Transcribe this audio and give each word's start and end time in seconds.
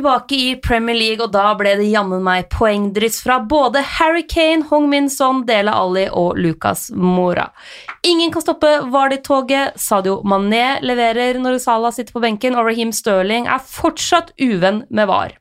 tilbake 0.00 0.34
i 0.34 0.56
Premier 0.56 0.96
League, 0.96 1.20
og 1.20 1.32
da 1.34 1.50
ble 1.58 1.74
det 1.76 1.90
jammen 1.90 2.22
meg 2.24 2.48
poengdryss 2.52 3.20
fra 3.24 3.36
både 3.44 3.82
Harry 3.98 4.22
Kane, 4.24 4.64
Hong 4.70 4.88
Min 4.88 5.10
Son, 5.12 5.44
Dele 5.46 5.74
Alli 5.76 6.06
og 6.08 6.38
Lucas 6.40 6.88
Mora. 6.96 7.50
Ingen 8.08 8.32
kan 8.32 8.44
stoppe 8.44 8.70
Vardi-toget. 8.88 9.76
Sadio 9.76 10.22
Mané 10.24 10.80
leverer 10.80 11.36
når 11.42 11.60
Salah 11.60 11.92
sitter 11.92 12.16
på 12.16 12.24
benken, 12.24 12.56
og 12.56 12.70
Raheem 12.70 12.94
Sterling 12.96 13.48
er 13.50 13.60
fortsatt 13.60 14.32
uvenn 14.40 14.86
med 14.88 15.10
VAR. 15.10 15.36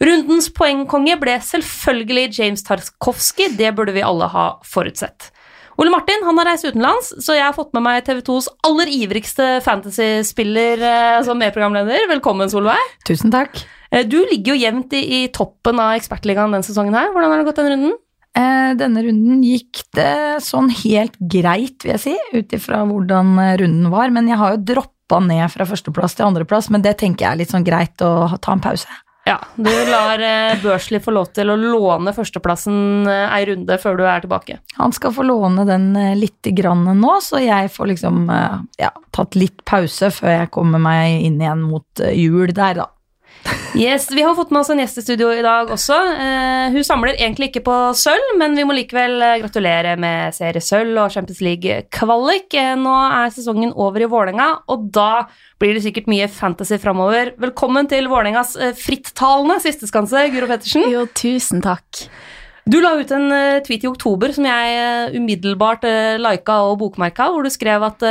Rundens 0.00 0.48
poengkonge 0.56 1.18
ble 1.20 1.36
selvfølgelig 1.44 2.38
James 2.38 2.64
Tarkovsky, 2.64 3.50
det 3.58 3.74
burde 3.76 3.92
vi 3.92 4.06
alle 4.06 4.30
ha 4.32 4.46
forutsett. 4.64 5.28
Ole 5.80 5.90
Martin 5.90 6.22
han 6.22 6.38
har 6.38 6.46
reist 6.52 6.66
utenlands, 6.68 7.10
så 7.24 7.34
jeg 7.34 7.42
har 7.42 7.54
fått 7.56 7.72
med 7.74 7.82
meg 7.82 8.04
TV 8.06 8.20
2s 8.26 8.46
aller 8.68 8.90
ivrigste 8.94 9.58
fantasyspiller 9.64 10.84
eh, 10.86 11.18
som 11.26 11.40
medprogramleder. 11.40 12.06
Velkommen, 12.12 12.50
Solveig. 12.52 12.94
Tusen 13.08 13.34
takk. 13.34 13.58
Eh, 13.90 14.04
du 14.06 14.20
ligger 14.30 14.54
jo 14.54 14.60
jevnt 14.62 14.94
i, 14.94 15.02
i 15.02 15.20
toppen 15.34 15.82
av 15.82 15.96
Ekspertligaen 15.98 16.54
denne 16.54 16.66
sesongen 16.66 16.94
her. 16.94 17.10
Hvordan 17.10 17.34
har 17.34 17.42
det 17.42 17.48
gått 17.48 17.58
denne 17.58 17.74
runden? 17.74 17.96
Eh, 18.38 18.70
denne 18.78 19.02
runden 19.06 19.42
gikk 19.46 19.82
det 19.98 20.44
sånn 20.46 20.70
helt 20.84 21.18
greit, 21.18 21.80
vil 21.82 21.96
jeg 21.96 22.04
si, 22.06 22.14
ut 22.38 22.54
ifra 22.54 22.84
hvordan 22.86 23.34
runden 23.58 23.90
var. 23.94 24.14
Men 24.14 24.30
jeg 24.30 24.38
har 24.38 24.54
jo 24.54 24.62
droppa 24.74 25.18
ned 25.26 25.48
fra 25.50 25.66
førsteplass 25.66 26.14
til 26.14 26.28
andreplass, 26.28 26.70
men 26.70 26.86
det 26.86 27.00
tenker 27.02 27.26
jeg 27.26 27.32
er 27.32 27.42
litt 27.42 27.54
sånn 27.54 27.66
greit 27.66 27.98
å 28.06 28.30
ta 28.38 28.54
en 28.54 28.62
pause. 28.62 29.00
Ja, 29.24 29.38
du 29.56 29.70
lar 29.88 30.20
eh, 30.20 30.62
Børsli 30.62 30.98
få 31.00 31.14
lov 31.16 31.30
til 31.32 31.48
å 31.48 31.56
låne 31.56 32.12
førsteplassen 32.12 33.08
eh, 33.08 33.32
ei 33.32 33.46
runde 33.48 33.78
før 33.80 33.96
du 33.96 34.02
er 34.04 34.20
tilbake. 34.20 34.58
Han 34.76 34.92
skal 34.92 35.14
få 35.16 35.24
låne 35.24 35.64
den 35.68 35.94
eh, 35.96 36.12
lite 36.18 36.52
grann 36.52 36.84
nå, 36.84 37.14
så 37.24 37.40
jeg 37.40 37.72
får 37.72 37.88
liksom 37.94 38.28
ja, 38.80 38.90
tatt 39.16 39.38
litt 39.38 39.64
pause 39.64 40.12
før 40.12 40.36
jeg 40.42 40.52
kommer 40.52 40.82
meg 40.82 41.24
inn 41.24 41.40
igjen 41.40 41.64
mot 41.64 42.04
jul 42.12 42.52
der, 42.52 42.82
da. 42.82 42.90
Yes, 43.74 44.10
Vi 44.10 44.22
har 44.22 44.34
fått 44.38 44.52
med 44.54 44.60
oss 44.60 44.68
en 44.70 44.78
gjest 44.78 45.00
i 45.00 45.02
studio 45.02 45.32
i 45.34 45.42
dag 45.42 45.70
også. 45.74 45.96
Eh, 46.14 46.74
hun 46.76 46.84
samler 46.86 47.16
egentlig 47.16 47.48
ikke 47.50 47.64
på 47.66 47.78
sølv, 47.98 48.36
men 48.38 48.54
vi 48.54 48.62
må 48.66 48.76
likevel 48.76 49.16
eh, 49.18 49.38
gratulere 49.42 49.96
med 49.98 50.36
seriesølv 50.36 51.00
og 51.02 51.10
Champions 51.10 51.40
League-kvalik. 51.42 52.54
Eh, 52.54 52.76
nå 52.78 52.92
er 53.08 53.34
sesongen 53.34 53.74
over 53.74 54.04
i 54.04 54.08
Vålerenga, 54.10 54.46
og 54.70 54.86
da 54.94 55.24
blir 55.58 55.74
det 55.74 55.82
sikkert 55.88 56.06
mye 56.12 56.30
fantasy 56.30 56.78
framover. 56.78 57.32
Velkommen 57.42 57.90
til 57.90 58.06
Vålerengas 58.12 58.54
eh, 58.62 58.76
frittalende 58.78 59.58
sisteskanse, 59.66 60.22
Guro 60.30 60.52
Pettersen. 60.52 60.86
Jo, 60.94 61.08
tusen 61.10 61.64
takk. 61.64 62.06
Du 62.70 62.78
la 62.78 62.94
ut 62.96 63.10
en 63.18 63.26
eh, 63.34 63.60
tweet 63.66 63.82
i 63.82 63.90
oktober 63.90 64.38
som 64.38 64.46
jeg 64.46 64.78
eh, 64.78 65.18
umiddelbart 65.18 65.82
lika 66.22 66.62
og 66.70 66.78
bokmerka, 66.86 67.26
hvor 67.34 67.42
du 67.42 67.50
skrev 67.50 67.90
at 67.90 68.06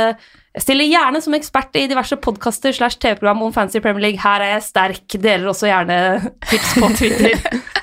jeg 0.54 0.62
stiller 0.62 0.86
gjerne 0.86 1.18
som 1.18 1.34
ekspert 1.34 1.74
i 1.74 1.88
diverse 1.90 2.14
podkaster 2.22 2.74
slash 2.76 3.00
TV-program 3.02 3.42
om 3.42 3.54
fancy 3.54 3.80
Premier 3.82 4.04
League. 4.06 4.22
Her 4.22 4.44
er 4.44 4.52
jeg 4.54 4.66
sterk. 4.68 5.16
Deler 5.18 5.50
også 5.50 5.66
gjerne 5.66 5.96
tips 6.46 6.76
på 6.78 6.90
Twitter. 6.94 7.40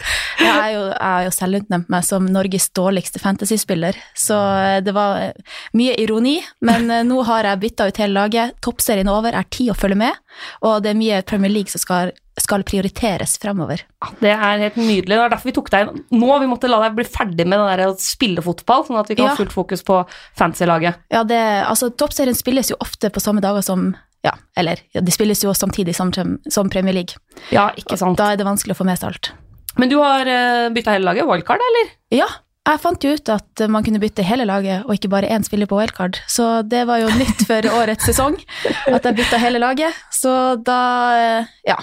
Jeg 0.42 0.52
er 0.52 0.72
jo, 0.76 0.84
jeg 0.90 1.12
har 1.16 1.26
jo 1.28 1.34
selvutnevnt 1.36 1.92
meg 1.94 2.06
som 2.08 2.26
Norges 2.32 2.70
dårligste 2.78 3.22
fantasyspiller, 3.22 3.98
så 4.18 4.40
eh, 4.62 4.80
det 4.86 4.94
var 4.96 5.20
eh, 5.28 5.54
mye 5.78 5.94
ironi. 6.02 6.38
Men 6.66 6.90
eh, 6.92 7.04
nå 7.08 7.22
har 7.28 7.48
jeg 7.50 7.62
bytta 7.66 7.88
ut 7.92 8.02
hele 8.02 8.18
laget. 8.18 8.58
Toppserien 8.66 9.08
er 9.10 9.16
over, 9.20 9.38
er 9.38 9.48
tid 9.54 9.72
å 9.74 9.78
følge 9.78 10.00
med, 10.02 10.20
og 10.66 10.82
det 10.84 10.94
er 10.94 11.00
mye 11.00 11.22
Premier 11.28 11.54
League 11.54 11.72
som 11.74 11.82
skal, 11.84 12.14
skal 12.42 12.64
prioriteres 12.68 13.38
fremover. 13.42 13.84
Det 14.22 14.32
er 14.34 14.64
helt 14.66 14.80
nydelig. 14.82 15.14
Det 15.14 15.20
var 15.22 15.34
derfor 15.34 15.52
vi 15.52 15.56
tok 15.60 15.72
deg 15.74 15.90
inn 15.92 16.06
nå. 16.22 16.32
Vi 16.42 16.50
måtte 16.50 16.70
la 16.72 16.80
deg 16.86 16.96
bli 16.98 17.06
ferdig 17.06 17.46
med 17.48 17.60
det 17.62 17.68
der 17.76 17.86
å 17.92 17.98
spille 18.02 18.42
fotball, 18.46 18.88
sånn 18.88 19.02
at 19.02 19.12
vi 19.12 19.20
kan 19.20 19.30
Ja. 19.30 19.34
ha 19.36 19.42
fullt 19.42 19.54
fokus 19.54 19.84
på 19.86 20.02
fantasy-laget. 20.40 21.04
Ja, 21.14 21.24
det, 21.28 21.42
altså 21.68 21.92
Toppserien 21.94 22.38
spilles 22.38 22.72
jo 22.74 22.80
ofte 22.82 23.12
på 23.14 23.22
samme 23.24 23.44
dager 23.44 23.62
som 23.66 23.92
ja, 24.22 24.36
eller 24.56 24.78
ja, 24.94 25.02
de 25.02 25.12
spilles 25.14 25.40
jo 25.44 25.54
samtidig 25.58 25.96
som, 25.98 26.12
som 26.50 26.70
Premier 26.70 26.94
League. 26.94 27.18
Ja, 27.50 27.72
ikke 27.78 27.98
sant. 27.98 28.20
Da 28.20 28.32
er 28.32 28.38
det 28.38 28.46
vanskelig 28.46 28.76
å 28.76 28.82
få 28.84 28.86
med 28.86 29.00
seg 29.02 29.10
alt. 29.16 29.32
Men 29.80 29.92
du 29.92 29.98
har 30.02 30.28
uh, 30.28 30.70
bytta 30.74 30.98
hele 30.98 31.08
laget? 31.08 31.28
Wildcard, 31.30 31.64
eller? 31.72 31.94
Ja, 32.12 32.28
jeg 32.62 32.78
fant 32.84 33.02
jo 33.02 33.16
ut 33.18 33.30
at 33.34 33.62
man 33.74 33.82
kunne 33.86 34.00
bytte 34.02 34.26
hele 34.26 34.46
laget, 34.46 34.84
og 34.86 34.94
ikke 34.94 35.10
bare 35.10 35.30
én 35.34 35.46
spiller 35.46 35.70
på 35.70 35.80
wildcard. 35.80 36.20
Så 36.30 36.62
det 36.70 36.84
var 36.90 37.02
jo 37.02 37.10
nytt 37.18 37.42
for 37.50 37.66
årets 37.80 38.06
sesong, 38.06 38.38
at 38.86 39.08
jeg 39.08 39.18
bytta 39.18 39.40
hele 39.42 39.62
laget. 39.64 39.98
Så 40.14 40.34
da, 40.62 40.84
eh, 41.18 41.58
ja. 41.72 41.80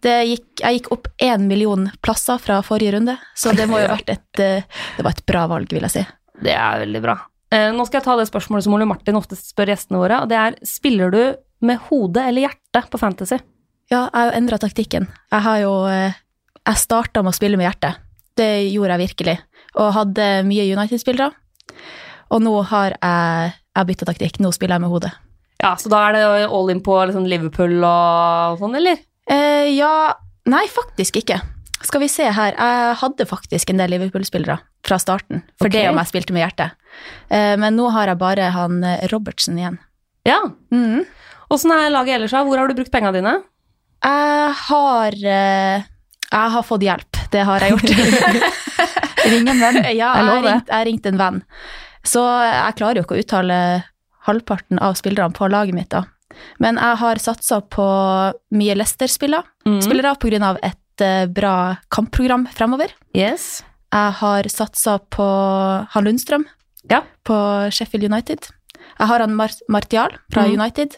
Det 0.00 0.14
gikk, 0.24 0.46
jeg 0.62 0.78
gikk 0.78 0.86
opp 0.94 1.10
én 1.20 1.42
million 1.44 1.82
plasser 2.00 2.38
fra 2.40 2.62
forrige 2.64 2.94
runde, 2.94 3.18
så 3.36 3.52
det 3.52 3.66
må 3.68 3.82
jo 3.82 3.90
ha 3.90 3.98
vært 3.98 4.14
et, 4.14 4.40
eh, 4.40 4.78
det 4.96 5.04
var 5.04 5.12
et 5.12 5.26
bra 5.28 5.42
valg, 5.50 5.74
vil 5.74 5.84
jeg 5.84 5.92
si. 5.92 6.04
Det 6.40 6.54
er 6.56 6.80
veldig 6.86 7.02
bra. 7.04 7.18
Eh, 7.52 7.66
nå 7.76 7.84
skal 7.84 7.98
jeg 7.98 8.06
ta 8.06 8.14
det 8.16 8.30
spørsmålet 8.30 8.64
som 8.64 8.78
Ole 8.78 8.88
Martin 8.88 9.18
ofte 9.18 9.36
spør 9.36 9.74
gjestene 9.74 10.00
våre, 10.00 10.22
og 10.22 10.30
det 10.30 10.38
er 10.40 10.56
spiller 10.64 11.12
du 11.12 11.20
med 11.68 11.82
hodet 11.90 12.30
eller 12.30 12.46
hjertet 12.46 12.88
på 12.88 13.02
fantasy? 13.02 13.42
Ja, 13.90 14.06
jeg 14.06 14.14
har 14.14 14.30
jo 14.30 14.38
endra 14.38 14.60
taktikken. 14.62 15.10
Jeg 15.34 15.44
har 15.50 15.60
jo 15.66 15.74
eh, 15.90 16.16
Jeg 16.68 16.82
starta 16.82 17.22
med 17.24 17.32
å 17.32 17.38
spille 17.38 17.58
med 17.60 17.68
hjertet. 17.68 18.00
Det 18.36 18.50
gjorde 18.70 18.96
jeg 18.96 19.08
virkelig. 19.08 19.36
Og 19.80 19.92
hadde 19.96 20.28
mye 20.48 20.66
United-spillere. 20.74 21.30
Og 22.30 22.42
nå 22.44 22.54
har 22.70 22.94
jeg, 22.96 23.52
jeg 23.76 23.90
bytta 23.90 24.08
taktikk. 24.10 24.40
Nå 24.42 24.52
spiller 24.54 24.78
jeg 24.78 24.84
med 24.84 24.92
hodet. 24.92 25.12
Ja, 25.60 25.74
Så 25.76 25.90
da 25.92 26.06
er 26.08 26.16
det 26.16 26.24
all 26.48 26.72
in 26.72 26.80
på 26.84 26.96
liksom 27.08 27.26
Liverpool 27.28 27.82
og 27.84 28.60
sånn, 28.60 28.76
eller? 28.80 29.00
Eh, 29.30 29.68
ja 29.76 30.16
Nei, 30.48 30.64
faktisk 30.72 31.18
ikke. 31.20 31.36
Skal 31.84 32.02
vi 32.02 32.08
se 32.10 32.24
her. 32.32 32.56
Jeg 32.56 32.94
hadde 33.02 33.26
faktisk 33.28 33.70
en 33.70 33.80
del 33.80 33.92
Liverpool-spillere 33.92 34.56
fra 34.84 34.96
starten, 34.98 35.42
for 35.60 35.68
okay. 35.68 35.84
det 35.84 35.90
om 35.92 36.00
jeg 36.00 36.10
spilte 36.10 36.34
med 36.34 36.42
hjertet. 36.42 36.76
Eh, 37.28 37.54
men 37.60 37.76
nå 37.76 37.90
har 37.94 38.10
jeg 38.10 38.20
bare 38.20 38.48
han 38.56 38.80
eh, 38.84 39.04
Robertsen 39.12 39.60
igjen. 39.60 39.78
Ja. 40.26 40.40
Åssen 40.72 41.72
mm. 41.72 41.76
er 41.76 41.92
laget 41.92 42.16
ellers? 42.16 42.34
Hvor 42.34 42.60
har 42.60 42.68
du 42.68 42.76
brukt 42.78 42.92
pengene 42.92 43.14
dine? 43.20 43.36
Jeg 44.00 44.56
har 44.64 45.16
eh, 45.36 45.86
Jeg 46.30 46.50
har 46.54 46.62
fått 46.66 46.84
hjelp. 46.86 47.18
Det 47.32 47.42
har 47.46 47.60
jeg 47.64 47.74
gjort. 47.74 47.90
Ring 49.30 49.48
en 49.50 49.60
venn. 49.60 49.80
ja, 50.00 50.10
Jeg 50.16 50.26
lover. 50.28 50.60
jeg 50.68 50.86
ringte 50.86 51.10
en 51.12 51.18
venn. 51.20 51.40
Så 52.06 52.22
jeg 52.24 52.76
klarer 52.78 53.00
jo 53.00 53.04
ikke 53.04 53.18
å 53.18 53.22
uttale 53.24 53.58
halvparten 54.28 54.78
av 54.80 54.94
spillerne 54.98 55.34
på 55.36 55.48
laget 55.50 55.74
mitt, 55.76 55.90
da. 55.92 56.04
Men 56.62 56.78
jeg 56.80 56.96
har 57.02 57.20
satsa 57.20 57.60
på 57.60 57.86
mye 58.56 58.76
Leicester-spillere 58.78 59.44
Mm. 59.66 59.82
spillere 59.84 60.42
av 60.42 60.56
et 60.62 61.02
eh, 61.04 61.26
bra 61.26 61.76
kampprogram 61.90 62.46
fremover. 62.54 62.88
Yes. 63.14 63.62
Jeg 63.92 64.12
har 64.20 64.42
satsa 64.48 64.98
på 65.10 65.26
han 65.90 66.04
Lundstrøm 66.04 66.46
Ja. 66.88 67.02
på 67.24 67.36
Sheffield 67.70 68.04
United. 68.10 68.48
Jeg 68.98 69.06
har 69.06 69.20
han 69.20 69.34
Mar 69.34 69.50
Martial 69.68 70.16
fra 70.32 70.46
mm. 70.46 70.60
United 70.60 70.96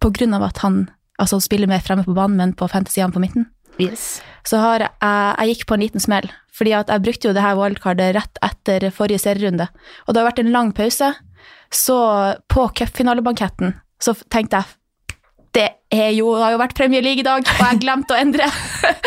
på 0.00 0.10
grunn 0.12 0.34
av 0.34 0.42
at 0.42 0.58
han 0.58 0.90
altså, 1.18 1.40
spiller 1.40 1.66
mer 1.66 1.80
fremme 1.80 2.04
på 2.04 2.14
banen, 2.14 2.36
men 2.36 2.52
på 2.52 2.68
fantasy 2.68 3.00
på 3.00 3.20
midten. 3.20 3.46
Yes. 3.82 4.06
Så 4.46 4.60
har 4.62 4.84
jeg, 4.84 4.92
jeg 5.02 5.52
gikk 5.52 5.64
på 5.66 5.76
en 5.76 5.82
liten 5.82 6.02
smell, 6.02 6.28
fordi 6.54 6.74
jeg 6.76 7.02
brukte 7.04 7.28
jo 7.28 7.34
det 7.36 7.42
her 7.44 7.56
wildcardet 7.58 8.14
rett 8.16 8.42
etter 8.46 8.88
forrige 8.94 9.24
serierunde. 9.24 9.66
Og 10.06 10.14
det 10.14 10.22
har 10.22 10.28
vært 10.30 10.42
en 10.44 10.52
lang 10.54 10.70
pause, 10.76 11.10
så 11.74 11.98
på 12.52 12.68
cupfinalebanketten 12.78 13.74
så 14.02 14.14
tenkte 14.30 14.60
jeg 14.60 14.76
det 15.56 15.68
er 15.88 16.10
jo, 16.12 16.34
det 16.36 16.44
har 16.44 16.52
jo 16.52 16.60
vært 16.60 16.76
Premier 16.76 17.00
League 17.04 17.22
i 17.22 17.26
dag, 17.26 17.40
og 17.40 17.62
jeg 17.64 17.80
glemte 17.80 18.12
å 18.12 18.20
endre 18.20 18.48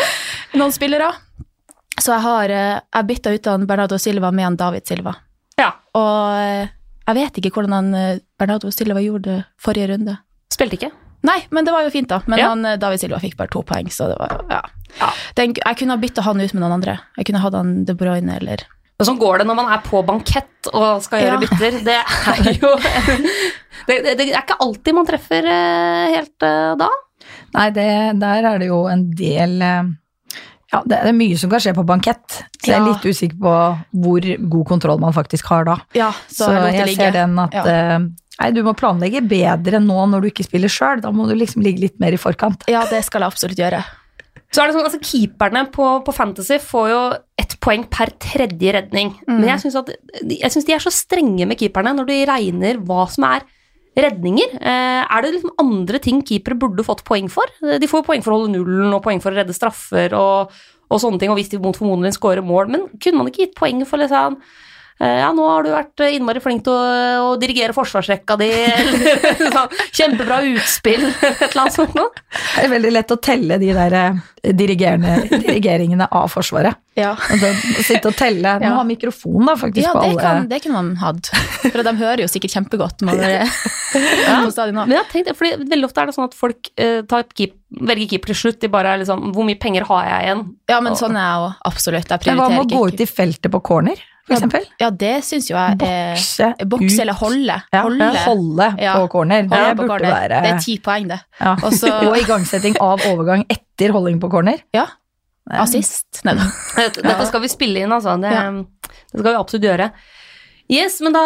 noen 0.58 0.74
spillere. 0.74 1.12
Så 2.00 2.16
jeg 2.16 2.24
har 2.24 2.54
eh, 2.54 2.80
jeg 2.80 3.06
bytta 3.06 3.34
ut 3.36 3.48
han 3.52 3.66
Bernardo 3.70 3.98
Silva 4.02 4.32
med 4.34 4.48
han 4.48 4.58
David 4.58 4.88
Silva. 4.88 5.14
Ja. 5.60 5.70
Og 5.94 6.40
eh, 6.40 6.72
jeg 7.06 7.18
vet 7.20 7.38
ikke 7.38 7.52
hvordan 7.54 7.76
han 7.76 7.94
eh, 7.94 8.22
Bernardo 8.40 8.72
Silva 8.74 9.02
gjorde 9.04 9.44
forrige 9.62 9.92
runde. 9.92 10.16
Spilte 10.50 10.80
ikke. 10.80 10.90
Nei, 11.22 11.38
men 11.50 11.66
det 11.66 11.72
var 11.74 11.82
jo 11.84 11.90
fint, 11.92 12.08
da. 12.08 12.22
Men 12.26 12.38
Ja. 12.38 12.48
han, 12.48 12.64
eh, 12.64 12.76
David 12.80 13.00
Silva 13.00 13.18
fikk 13.20 13.36
bare 13.36 13.48
to 13.52 13.62
poeng, 13.62 13.88
så 13.92 14.08
det 14.08 14.16
var 14.18 14.40
ja. 14.50 14.60
Ja. 15.00 15.10
Den, 15.36 15.52
jeg 15.54 15.76
kunne 15.78 15.90
ha 15.94 16.00
bytta 16.00 16.22
han 16.26 16.40
ut 16.40 16.54
med 16.54 16.62
noen 16.62 16.72
andre. 16.78 16.98
Jeg 17.18 17.26
kunne 17.26 17.40
hatt 17.44 17.54
han 17.54 17.84
De 17.84 17.94
Bruyne 17.94 18.36
eller 18.40 18.64
og 19.00 19.06
sånn 19.08 19.16
går 19.18 19.38
det 19.40 19.46
når 19.48 19.56
man 19.56 19.70
er 19.72 19.78
på 19.80 20.02
bankett 20.04 20.68
og 20.74 21.00
skal 21.02 21.22
gjøre 21.22 21.38
Ja. 21.40 21.40
bytter. 21.40 21.78
Det 21.84 21.94
er 21.96 22.58
jo 22.60 22.72
det, 23.88 23.94
det, 24.04 24.16
det 24.18 24.26
er 24.28 24.42
ikke 24.42 24.58
alltid 24.60 24.94
man 24.94 25.06
treffer 25.08 25.46
eh, 25.48 26.10
helt 26.18 26.42
eh, 26.44 26.74
da. 26.76 26.88
Nei, 27.54 27.70
det, 27.70 27.86
der 28.20 28.44
er 28.50 28.58
det 28.60 28.68
jo 28.68 28.82
en 28.92 29.06
del 29.16 29.56
Ja, 30.70 30.82
det 30.86 30.98
er 31.00 31.12
mye 31.16 31.38
som 31.40 31.50
kan 31.50 31.58
skje 31.64 31.72
på 31.74 31.82
bankett. 31.86 32.42
Så 32.60 32.68
jeg 32.70 32.76
er 32.78 32.84
litt 32.86 33.02
usikker 33.08 33.40
på 33.42 33.54
hvor 34.04 34.28
god 34.52 34.66
kontroll 34.68 35.00
man 35.02 35.12
faktisk 35.16 35.48
har 35.50 35.64
da. 35.66 35.78
Ja, 35.96 36.12
så, 36.28 36.46
Så 36.46 36.60
jeg 36.76 36.94
ser 36.94 37.10
den 37.16 37.38
at 37.42 37.56
Ja. 37.56 37.64
Nei, 38.40 38.50
du 38.56 38.62
må 38.64 38.72
planlegge 38.78 39.20
bedre 39.28 39.80
nå 39.84 40.06
når 40.08 40.22
du 40.24 40.28
ikke 40.30 40.46
spiller 40.46 40.72
sjøl. 40.72 41.02
Da 41.04 41.10
må 41.12 41.26
du 41.28 41.34
liksom 41.36 41.60
ligge 41.64 41.82
litt 41.84 41.98
mer 42.00 42.16
i 42.16 42.20
forkant. 42.20 42.64
Ja, 42.72 42.86
det 42.88 43.02
skal 43.04 43.20
jeg 43.26 43.34
absolutt 43.34 43.60
gjøre. 43.60 43.82
Så 44.50 44.62
er 44.62 44.66
det 44.70 44.74
sånn, 44.74 44.86
altså 44.88 44.98
Keeperne 45.04 45.66
på, 45.70 45.86
på 46.06 46.14
Fantasy 46.16 46.56
får 46.58 46.86
jo 46.90 47.00
ett 47.38 47.52
poeng 47.62 47.84
per 47.92 48.10
tredje 48.18 48.72
redning. 48.74 49.12
Mm. 49.28 49.36
Men 49.36 49.48
jeg 49.52 49.62
syns 49.66 49.76
at- 49.78 49.92
jeg 50.26 50.50
syns 50.50 50.66
de 50.66 50.74
er 50.74 50.82
så 50.82 50.90
strenge 50.90 51.46
med 51.46 51.60
keeperne 51.60 51.92
når 51.94 52.08
de 52.08 52.16
regner 52.26 52.80
hva 52.82 53.04
som 53.12 53.28
er 53.28 53.44
redninger. 54.00 54.56
Eh, 54.58 55.02
er 55.04 55.22
det 55.22 55.34
liksom 55.36 55.54
andre 55.60 56.00
ting 56.02 56.22
keepere 56.26 56.58
burde 56.58 56.82
fått 56.86 57.04
poeng 57.06 57.28
for? 57.30 57.44
De 57.60 57.86
får 57.90 58.02
jo 58.02 58.08
poeng 58.08 58.24
for 58.24 58.32
å 58.32 58.40
holde 58.40 58.54
nullen 58.56 58.94
og 58.96 59.02
poeng 59.04 59.20
for 59.22 59.30
å 59.34 59.38
redde 59.42 59.54
straffer 59.54 60.14
og, 60.16 60.50
og 60.90 61.02
sånne 61.02 61.20
ting, 61.20 61.30
og 61.30 61.38
hvis 61.38 61.50
de 61.52 61.58
mot 61.62 61.76
formodentlig 61.76 62.16
scorer 62.16 62.42
mål. 62.46 62.70
Men 62.72 62.88
kunne 62.98 63.20
man 63.20 63.30
ikke 63.30 63.44
gitt 63.46 63.56
poeng 63.58 63.84
for 63.86 64.00
liksom 64.02 64.40
Ja, 65.00 65.30
nå 65.32 65.46
har 65.48 65.64
du 65.64 65.70
vært 65.72 66.02
eh, 66.04 66.16
innmari 66.18 66.42
flink 66.44 66.60
til 66.66 66.74
å, 66.76 67.30
å 67.30 67.36
dirigere 67.40 67.72
forsvarsrekka 67.72 68.36
di. 68.40 68.50
sånn, 69.54 69.78
Kjempebra 69.96 70.42
utspill, 70.50 71.06
et 71.08 71.46
eller 71.46 71.62
annet 71.62 71.76
sånt 71.78 71.96
noe. 71.96 72.10
Det 72.30 72.66
er 72.66 72.72
veldig 72.74 72.92
lett 72.92 73.14
å 73.14 73.16
telle 73.24 73.56
de 73.62 73.70
der 73.76 73.96
eh, 73.96 74.20
dirigeringene 74.52 76.06
av 76.12 76.28
Forsvaret. 76.32 76.76
Ja. 77.00 77.14
Å 77.16 77.82
sitte 77.86 78.10
og 78.10 78.16
telle. 78.18 78.58
Nå 78.60 78.66
Ja. 78.68 78.74
har 78.76 78.84
mikrofon 78.88 79.46
da, 79.48 79.54
faktisk 79.56 79.86
Ja, 79.86 79.94
på 79.96 80.02
det, 80.02 80.10
alle. 80.10 80.20
kan, 80.20 80.48
det 80.50 80.60
kunne 80.64 80.82
man 80.82 80.92
hatt. 81.00 81.30
For 81.62 81.82
de 81.86 81.94
hører 81.96 82.22
jo 82.24 82.28
sikkert 82.28 82.54
kjempegodt 82.58 83.04
når 83.06 83.20
det 83.24 83.30
er 83.40 84.72
nå. 84.74 84.84
Men 84.84 84.96
jeg 84.98 85.08
tenkte, 85.12 85.34
fordi 85.38 85.68
Veldig 85.70 85.88
ofte 85.88 86.02
er 86.02 86.10
det 86.10 86.14
sånn 86.16 86.28
at 86.28 86.36
folk 86.36 86.70
uh, 86.80 87.00
tar 87.08 87.24
keep, 87.36 87.56
velger 87.88 88.12
keeper 88.12 88.32
til 88.32 88.38
slutt. 88.42 88.60
De 88.62 88.70
bare 88.72 88.94
er 88.94 89.02
liksom 89.02 89.30
Hvor 89.36 89.46
mye 89.46 89.58
penger 89.60 89.86
har 89.88 90.06
jeg 90.08 90.28
igjen? 90.28 90.44
Ja, 90.70 90.80
men 90.84 90.96
sånn 90.98 91.16
er 91.16 91.24
jeg 91.26 91.44
òg. 91.46 91.58
Absolutt. 91.72 92.10
Jeg 92.14 92.26
Men 92.30 92.40
hva 92.42 92.48
med 92.52 92.64
å 92.64 92.70
gå 92.70 92.82
ut 92.90 93.04
i 93.04 93.08
feltet 93.08 93.52
på 93.54 93.62
corner, 93.70 94.00
for 94.30 94.36
eksempel? 94.38 94.68
Ja, 94.80 94.88
det 95.02 95.12
syns 95.26 95.48
jo 95.50 95.56
jeg 95.58 95.74
er 95.74 96.14
Bokse 96.14 96.48
Boks 96.70 96.94
ut. 96.94 97.00
eller 97.04 97.18
holde. 97.18 97.56
Ja, 97.74 97.82
holde. 97.84 98.08
holde 98.22 98.70
på 98.94 99.08
corner. 99.16 99.42
Det 99.50 99.50
på 99.50 99.82
burde 99.82 99.88
corner. 99.90 100.14
være 100.14 100.40
Det 100.46 100.52
er 100.54 100.62
ti 100.64 100.78
poeng, 100.86 101.10
det. 101.10 101.20
ja. 101.40 101.56
Og 101.66 101.74
så 101.76 101.90
Og 102.10 102.16
igangsetting 102.22 102.78
av 102.80 103.02
overgang 103.10 103.44
etter 103.50 103.92
holding 103.96 104.20
på 104.22 104.30
corner. 104.32 104.62
ja, 104.76 104.86
assist. 105.50 106.22
Nei 106.24 106.36
da. 106.38 106.46
Dette 106.94 107.26
skal 107.26 107.42
vi 107.42 107.50
spille 107.50 107.82
inn, 107.84 107.92
altså. 107.92 108.14
Det, 108.22 108.30
Ja. 108.30 108.48
det 108.54 109.20
skal 109.20 109.32
vi 109.32 109.36
absolutt 109.40 109.66
gjøre. 109.68 109.90
Yes, 110.70 111.00
men 111.02 111.10
da 111.16 111.22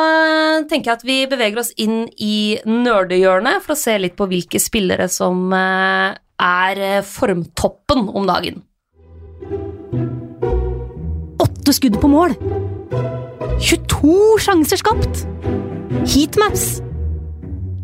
tenker 0.70 0.88
jeg 0.88 0.96
at 0.96 1.02
vi 1.04 1.16
beveger 1.28 1.58
oss 1.60 1.74
inn 1.76 2.06
i 2.16 2.56
nerdehjørnet 2.64 3.60
for 3.60 3.74
å 3.74 3.76
se 3.76 3.98
litt 4.00 4.14
på 4.16 4.24
hvilke 4.30 4.56
spillere 4.62 5.04
som 5.12 5.52
eh, 5.52 6.14
er 6.40 6.80
eh, 6.80 7.02
formtoppen 7.04 8.06
om 8.08 8.24
dagen. 8.30 8.62
Åtte 11.44 11.74
skudd 11.76 12.00
på 12.00 12.08
mål. 12.08 12.32
22 13.60 14.38
sjanser 14.42 14.80
skapt. 14.80 15.20
Heatmaps. 16.10 16.80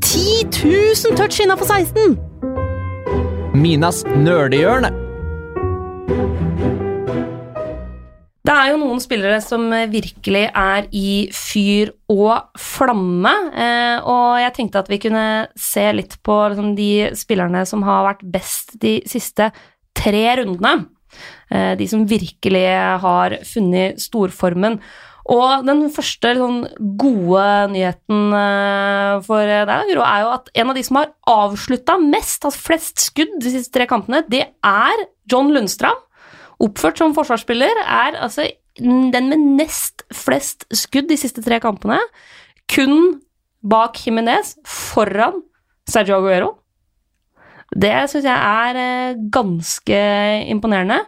10 0.02 0.48
000 0.64 1.16
touch 1.16 1.38
innafor 1.42 1.68
16. 1.70 2.16
Minas 3.54 4.02
nerdehjørne. 4.08 4.90
Det 8.40 8.54
er 8.56 8.72
jo 8.72 8.80
noen 8.80 8.98
spillere 9.02 9.38
som 9.44 9.68
virkelig 9.92 10.48
er 10.48 10.88
i 10.96 11.28
fyr 11.34 11.92
og 12.10 12.50
flamme, 12.58 13.34
eh, 13.54 13.98
og 14.02 14.40
jeg 14.42 14.54
tenkte 14.56 14.80
at 14.82 14.90
vi 14.90 14.98
kunne 15.04 15.26
se 15.54 15.84
litt 15.94 16.16
på 16.26 16.38
liksom, 16.50 16.72
de 16.74 17.12
spillerne 17.14 17.62
som 17.68 17.84
har 17.86 18.08
vært 18.08 18.24
best 18.26 18.74
de 18.82 18.96
siste 19.06 19.52
tre 19.94 20.24
rundene. 20.40 20.88
Eh, 21.50 21.76
de 21.78 21.86
som 21.90 22.02
virkelig 22.10 22.66
har 23.04 23.38
funnet 23.46 24.02
storformen. 24.02 24.80
Og 25.30 25.62
den 25.66 25.84
første 25.94 26.32
sånn, 26.34 26.64
gode 26.98 27.46
nyheten 27.70 28.34
eh, 28.34 29.20
for 29.26 29.46
deg, 29.46 29.90
Guro, 29.92 30.02
er 30.02 30.24
jo 30.24 30.32
at 30.34 30.50
en 30.58 30.72
av 30.72 30.78
de 30.78 30.82
som 30.86 30.98
har 30.98 31.12
avslutta 31.30 31.98
mest, 32.02 32.42
altså 32.42 32.64
flest 32.70 33.04
skudd 33.04 33.36
de 33.42 33.52
siste 33.54 33.74
tre 33.76 33.86
kampene, 33.90 34.24
det 34.26 34.48
er 34.66 35.04
John 35.30 35.52
Lundstram 35.54 35.98
oppført 36.60 37.00
som 37.00 37.14
forsvarsspiller, 37.16 37.78
er 37.86 38.18
altså 38.20 38.48
den 38.80 39.30
med 39.30 39.46
nest 39.60 40.04
flest 40.14 40.66
skudd 40.76 41.08
de 41.10 41.18
siste 41.20 41.42
tre 41.44 41.60
kampene. 41.62 41.98
Kun 42.70 43.20
bak 43.66 43.98
Jimenez, 44.02 44.54
foran 44.66 45.42
Sergio 45.90 46.20
Aguero. 46.20 46.54
Det 47.70 47.92
syns 48.10 48.26
jeg 48.26 48.34
er 48.34 48.78
eh, 48.80 49.18
ganske 49.32 49.98
imponerende. 50.50 51.04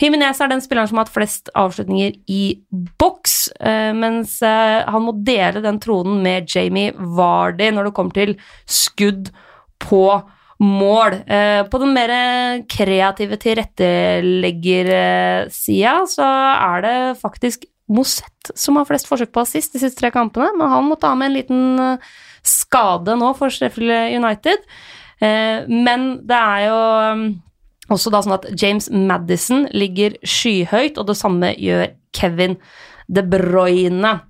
Jimenez 0.00 0.40
er 0.42 0.48
den 0.50 0.62
spilleren 0.62 0.88
som 0.90 0.98
har 0.98 1.04
hatt 1.06 1.14
flest 1.14 1.50
avslutninger 1.54 2.12
i 2.30 2.58
boks, 2.98 3.48
eh, 3.60 3.92
mens 3.94 4.42
eh, 4.42 4.82
han 4.90 5.02
må 5.06 5.12
dele 5.26 5.60
den 5.62 5.78
tronen 5.82 6.22
med 6.24 6.48
Jamie 6.50 6.92
Vardy 6.98 7.70
når 7.70 7.84
det 7.86 7.94
kommer 7.94 8.12
til 8.16 8.34
skudd 8.66 9.30
på 9.84 10.22
mål. 10.64 11.14
Eh, 11.30 11.62
På 11.70 11.78
den 11.82 11.92
mer 11.94 12.10
kreative 12.70 13.36
tilretteleggersida 13.42 15.94
så 16.10 16.28
er 16.54 16.78
det 16.86 16.96
faktisk 17.22 17.64
Mosett 17.94 18.42
som 18.56 18.76
har 18.80 18.88
flest 18.88 19.06
forsøk 19.10 19.30
på 19.34 19.42
assist 19.42 19.74
de 19.76 19.80
siste 19.82 20.00
tre 20.00 20.10
kampene, 20.10 20.48
men 20.56 20.72
han 20.72 20.86
må 20.88 20.94
ta 20.96 21.10
med 21.14 21.26
en 21.28 21.36
liten 21.36 21.98
skade 22.40 23.12
nå 23.20 23.28
for 23.36 23.48
Sheffield 23.52 23.92
United. 24.16 24.56
Men 25.20 26.24
det 26.24 26.38
er 26.38 26.60
jo 26.64 26.80
også 27.92 28.10
da 28.12 28.22
sånn 28.24 28.36
at 28.38 28.46
James 28.60 28.88
Madison 28.90 29.66
ligger 29.76 30.16
skyhøyt, 30.24 30.98
og 30.98 31.08
det 31.10 31.18
samme 31.18 31.52
gjør 31.60 31.90
Kevin 32.16 32.56
De 33.12 33.22
Bruyne. 33.22 34.20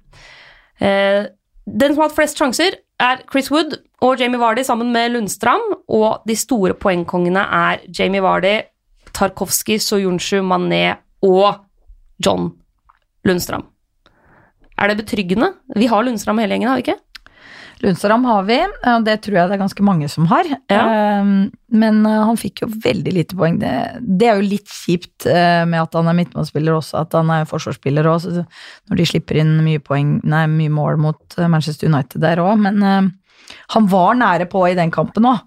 Eh, 0.81 1.31
Den 1.65 1.95
som 1.95 2.03
har 2.03 2.11
hatt 2.11 2.17
flest 2.19 2.41
sjanser, 2.41 2.75
er 3.01 3.23
Chris 3.31 3.51
Wood 3.51 3.79
og 4.05 4.21
Jamie 4.21 4.39
Vardy 4.39 4.63
sammen 4.67 4.91
med 4.93 5.15
Lundstram, 5.15 5.63
og 5.89 6.27
de 6.29 6.37
store 6.37 6.75
poengkongene 6.77 7.41
er 7.41 7.81
Jamie 7.89 8.21
Vardy, 8.21 8.59
Tarkovskij, 9.15 9.81
Soyunshu, 9.81 10.43
Mané 10.43 10.99
og 11.23 11.65
John 12.21 12.51
Lundstram. 13.25 13.65
Er 14.77 14.91
det 14.91 14.99
betryggende? 15.05 15.55
Vi 15.77 15.87
har 15.87 16.05
Lundstram 16.05 16.39
hele 16.43 16.55
gjengen, 16.55 16.69
har 16.69 16.77
vi 16.77 16.85
ikke? 16.89 17.01
Lundstram 17.85 18.25
har 18.27 18.47
vi, 18.49 18.57
og 18.91 19.05
det 19.07 19.19
tror 19.25 19.37
jeg 19.39 19.51
det 19.51 19.57
er 19.57 19.63
ganske 19.63 19.85
mange 19.87 20.09
som 20.11 20.27
har. 20.31 20.49
Ja. 20.73 20.85
Men 21.75 22.05
eh, 22.07 22.23
han 22.29 22.39
fikk 22.39 22.65
jo 22.65 22.71
veldig 22.85 23.15
lite 23.17 23.39
poeng. 23.39 23.59
Det, 23.63 23.73
det 24.01 24.29
er 24.31 24.39
jo 24.39 24.47
litt 24.47 24.71
kjipt 24.71 25.27
eh, 25.31 25.65
med 25.69 25.81
at 25.83 25.97
han 25.99 26.11
er 26.11 26.17
midtbanespiller 26.19 26.77
også, 26.77 27.03
at 27.03 27.17
han 27.19 27.33
er 27.35 27.49
forsvarsspiller 27.51 28.09
òg, 28.11 28.29
når 28.91 29.01
de 29.01 29.09
slipper 29.11 29.41
inn 29.43 29.57
mye, 29.67 29.83
poeng, 29.85 30.19
nei, 30.27 30.45
mye 30.51 30.73
mål 30.73 31.01
mot 31.03 31.39
eh, 31.39 31.51
Manchester 31.51 31.91
United 31.91 32.23
der 32.25 32.43
òg. 32.43 32.61
Men 32.65 33.13
han 33.75 33.89
var 33.91 34.15
nære 34.21 34.49
på 34.53 34.67
i 34.69 34.77
den 34.79 34.95
kampen 34.95 35.27
òg. 35.31 35.43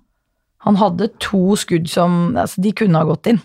Han 0.65 0.79
hadde 0.79 1.11
to 1.23 1.55
skudd 1.55 1.85
som 1.87 2.35
altså, 2.35 2.59
De 2.65 2.73
kunne 2.75 2.99
ha 2.99 3.07
gått 3.07 3.29
inn. 3.31 3.39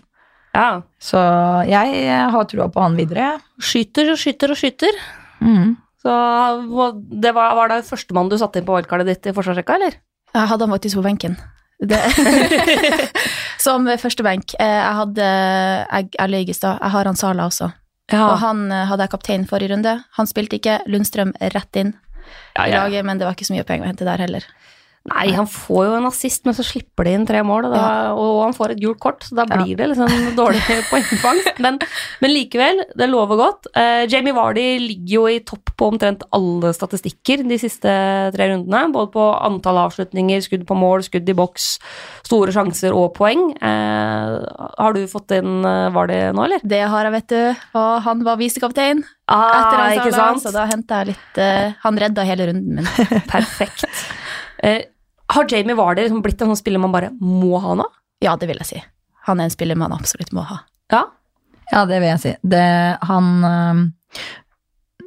Ja. 0.56 0.82
Så 1.00 1.20
jeg 1.68 2.16
har 2.34 2.48
trua 2.50 2.66
på 2.72 2.82
han 2.82 2.96
videre. 2.98 3.36
Skyter 3.62 4.10
og 4.12 4.20
skyter 4.20 4.52
og 4.52 4.58
skyter. 4.58 4.98
Mm. 5.44 5.76
Så 6.02 6.12
det 7.22 7.30
var, 7.36 7.54
var 7.54 7.70
det 7.70 7.84
førstemann 7.86 8.30
du 8.32 8.34
satte 8.40 8.58
inn 8.58 8.66
på 8.66 8.74
wildcardet 8.74 9.06
ditt 9.06 9.28
i 9.30 9.34
forsvarsrekka, 9.36 9.76
eller? 9.78 9.98
Jeg 10.34 10.48
hadde 10.50 10.66
han 10.66 10.74
faktisk 10.74 10.98
på 10.98 11.04
benken. 11.06 11.36
Det. 11.82 11.98
Som 13.62 13.86
første 13.98 14.24
benk. 14.26 14.54
Eh, 14.58 14.66
Jeg 14.82 14.94
hadde 14.98 15.26
jeg, 15.28 16.08
jeg 16.18 16.30
løy 16.32 16.42
i 16.50 16.54
stad. 16.56 16.78
Jeg 16.82 16.94
har 16.94 17.08
han 17.10 17.18
Sala 17.18 17.46
også. 17.50 17.70
Og 18.12 18.34
han 18.42 18.64
eh, 18.72 18.86
hadde 18.90 19.06
jeg 19.06 19.12
kaptein 19.14 19.46
forrige 19.50 19.72
runde. 19.74 19.94
Han 20.18 20.26
spilte 20.30 20.58
ikke. 20.58 20.80
Lundstrøm 20.90 21.32
rett 21.54 21.78
inn 21.80 21.94
Ja, 22.56 22.66
i 22.66 22.70
ja. 22.72 22.82
laget, 22.82 23.04
men 23.06 23.18
det 23.20 23.26
var 23.28 23.34
ikke 23.36 23.46
så 23.48 23.54
mye 23.56 23.66
penger 23.68 23.86
å 23.86 23.90
hente 23.92 24.06
der 24.08 24.22
heller. 24.22 24.46
Nei, 25.10 25.32
han 25.34 25.48
får 25.50 25.86
jo 25.88 25.94
en 25.96 26.04
assist, 26.06 26.44
men 26.46 26.54
så 26.54 26.62
slipper 26.62 27.08
de 27.08 27.12
inn 27.16 27.24
tre 27.26 27.40
mål, 27.42 27.66
og, 27.66 27.72
da, 27.74 27.86
og 28.14 28.36
han 28.44 28.54
får 28.54 28.76
et 28.76 28.82
gult 28.84 29.00
kort, 29.02 29.24
så 29.26 29.34
da 29.40 29.46
blir 29.50 29.74
det 29.80 29.88
liksom 29.90 30.12
dårlig 30.38 30.60
poengfangst. 30.92 31.58
Men, 31.64 31.80
men 32.22 32.30
likevel, 32.30 32.84
det 32.94 33.08
lover 33.10 33.40
godt. 33.40 33.66
Uh, 33.74 34.04
Jamie 34.06 34.36
Vardy 34.36 34.66
ligger 34.84 35.16
jo 35.16 35.24
i 35.32 35.40
topp 35.42 35.72
på 35.74 35.88
omtrent 35.90 36.22
alle 36.30 36.70
statistikker 36.76 37.42
de 37.50 37.58
siste 37.58 37.90
tre 38.36 38.48
rundene. 38.52 38.84
Både 38.94 39.10
på 39.16 39.26
antall 39.42 39.82
avslutninger, 39.88 40.44
skudd 40.46 40.68
på 40.70 40.78
mål, 40.78 41.02
skudd 41.08 41.26
i 41.26 41.34
boks, 41.34 41.68
store 42.28 42.54
sjanser 42.54 42.94
og 42.94 43.10
poeng. 43.18 43.48
Uh, 43.58 44.38
har 44.78 44.94
du 44.94 45.02
fått 45.10 45.34
inn 45.34 45.64
eh, 45.66 45.90
Vardy 45.92 46.20
nå, 46.30 46.46
eller? 46.46 46.62
Det 46.62 46.84
har 46.86 47.08
jeg, 47.08 47.16
vet 47.18 47.34
du. 47.34 47.64
Og 47.80 47.92
han 48.06 48.22
var 48.26 48.38
visekaptein 48.40 49.02
etter 49.02 49.32
Ah, 49.32 49.76
han 49.78 49.94
ikke 49.96 50.12
sant? 50.14 50.42
så 50.44 50.50
da 50.52 50.66
henta 50.68 50.98
jeg 51.00 51.12
litt 51.12 51.38
uh, 51.40 51.72
Han 51.86 51.98
redda 51.98 52.24
hele 52.28 52.50
runden 52.50 52.80
min. 52.82 52.88
Perfekt. 53.32 53.86
Eh, 54.62 54.84
har 55.32 55.48
Jamie 55.48 55.76
Warder 55.78 56.06
liksom 56.06 56.22
blitt 56.24 56.42
en 56.42 56.52
sånn 56.52 56.60
spiller 56.60 56.82
man 56.82 56.94
bare 56.94 57.10
må 57.20 57.58
ha 57.62 57.74
nå? 57.78 57.86
Ja, 58.22 58.36
det 58.38 58.48
vil 58.50 58.60
jeg 58.62 58.68
si. 58.68 58.82
Han 59.26 59.40
er 59.40 59.48
en 59.48 59.54
spiller 59.54 59.78
man 59.78 59.94
absolutt 59.94 60.32
må 60.34 60.44
ha. 60.46 60.62
Ja. 60.92 61.06
Ja, 61.72 61.84
det 61.88 62.02
vil 62.02 62.10
jeg 62.10 62.20
si. 62.20 62.32
Det, 62.42 62.64
han 63.08 63.92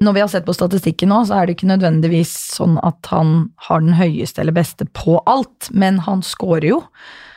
Når 0.01 0.15
vi 0.15 0.23
har 0.23 0.29
sett 0.31 0.47
på 0.47 0.55
statistikken 0.55 1.11
nå, 1.11 1.21
så 1.27 1.37
er 1.37 1.45
det 1.45 1.55
ikke 1.55 1.69
nødvendigvis 1.69 2.33
sånn 2.55 2.79
at 2.83 3.05
han 3.11 3.51
har 3.67 3.83
den 3.83 3.95
høyeste 3.95 4.41
eller 4.41 4.55
beste 4.55 4.87
på 4.97 5.19
alt, 5.29 5.69
men 5.71 6.01
han 6.07 6.23
scorer 6.25 6.67
jo. 6.67 6.81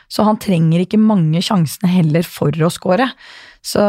Så 0.09 0.25
han 0.25 0.39
trenger 0.41 0.81
ikke 0.83 0.99
mange 0.99 1.43
sjansene 1.45 1.91
heller 1.93 2.25
for 2.25 2.51
å 2.51 2.71
score. 2.73 3.05
Så 3.65 3.81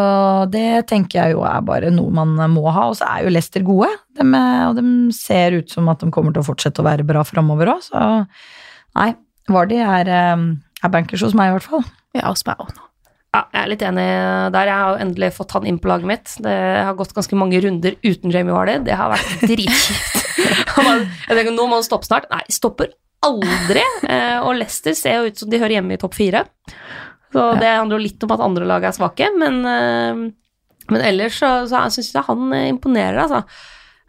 det 0.50 0.86
tenker 0.90 1.20
jeg 1.22 1.36
jo 1.36 1.44
er 1.46 1.60
bare 1.62 1.92
noe 1.94 2.10
man 2.10 2.34
må 2.52 2.64
ha. 2.74 2.88
Og 2.90 2.96
så 2.98 3.06
er 3.06 3.24
jo 3.26 3.30
Leicester 3.32 3.62
gode, 3.66 3.88
de 4.18 4.26
er- 4.26 4.68
og 4.68 4.76
de 4.80 4.84
ser 5.14 5.56
ut 5.60 5.70
som 5.70 5.88
at 5.92 6.00
de 6.02 6.10
kommer 6.10 6.34
til 6.34 6.42
å 6.42 6.48
fortsette 6.48 6.82
å 6.82 6.86
være 6.88 7.06
bra 7.06 7.22
framover 7.24 7.70
òg, 7.76 7.82
så 7.86 8.26
nei. 8.98 9.12
Vardy 9.50 9.80
er, 9.82 10.06
er 10.06 10.90
bankers 10.92 11.22
hos 11.26 11.34
meg, 11.34 11.48
i 11.50 11.54
hvert 11.56 11.66
fall. 11.66 11.82
Ja, 12.14 12.28
hos 12.28 12.44
meg 12.46 12.60
også 12.62 12.76
nå. 12.76 12.84
Ja, 13.34 13.40
jeg 13.54 13.60
er 13.62 13.68
litt 13.70 13.82
enig 13.86 14.04
der. 14.54 14.66
Jeg 14.70 14.74
har 14.74 14.92
jo 14.94 15.00
endelig 15.04 15.28
fått 15.36 15.52
han 15.54 15.66
inn 15.66 15.78
på 15.82 15.86
laget 15.90 16.06
mitt. 16.10 16.32
Det 16.42 16.54
har 16.84 16.94
gått 16.98 17.14
ganske 17.14 17.36
mange 17.38 17.58
runder 17.62 17.94
uten 18.02 18.30
Jamie 18.34 18.54
Vardy. 18.54 18.76
Det 18.86 18.94
har 18.98 19.10
vært 19.12 19.42
dritkjipt. 19.50 20.24
Jeg 20.38 21.36
tenker, 21.38 21.52
Nå 21.54 21.66
må 21.70 21.78
han 21.78 21.86
stoppe 21.86 22.06
snart. 22.10 22.26
Nei, 22.30 22.42
stopper 22.50 22.90
aldri. 23.26 23.82
Eh, 24.06 24.38
og 24.42 24.54
Leicester 24.58 24.94
ser 24.98 25.18
jo 25.20 25.30
ut 25.30 25.42
som 25.42 25.50
de 25.50 25.60
hører 25.62 25.76
hjemme 25.78 25.94
i 25.94 26.00
topp 26.02 26.14
fire. 26.18 26.44
Så 27.30 27.49
det 27.60 27.68
handler 27.70 27.99
jo 27.99 28.04
litt 28.04 28.25
om 28.26 28.32
at 28.34 28.42
andre 28.44 28.66
lag 28.66 28.87
er 28.87 28.94
svake, 28.96 29.28
men, 29.38 29.60
eh, 29.66 30.22
men 30.90 31.04
ellers 31.06 31.38
så, 31.38 31.52
så 31.70 31.84
syns 31.94 32.14
jeg 32.14 32.26
han 32.26 32.49
eh, 32.56 32.70
imponerer, 32.72 33.20
altså. 33.26 33.44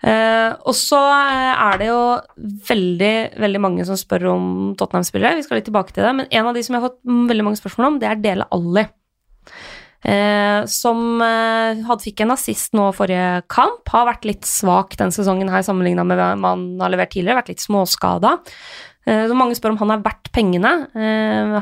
Uh, 0.01 0.57
og 0.65 0.73
så 0.73 0.97
er 0.97 1.75
det 1.77 1.91
jo 1.91 1.99
veldig 2.65 3.37
veldig 3.37 3.59
mange 3.61 3.83
som 3.85 3.99
spør 3.99 4.31
om 4.31 4.47
Tottenham-spillere. 4.79 5.37
Vi 5.37 5.45
skal 5.45 5.59
litt 5.59 5.67
tilbake 5.69 5.93
til 5.93 6.07
det, 6.07 6.13
men 6.17 6.31
en 6.33 6.49
av 6.49 6.57
de 6.57 6.63
som 6.65 6.73
jeg 6.73 6.81
har 6.81 6.89
fått 6.89 7.03
veldig 7.29 7.45
mange 7.45 7.59
spørsmål 7.59 7.87
om, 7.91 7.99
det 8.01 8.09
er 8.09 8.23
Dele 8.23 8.47
Alli. 8.57 8.85
Uh, 10.01 10.65
som 10.65 11.21
uh, 11.21 11.93
fikk 12.01 12.23
en 12.25 12.33
assist 12.33 12.73
nå 12.73 12.87
forrige 12.97 13.43
kamp. 13.53 13.85
Har 13.93 14.09
vært 14.09 14.25
litt 14.25 14.49
svak 14.49 14.97
denne 14.97 15.13
sesongen 15.13 15.53
her 15.53 15.61
sammenligna 15.67 16.07
med 16.07 16.17
hva 16.17 16.33
man 16.33 16.65
har 16.81 16.95
levert 16.95 17.13
tidligere. 17.13 17.43
Vært 17.43 17.53
litt 17.53 17.67
småskada. 17.67 18.39
Så 19.05 19.33
mange 19.33 19.55
spør 19.57 19.73
om 19.73 19.79
han 19.79 19.95
er 19.95 20.03
verdt 20.05 20.29
pengene. 20.29 20.71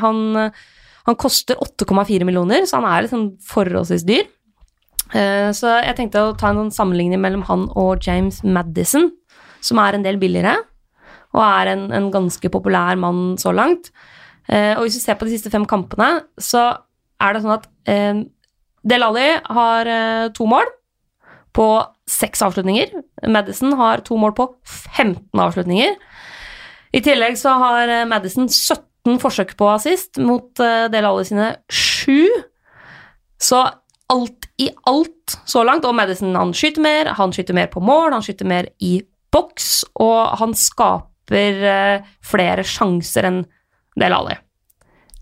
Han, 0.03 0.17
han 1.09 1.17
koster 1.17 1.57
8,4 1.57 2.25
millioner, 2.27 2.67
så 2.69 2.77
han 2.77 2.89
er 2.89 3.07
liksom 3.07 3.31
forholdsvis 3.49 4.05
dyr. 4.05 4.27
Eh, 5.17 5.49
så 5.57 5.79
jeg 5.81 5.95
tenkte 5.97 6.21
å 6.21 6.35
ta 6.37 6.51
en 6.51 6.63
sånn 6.63 6.75
sammenligning 6.75 7.21
mellom 7.23 7.45
han 7.47 7.65
og 7.79 8.05
James 8.05 8.43
Madison, 8.45 9.09
som 9.65 9.81
er 9.81 9.97
en 9.97 10.05
del 10.05 10.19
billigere, 10.21 10.53
og 11.33 11.41
er 11.45 11.73
en, 11.73 11.87
en 11.95 12.09
ganske 12.13 12.51
populær 12.53 12.99
mann 13.01 13.39
så 13.41 13.53
langt. 13.55 13.89
Eh, 14.49 14.75
og 14.75 14.85
hvis 14.85 14.99
vi 14.99 15.05
ser 15.07 15.17
på 15.17 15.25
de 15.25 15.33
siste 15.33 15.51
fem 15.53 15.65
kampene, 15.69 16.27
så 16.41 16.67
er 17.19 17.33
det 17.33 17.41
sånn 17.43 17.57
at 17.57 17.65
eh, 17.89 18.25
Del 18.89 19.03
Alli 19.03 19.31
har 19.43 19.89
to 20.31 20.45
mål 20.47 20.69
på 21.57 21.65
seks 22.07 22.39
avslutninger. 22.45 22.93
Madison 23.27 23.73
har 23.75 24.05
to 24.07 24.15
mål 24.17 24.31
på 24.37 24.45
15 24.63 25.41
avslutninger. 25.43 25.97
I 26.95 27.01
tillegg 27.03 27.35
så 27.37 27.57
har 27.59 27.91
Madison 28.07 28.47
17 28.47 28.88
forsøk 29.21 29.55
på 29.59 29.69
assist 29.71 30.19
mot 30.21 30.49
Dele 30.59 30.89
Del 30.93 31.07
Alli 31.07 31.27
sine 31.27 31.51
sju. 31.71 32.27
Så 33.39 33.63
alt 34.09 34.49
i 34.59 34.67
alt 34.89 35.37
så 35.47 35.63
langt, 35.63 35.85
og 35.85 35.95
Madison 35.95 36.35
han 36.35 36.51
skyter 36.57 36.83
mer, 36.83 37.13
han 37.15 37.33
skyter 37.35 37.55
mer 37.55 37.69
på 37.71 37.81
mål, 37.83 38.15
han 38.17 38.25
skyter 38.25 38.49
mer 38.49 38.67
i 38.83 38.97
boks, 39.31 39.85
og 40.01 40.39
han 40.41 40.55
skaper 40.57 41.61
eh, 41.69 42.07
flere 42.25 42.65
sjanser 42.65 43.29
enn 43.29 43.43
Del 43.99 44.15
Alli. 44.15 44.35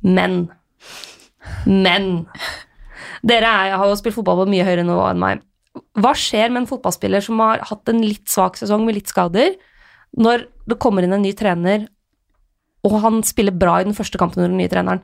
Men 0.07 0.47
Men 1.65 2.27
Dere 3.27 3.49
er, 3.49 3.77
har 3.79 3.89
jo 3.89 3.95
spilt 3.97 4.15
fotball 4.17 4.43
på 4.43 4.51
mye 4.51 4.65
høyere 4.67 4.85
nivå 4.85 5.05
enn 5.09 5.21
meg. 5.21 5.43
Hva 5.99 6.13
skjer 6.17 6.51
med 6.51 6.63
en 6.63 6.69
fotballspiller 6.69 7.23
som 7.23 7.39
har 7.43 7.63
hatt 7.69 7.89
en 7.91 8.01
litt 8.03 8.27
svak 8.31 8.57
sesong 8.59 8.85
med 8.85 8.97
litt 8.97 9.11
skader, 9.11 9.55
når 10.17 10.45
det 10.69 10.77
kommer 10.81 11.03
inn 11.03 11.15
en 11.15 11.23
ny 11.25 11.33
trener, 11.37 11.87
og 12.87 12.99
han 13.03 13.21
spiller 13.27 13.55
bra 13.55 13.77
i 13.81 13.87
den 13.87 13.95
første 13.97 14.19
kampen 14.19 14.41
under 14.41 14.53
den 14.53 14.61
nye 14.61 14.71
treneren? 14.71 15.03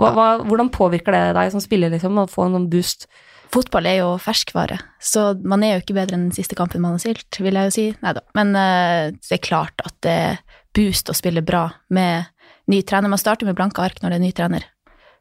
Hva, 0.00 0.10
hva, 0.10 0.26
hvordan 0.42 0.72
påvirker 0.74 1.14
det 1.14 1.36
deg 1.36 1.52
som 1.54 1.62
spiller, 1.62 1.92
liksom, 1.92 2.18
å 2.18 2.30
få 2.30 2.48
en 2.48 2.56
sånn 2.58 2.70
boost? 2.72 3.06
Fotball 3.54 3.86
er 3.86 4.00
jo 4.00 4.08
ferskvare, 4.18 4.80
så 4.98 5.28
man 5.46 5.62
er 5.62 5.76
jo 5.76 5.84
ikke 5.84 5.94
bedre 5.94 6.16
enn 6.16 6.28
den 6.28 6.34
siste 6.34 6.56
kampen 6.58 6.82
man 6.82 6.96
har 6.96 7.02
stilt, 7.04 7.38
vil 7.38 7.54
jeg 7.54 7.68
jo 7.68 7.74
si. 7.76 7.84
Neida. 8.02 8.24
Men 8.34 8.50
uh, 8.58 9.14
det 9.14 9.36
er 9.36 9.44
klart 9.44 9.84
at 9.86 9.94
det 10.02 10.14
er 10.24 10.40
boost 10.74 11.10
å 11.12 11.14
spille 11.14 11.44
bra 11.46 11.68
med 11.94 12.32
ny 12.70 12.80
trener. 12.82 13.12
Man 13.12 13.20
starter 13.22 13.46
med 13.46 13.54
blanke 13.58 13.84
ark 13.84 14.00
når 14.02 14.14
det 14.14 14.18
er 14.18 14.24
ny 14.24 14.32
trener. 14.34 14.66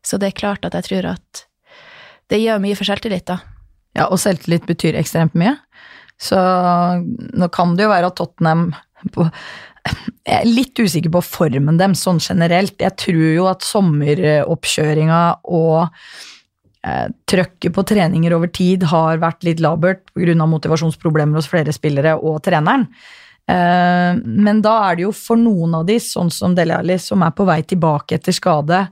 Så 0.04 0.18
det 0.18 0.32
er 0.32 0.40
klart 0.40 0.66
at 0.66 0.76
jeg 0.80 0.90
tror 0.90 1.12
at 1.14 1.44
det 2.32 2.42
gjør 2.42 2.64
mye 2.64 2.78
for 2.80 2.90
selvtillit, 2.90 3.28
da. 3.30 3.38
Ja, 3.94 4.08
og 4.08 4.18
selvtillit 4.22 4.66
betyr 4.66 4.98
ekstremt 4.98 5.38
mye. 5.38 5.54
Så 6.18 6.40
nå 6.40 7.50
kan 7.54 7.78
det 7.78 7.86
jo 7.86 7.92
være 7.92 8.10
at 8.10 8.18
Tottenham 8.18 8.72
på, 9.14 9.28
Jeg 9.84 10.36
er 10.40 10.48
litt 10.48 10.80
usikker 10.80 11.12
på 11.12 11.24
formen 11.26 11.80
dem 11.80 11.96
sånn 11.98 12.22
generelt. 12.24 12.78
Jeg 12.80 12.96
tror 13.00 13.26
jo 13.36 13.48
at 13.52 13.66
sommeroppkjøringa 13.68 15.24
og 15.52 15.90
eh, 16.88 17.10
trøkket 17.30 17.76
på 17.76 17.86
treninger 17.92 18.36
over 18.36 18.52
tid 18.54 18.86
har 18.94 19.20
vært 19.24 19.44
litt 19.44 19.64
labert 19.64 20.06
pga. 20.16 20.48
motivasjonsproblemer 20.48 21.42
hos 21.42 21.52
flere 21.52 21.76
spillere 21.76 22.16
og 22.16 22.40
treneren. 22.48 22.88
Eh, 23.52 24.14
men 24.24 24.62
da 24.64 24.78
er 24.88 24.96
det 24.96 25.08
jo 25.08 25.12
for 25.16 25.40
noen 25.40 25.76
av 25.82 25.88
de, 25.90 26.00
sånn 26.00 26.32
som 26.32 26.56
Dele 26.56 26.80
Alli, 26.80 26.98
som 27.00 27.24
er 27.26 27.36
på 27.36 27.48
vei 27.50 27.60
tilbake 27.68 28.16
etter 28.16 28.36
skade, 28.36 28.86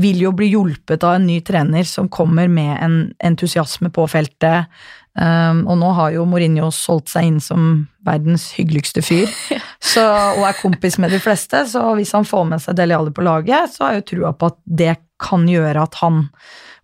vil 0.00 0.24
jo 0.24 0.34
bli 0.34 0.50
hjulpet 0.50 1.04
av 1.06 1.16
en 1.16 1.26
ny 1.28 1.38
trener 1.46 1.86
som 1.86 2.10
kommer 2.10 2.50
med 2.50 2.76
en 2.82 2.96
entusiasme 3.22 3.92
på 3.94 4.06
feltet. 4.10 4.66
Um, 5.14 5.60
og 5.70 5.76
nå 5.78 5.92
har 5.94 6.10
jo 6.16 6.24
Mourinho 6.26 6.72
solgt 6.74 7.12
seg 7.12 7.28
inn 7.28 7.36
som 7.38 7.84
verdens 8.02 8.48
hyggeligste 8.56 8.98
fyr 9.06 9.28
så, 9.92 10.02
og 10.34 10.42
er 10.42 10.56
kompis 10.58 10.98
med 10.98 11.14
de 11.14 11.20
fleste, 11.22 11.60
så 11.70 11.84
hvis 11.94 12.10
han 12.16 12.26
får 12.26 12.48
med 12.50 12.62
seg 12.64 12.74
Deli 12.80 12.96
Alli 12.96 13.12
på 13.14 13.22
laget, 13.22 13.70
så 13.70 13.84
har 13.84 13.94
jeg 13.94 14.02
jo 14.02 14.08
trua 14.10 14.32
på 14.34 14.50
at 14.50 14.58
det 14.66 14.96
kan 15.22 15.46
gjøre 15.46 15.84
at 15.86 16.00
han 16.00 16.24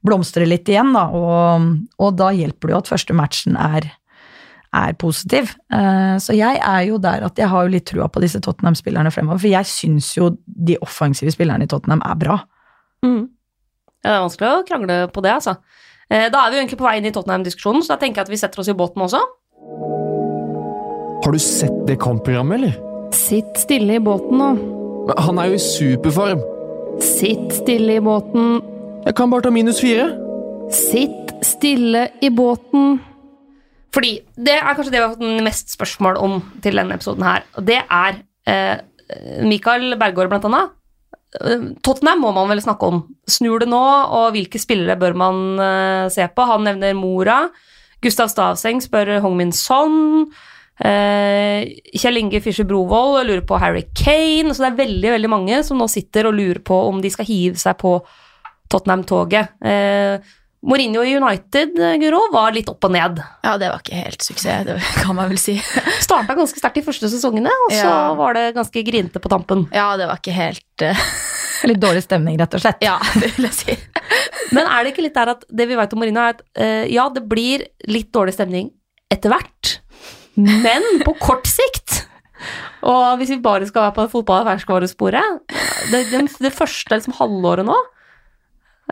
blomstrer 0.06 0.46
litt 0.46 0.70
igjen, 0.70 0.94
da. 0.94 1.08
Og, 1.10 1.66
og 1.98 2.14
da 2.20 2.30
hjelper 2.36 2.70
det 2.70 2.76
jo 2.76 2.80
at 2.84 2.92
første 2.92 3.18
matchen 3.18 3.58
er, 3.58 3.90
er 4.78 4.94
positiv. 5.02 5.50
Uh, 5.74 6.14
så 6.22 6.38
jeg 6.38 6.62
er 6.62 6.86
jo 6.86 7.02
der 7.02 7.26
at 7.26 7.42
jeg 7.42 7.50
har 7.50 7.66
jo 7.66 7.74
litt 7.74 7.88
trua 7.90 8.06
på 8.06 8.22
disse 8.22 8.40
Tottenham-spillerne 8.46 9.10
fremover, 9.10 9.42
for 9.42 9.50
jeg 9.50 9.68
syns 9.68 10.14
jo 10.16 10.30
de 10.46 10.78
offensive 10.86 11.34
spillerne 11.34 11.66
i 11.66 11.70
Tottenham 11.74 12.06
er 12.06 12.22
bra. 12.22 12.40
Mm. 13.02 13.26
Ja, 14.00 14.06
det 14.06 14.16
er 14.16 14.24
vanskelig 14.24 14.54
å 14.54 14.66
krangle 14.70 15.04
på 15.12 15.26
det, 15.26 15.36
altså. 15.42 15.58
Eh, 16.10 16.28
Da 16.30 16.44
er 16.44 16.50
vi 16.50 16.56
jo 16.58 16.62
egentlig 16.64 16.78
på 16.80 16.88
vei 16.88 16.96
inn 16.98 17.06
i 17.06 17.12
Tottenham-diskusjonen, 17.14 17.84
så 17.84 17.94
da 17.94 18.00
tenker 18.02 18.20
jeg 18.20 18.28
at 18.28 18.32
vi 18.34 18.40
setter 18.40 18.60
oss 18.62 18.68
i 18.68 18.76
båten 18.76 19.02
også. 19.06 19.20
Har 21.24 21.32
du 21.32 21.38
sett 21.38 21.86
det 21.86 21.98
kampprogrammet, 22.00 22.58
eller? 22.58 22.78
Sitt 23.14 23.58
stille 23.58 23.98
i 23.98 24.02
båten 24.02 24.38
nå. 24.38 24.50
Men 25.06 25.22
Han 25.26 25.38
er 25.38 25.50
jo 25.50 25.58
i 25.58 25.62
superform. 25.62 26.42
Sitt 27.00 27.52
stille 27.52 27.96
i 27.98 28.02
båten. 28.04 28.60
Jeg 29.06 29.14
kan 29.16 29.30
bare 29.30 29.42
ta 29.46 29.50
minus 29.50 29.80
fire. 29.80 30.10
Sitt 30.70 31.30
stille 31.46 32.08
i 32.22 32.30
båten. 32.30 32.98
Fordi 33.94 34.20
det 34.38 34.54
er 34.58 34.74
kanskje 34.74 34.92
det 34.92 35.00
vi 35.00 35.06
har 35.06 35.14
fått 35.16 35.44
mest 35.44 35.72
spørsmål 35.74 36.18
om 36.22 36.36
til 36.62 36.78
denne 36.78 36.94
episoden 36.94 37.24
her, 37.26 37.42
og 37.58 37.64
det 37.66 37.80
er 37.90 38.20
eh, 38.46 38.76
Mikael 39.42 39.96
Bergård 39.98 40.30
blant 40.30 40.46
annet. 40.46 40.70
Eh, 41.38 41.66
Tottenham 41.84 42.24
må 42.24 42.32
man 42.34 42.50
vel 42.50 42.62
snakke 42.62 42.88
om. 42.90 43.02
Snur 43.30 43.62
det 43.62 43.70
nå, 43.70 43.82
og 44.16 44.32
hvilke 44.34 44.60
spillere 44.60 44.98
bør 45.00 45.18
man 45.18 45.42
eh, 45.62 46.06
se 46.12 46.26
på? 46.26 46.46
Han 46.48 46.66
nevner 46.66 46.96
Mora. 46.98 47.42
Gustav 48.02 48.30
Stavseng 48.32 48.80
spør 48.82 49.18
Hongmin 49.24 49.52
Son. 49.54 50.26
Eh, 50.80 51.68
Kjell 52.00 52.22
Inge 52.22 52.40
Fischer 52.42 52.64
Brovold 52.68 53.28
lurer 53.28 53.44
på 53.46 53.60
Harry 53.60 53.84
Kane. 53.94 54.54
Så 54.54 54.64
det 54.64 54.72
er 54.72 54.82
veldig 54.82 55.14
veldig 55.18 55.32
mange 55.32 55.62
som 55.66 55.80
nå 55.80 55.88
sitter 55.92 56.30
og 56.30 56.36
lurer 56.38 56.62
på 56.64 56.82
om 56.88 57.02
de 57.04 57.12
skal 57.12 57.28
hive 57.28 57.60
seg 57.60 57.78
på 57.80 57.98
Tottenham-toget. 58.70 59.58
Mourinho 60.60 61.00
i 61.06 61.14
United, 61.16 61.78
eh, 61.80 61.94
Guro, 62.02 62.18
var 62.34 62.52
litt 62.52 62.68
opp 62.68 62.84
og 62.84 62.92
ned. 62.92 63.20
Ja, 63.46 63.54
det 63.56 63.70
var 63.72 63.80
ikke 63.80 63.96
helt 63.96 64.20
suksess, 64.24 64.66
det 64.68 64.74
kan 65.00 65.16
man 65.16 65.30
vel 65.30 65.38
si. 65.40 65.54
Starta 66.04 66.36
ganske 66.36 66.60
sterkt 66.60 66.76
de 66.76 66.84
første 66.84 67.08
sesongene, 67.08 67.52
og 67.66 67.72
så 67.72 67.86
Ja. 67.86 68.14
var 68.18 68.36
det 68.36 68.54
ganske 68.58 68.82
grinete 68.84 69.22
på 69.24 69.30
tampen. 69.32 69.66
Ja, 69.72 69.94
det 69.96 70.08
var 70.10 70.20
ikke 70.20 70.36
helt 70.36 70.84
uh... 70.84 71.04
Litt 71.68 71.80
dårlig 71.80 72.00
stemning, 72.04 72.38
rett 72.40 72.54
og 72.56 72.60
slett. 72.62 72.78
Ja, 72.84 72.94
det 73.20 73.34
vil 73.36 73.44
jeg 73.48 73.56
si. 73.56 73.74
Men 74.56 74.64
er 74.66 74.84
det 74.84 74.92
ikke 74.94 75.04
litt 75.04 75.16
der 75.16 75.32
at 75.34 75.42
det 75.48 75.66
vi 75.68 75.76
vet 75.76 75.92
om 75.96 76.00
Mourinho, 76.00 76.22
er 76.28 76.36
at 76.36 76.44
uh, 76.60 76.84
ja, 76.92 77.08
det 77.12 77.24
blir 77.28 77.64
litt 77.88 78.08
dårlig 78.16 78.36
stemning 78.36 78.70
etter 79.12 79.32
hvert, 79.32 79.78
men 80.38 80.84
på 81.04 81.12
kort 81.20 81.48
sikt. 81.50 82.04
Og 82.86 83.18
hvis 83.20 83.32
vi 83.34 83.40
bare 83.42 83.66
skal 83.68 83.88
være 83.88 83.96
på 83.96 84.04
fotball- 84.12 84.44
og 84.44 84.46
ferskvaresporet 84.48 85.40
det, 85.90 86.04
det, 86.12 86.20
det 86.40 86.52
første 86.54 86.94
liksom, 86.94 87.16
halvåret 87.18 87.66
nå, 87.66 87.74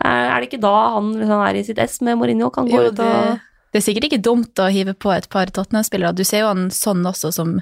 er, 0.05 0.39
det 0.41 0.49
ikke 0.49 0.61
da 0.63 0.73
han 0.95 1.11
liksom, 1.17 1.41
er 1.47 1.55
i 1.59 1.63
sitt 1.67 1.79
ess 1.81 1.99
med 2.05 2.17
Mourinho? 2.19 2.49
Kan 2.53 2.67
gå 2.69 2.75
Jo, 2.77 2.89
ut 2.91 2.99
og 2.99 3.39
det 3.71 3.77
er 3.77 3.85
sikkert 3.85 4.07
ikke 4.09 4.21
dumt 4.25 4.57
å 4.63 4.69
hive 4.73 4.95
på 4.97 5.11
et 5.13 5.27
par 5.29 5.45
Tottenham-spillere. 5.53 6.15
Du 6.17 6.23
ser 6.25 6.41
jo 6.41 6.47
han 6.49 6.69
sånn 6.73 7.03
også, 7.05 7.29
som 7.35 7.59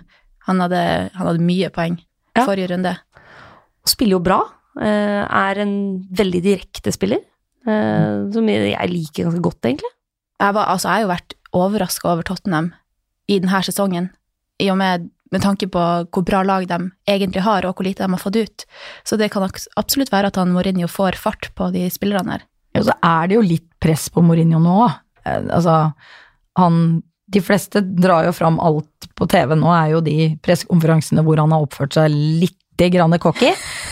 han 0.48 0.62
hadde, 0.63 0.79
han 1.17 1.27
hadde 1.27 1.44
mye 1.44 1.70
poeng 1.75 1.98
Ja. 2.38 2.46
forrige 2.46 2.70
runde. 2.72 2.98
spiller 3.86 4.12
jo 4.17 4.20
bra. 4.20 4.39
eh, 4.79 5.25
er 5.25 5.58
en 5.60 6.08
veldig 6.13 6.41
direkte 6.44 6.91
spiller. 6.94 7.20
eh, 7.67 8.32
som 8.32 8.48
jeg 8.48 8.89
liker 8.89 9.25
ganske 9.25 9.41
godt, 9.41 9.62
egentlig. 9.65 9.89
Jeg, 10.39 10.53
var, 10.53 10.67
altså, 10.70 10.88
jeg 10.88 10.94
har 10.94 11.01
jo 11.01 11.08
vært 11.15 11.34
overraska 11.53 12.08
over 12.13 12.24
Tottenham 12.24 12.74
i 13.27 13.39
denne 13.39 13.60
sesongen, 13.65 14.10
i 14.62 14.70
og 14.72 14.77
med, 14.77 15.10
med 15.31 15.43
tanke 15.43 15.67
på 15.72 15.84
hvor 16.13 16.25
bra 16.27 16.43
lag 16.48 16.67
de 16.69 16.77
egentlig 17.10 17.43
har, 17.46 17.65
og 17.67 17.75
hvor 17.77 17.88
lite 17.88 18.05
de 18.05 18.13
har 18.13 18.22
fått 18.22 18.39
ut. 18.39 18.67
Så 19.07 19.17
det 19.19 19.31
kan 19.34 19.46
absolutt 19.48 20.13
være 20.13 20.31
at 20.31 20.39
han 20.39 20.53
Mourinho 20.55 20.88
får 20.91 21.19
fart 21.19 21.50
på 21.57 21.72
de 21.75 21.88
spillerne 21.93 22.38
her. 22.38 22.46
Og 22.77 22.88
så 22.88 22.96
er 23.03 23.27
det 23.29 23.38
jo 23.38 23.46
litt 23.46 23.67
press 23.84 24.07
på 24.13 24.24
Mourinho 24.25 24.62
nå. 24.62 24.79
Eh, 25.25 25.43
Altså, 25.57 25.91
han 26.57 27.03
De 27.27 27.41
fleste 27.43 27.81
drar 27.84 28.24
jo 28.24 28.31
fram 28.31 28.55
alt 28.63 29.10
på 29.19 29.25
TV. 29.27 29.51
Nå 29.60 29.67
er 29.75 29.89
jo 29.91 30.00
de 30.00 30.38
pressekonferansene 30.39 31.25
hvor 31.27 31.41
han 31.41 31.51
har 31.51 31.65
oppført 31.65 31.98
seg 31.98 32.13
litt 32.13 32.55
grann 32.93 33.17
cocky. 33.19 33.50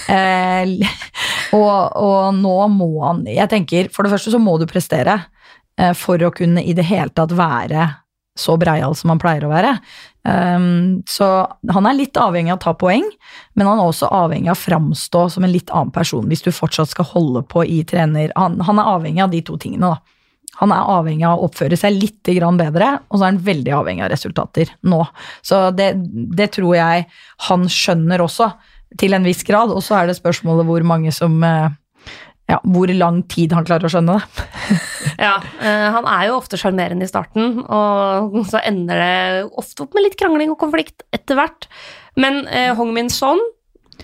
Eh, 0.08 0.72
og, 1.58 1.98
og 2.00 2.38
nå 2.38 2.56
må 2.72 2.90
han 3.02 3.26
Jeg 3.28 3.50
tenker, 3.52 3.90
for 3.92 4.06
det 4.06 4.14
første 4.14 4.32
så 4.32 4.40
må 4.40 4.56
du 4.62 4.68
prestere 4.70 5.18
eh, 5.76 5.92
for 5.98 6.22
å 6.24 6.32
kunne 6.32 6.64
i 6.64 6.78
det 6.78 6.88
hele 6.88 7.12
tatt 7.12 7.36
være 7.36 7.90
så 8.40 8.56
breial 8.60 8.96
som 8.96 9.12
han 9.14 9.20
pleier 9.20 9.48
å 9.48 9.52
være. 9.52 9.78
Um, 10.26 11.04
så 11.06 11.26
han 11.70 11.86
er 11.86 11.98
litt 12.00 12.18
avhengig 12.18 12.50
av 12.50 12.58
å 12.58 12.64
ta 12.64 12.74
poeng, 12.82 13.06
men 13.54 13.68
han 13.70 13.78
er 13.78 13.86
også 13.86 14.10
avhengig 14.10 14.50
av 14.50 14.58
å 14.58 14.64
framstå 14.64 15.22
som 15.36 15.46
en 15.46 15.54
litt 15.54 15.70
annen 15.70 15.94
person 15.94 16.26
hvis 16.32 16.42
du 16.42 16.50
fortsatt 16.50 16.90
skal 16.96 17.08
holde 17.12 17.46
på 17.46 17.62
i 17.70 17.84
trener... 17.86 18.34
Han, 18.40 18.58
han 18.66 18.82
er 18.82 18.90
avhengig 18.96 19.22
av 19.22 19.34
de 19.36 19.44
to 19.46 19.60
tingene, 19.62 19.94
da. 19.94 20.16
Han 20.62 20.72
er 20.72 20.88
avhengig 20.88 21.26
av 21.28 21.38
å 21.38 21.50
oppføre 21.50 21.78
seg 21.78 21.98
litt 21.98 22.22
bedre, 22.26 22.92
og 23.10 23.18
så 23.18 23.26
er 23.26 23.34
han 23.34 23.42
veldig 23.44 23.74
avhengig 23.76 24.06
av 24.06 24.12
resultater 24.14 24.72
nå. 24.88 25.02
Så 25.44 25.70
det, 25.76 25.92
det 26.38 26.54
tror 26.56 26.78
jeg 26.78 27.08
han 27.50 27.68
skjønner 27.70 28.24
også, 28.24 28.54
til 28.96 29.14
en 29.18 29.26
viss 29.28 29.44
grad. 29.44 29.74
Og 29.76 29.84
så 29.84 29.98
er 30.00 30.08
det 30.08 30.16
spørsmålet 30.16 30.68
hvor 30.70 30.86
mange 30.88 31.12
som 31.12 31.36
eh, 31.44 31.74
ja, 32.50 32.60
Hvor 32.62 32.92
lang 32.94 33.24
tid 33.32 33.54
han 33.58 33.66
klarer 33.66 33.88
å 33.88 33.92
skjønne 33.94 34.20
det. 34.20 34.46
Ja, 35.26 35.38
eh, 35.64 35.88
Han 35.96 36.06
er 36.12 36.28
jo 36.28 36.38
ofte 36.42 36.58
sjarmerende 36.60 37.06
i 37.06 37.10
starten, 37.10 37.62
og 37.72 38.34
så 38.50 38.60
ender 38.68 39.00
det 39.00 39.52
ofte 39.56 39.86
opp 39.86 39.94
med 39.96 40.04
litt 40.10 40.18
krangling 40.20 40.52
og 40.52 40.60
konflikt 40.60 41.06
etter 41.16 41.38
hvert. 41.40 41.68
Men 42.20 42.44
eh, 42.52 42.74
Hong 42.76 42.92
Min 42.96 43.08
Son, 43.14 43.40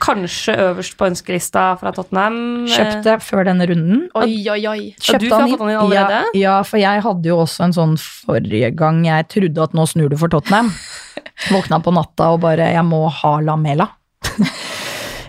kanskje 0.02 0.56
øverst 0.70 0.96
på 0.98 1.10
ønskelista 1.10 1.66
fra 1.82 1.92
Tottenham. 1.94 2.38
eh, 2.64 2.72
Kjøpte 2.78 3.18
før 3.28 3.44
denne 3.50 3.68
runden. 3.70 4.06
Oi, 4.22 4.38
oi, 4.54 4.62
oi. 4.72 4.80
Kjøpte 5.04 5.20
du 5.26 5.28
fått 5.34 5.42
han 5.42 5.52
inn 5.52 5.82
allerede? 5.82 6.22
Ja, 6.32 6.40
ja, 6.46 6.54
for 6.70 6.80
jeg 6.82 7.04
hadde 7.06 7.28
jo 7.34 7.42
også 7.44 7.66
en 7.68 7.76
sånn 7.76 7.98
forrige 8.00 8.72
gang 8.80 9.04
jeg 9.06 9.28
trodde 9.36 9.66
at 9.68 9.76
nå 9.78 9.86
snur 9.92 10.10
du 10.14 10.16
for 10.22 10.32
Tottenham. 10.32 10.72
Våkna 11.52 11.82
på 11.84 11.92
natta 11.94 12.32
og 12.38 12.40
bare 12.46 12.72
Jeg 12.72 12.86
må 12.88 13.04
ha 13.20 13.34
Lamela. 13.44 13.90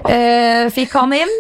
eh, 0.09 0.69
fikk 0.73 0.95
han 1.00 1.16
inn. 1.16 1.35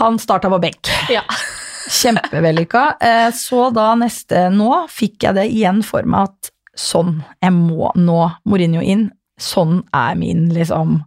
Han 0.00 0.18
starta 0.18 0.50
på 0.50 0.60
benk. 0.62 0.90
Ja. 1.12 1.22
Kjempevellykka. 2.02 2.84
Eh, 3.00 3.30
så 3.36 3.68
da 3.74 3.90
neste 3.98 4.48
Nå 4.52 4.84
fikk 4.90 5.26
jeg 5.26 5.36
det 5.36 5.48
igjen 5.52 5.82
for 5.84 6.06
meg 6.08 6.30
at 6.30 6.50
sånn, 6.74 7.18
jeg 7.44 7.54
må 7.54 7.92
nå 7.94 8.20
Mourinho 8.48 8.82
inn. 8.82 9.08
Sånn 9.40 9.80
er 9.94 10.14
min, 10.14 10.46
liksom 10.54 11.00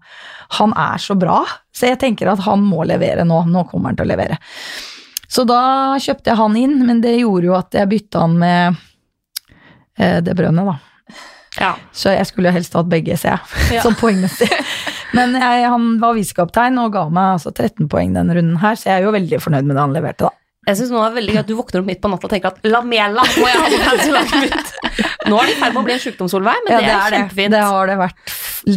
Han 0.59 0.73
er 0.75 0.99
så 0.99 1.15
bra, 1.15 1.41
så 1.75 1.87
jeg 1.89 1.99
tenker 2.01 2.27
at 2.31 2.43
han 2.43 2.63
må 2.63 2.83
levere 2.87 3.25
nå. 3.27 3.43
Nå 3.51 3.65
kommer 3.71 3.91
han 3.91 3.99
til 3.99 4.07
å 4.07 4.11
levere. 4.13 4.37
Så 5.27 5.43
da 5.47 5.97
kjøpte 5.99 6.31
jeg 6.31 6.39
han 6.39 6.55
inn, 6.59 6.77
men 6.87 7.01
det 7.03 7.17
gjorde 7.17 7.49
jo 7.49 7.55
at 7.57 7.75
jeg 7.75 7.89
bytta 7.91 8.23
han 8.23 8.37
med 8.39 8.77
eh, 9.99 10.19
det 10.23 10.35
brønnet, 10.39 10.69
da. 10.71 10.77
Ja. 11.61 11.73
Så 11.95 12.13
jeg 12.13 12.27
skulle 12.29 12.51
jo 12.51 12.57
helst 12.57 12.75
hatt 12.77 12.89
begge, 12.91 13.17
ser 13.19 13.35
jeg, 13.35 13.61
Ja. 13.77 13.85
sånn 13.85 13.97
poengmessig. 13.99 14.49
Men 15.17 15.37
jeg, 15.39 15.69
han 15.71 15.93
var 16.01 16.17
visekaptein 16.17 16.77
og 16.81 16.91
ga 16.95 17.07
meg 17.09 17.37
altså 17.37 17.53
13 17.53 17.87
poeng 17.91 18.13
denne 18.17 18.35
runden 18.37 18.59
her, 18.61 18.75
så 18.77 18.91
jeg 18.91 18.99
er 18.99 19.07
jo 19.07 19.15
veldig 19.15 19.39
fornøyd 19.43 19.69
med 19.69 19.77
det 19.77 19.85
han 19.85 19.95
leverte, 19.95 20.27
da. 20.27 20.33
Jeg 20.67 20.81
synes 20.81 20.89
nå 20.91 20.99
er 20.99 21.13
det 21.13 21.15
veldig 21.21 21.33
gøy 21.33 21.39
at 21.39 21.47
du 21.47 21.53
våkner 21.55 21.79
opp 21.79 21.85
midt 21.87 21.99
på 22.03 22.09
natta 22.11 22.27
og 22.27 22.31
tenker 22.33 22.51
at 22.51 22.65
Lamela 22.67 23.23
må 23.23 23.45
jeg 23.47 23.59
ha 23.61 23.67
på 23.71 23.77
fancy-laget 23.85 24.41
mitt. 24.41 24.73
Nå 25.31 25.37
er 25.39 25.47
det 25.47 25.53
i 25.53 25.59
ferd 25.61 25.71
med 25.75 25.79
å 25.79 25.83
bli 25.87 25.93
en 25.95 26.01
sjukdom, 26.03 26.29
Solveig, 26.31 26.59
men 26.65 26.73
Ja, 26.73 26.81
det, 26.83 26.89
er 26.97 27.15
kjempefint. 27.15 27.53
Det 27.55 27.61
har 27.63 27.87
det 27.87 27.95
vært 28.01 28.33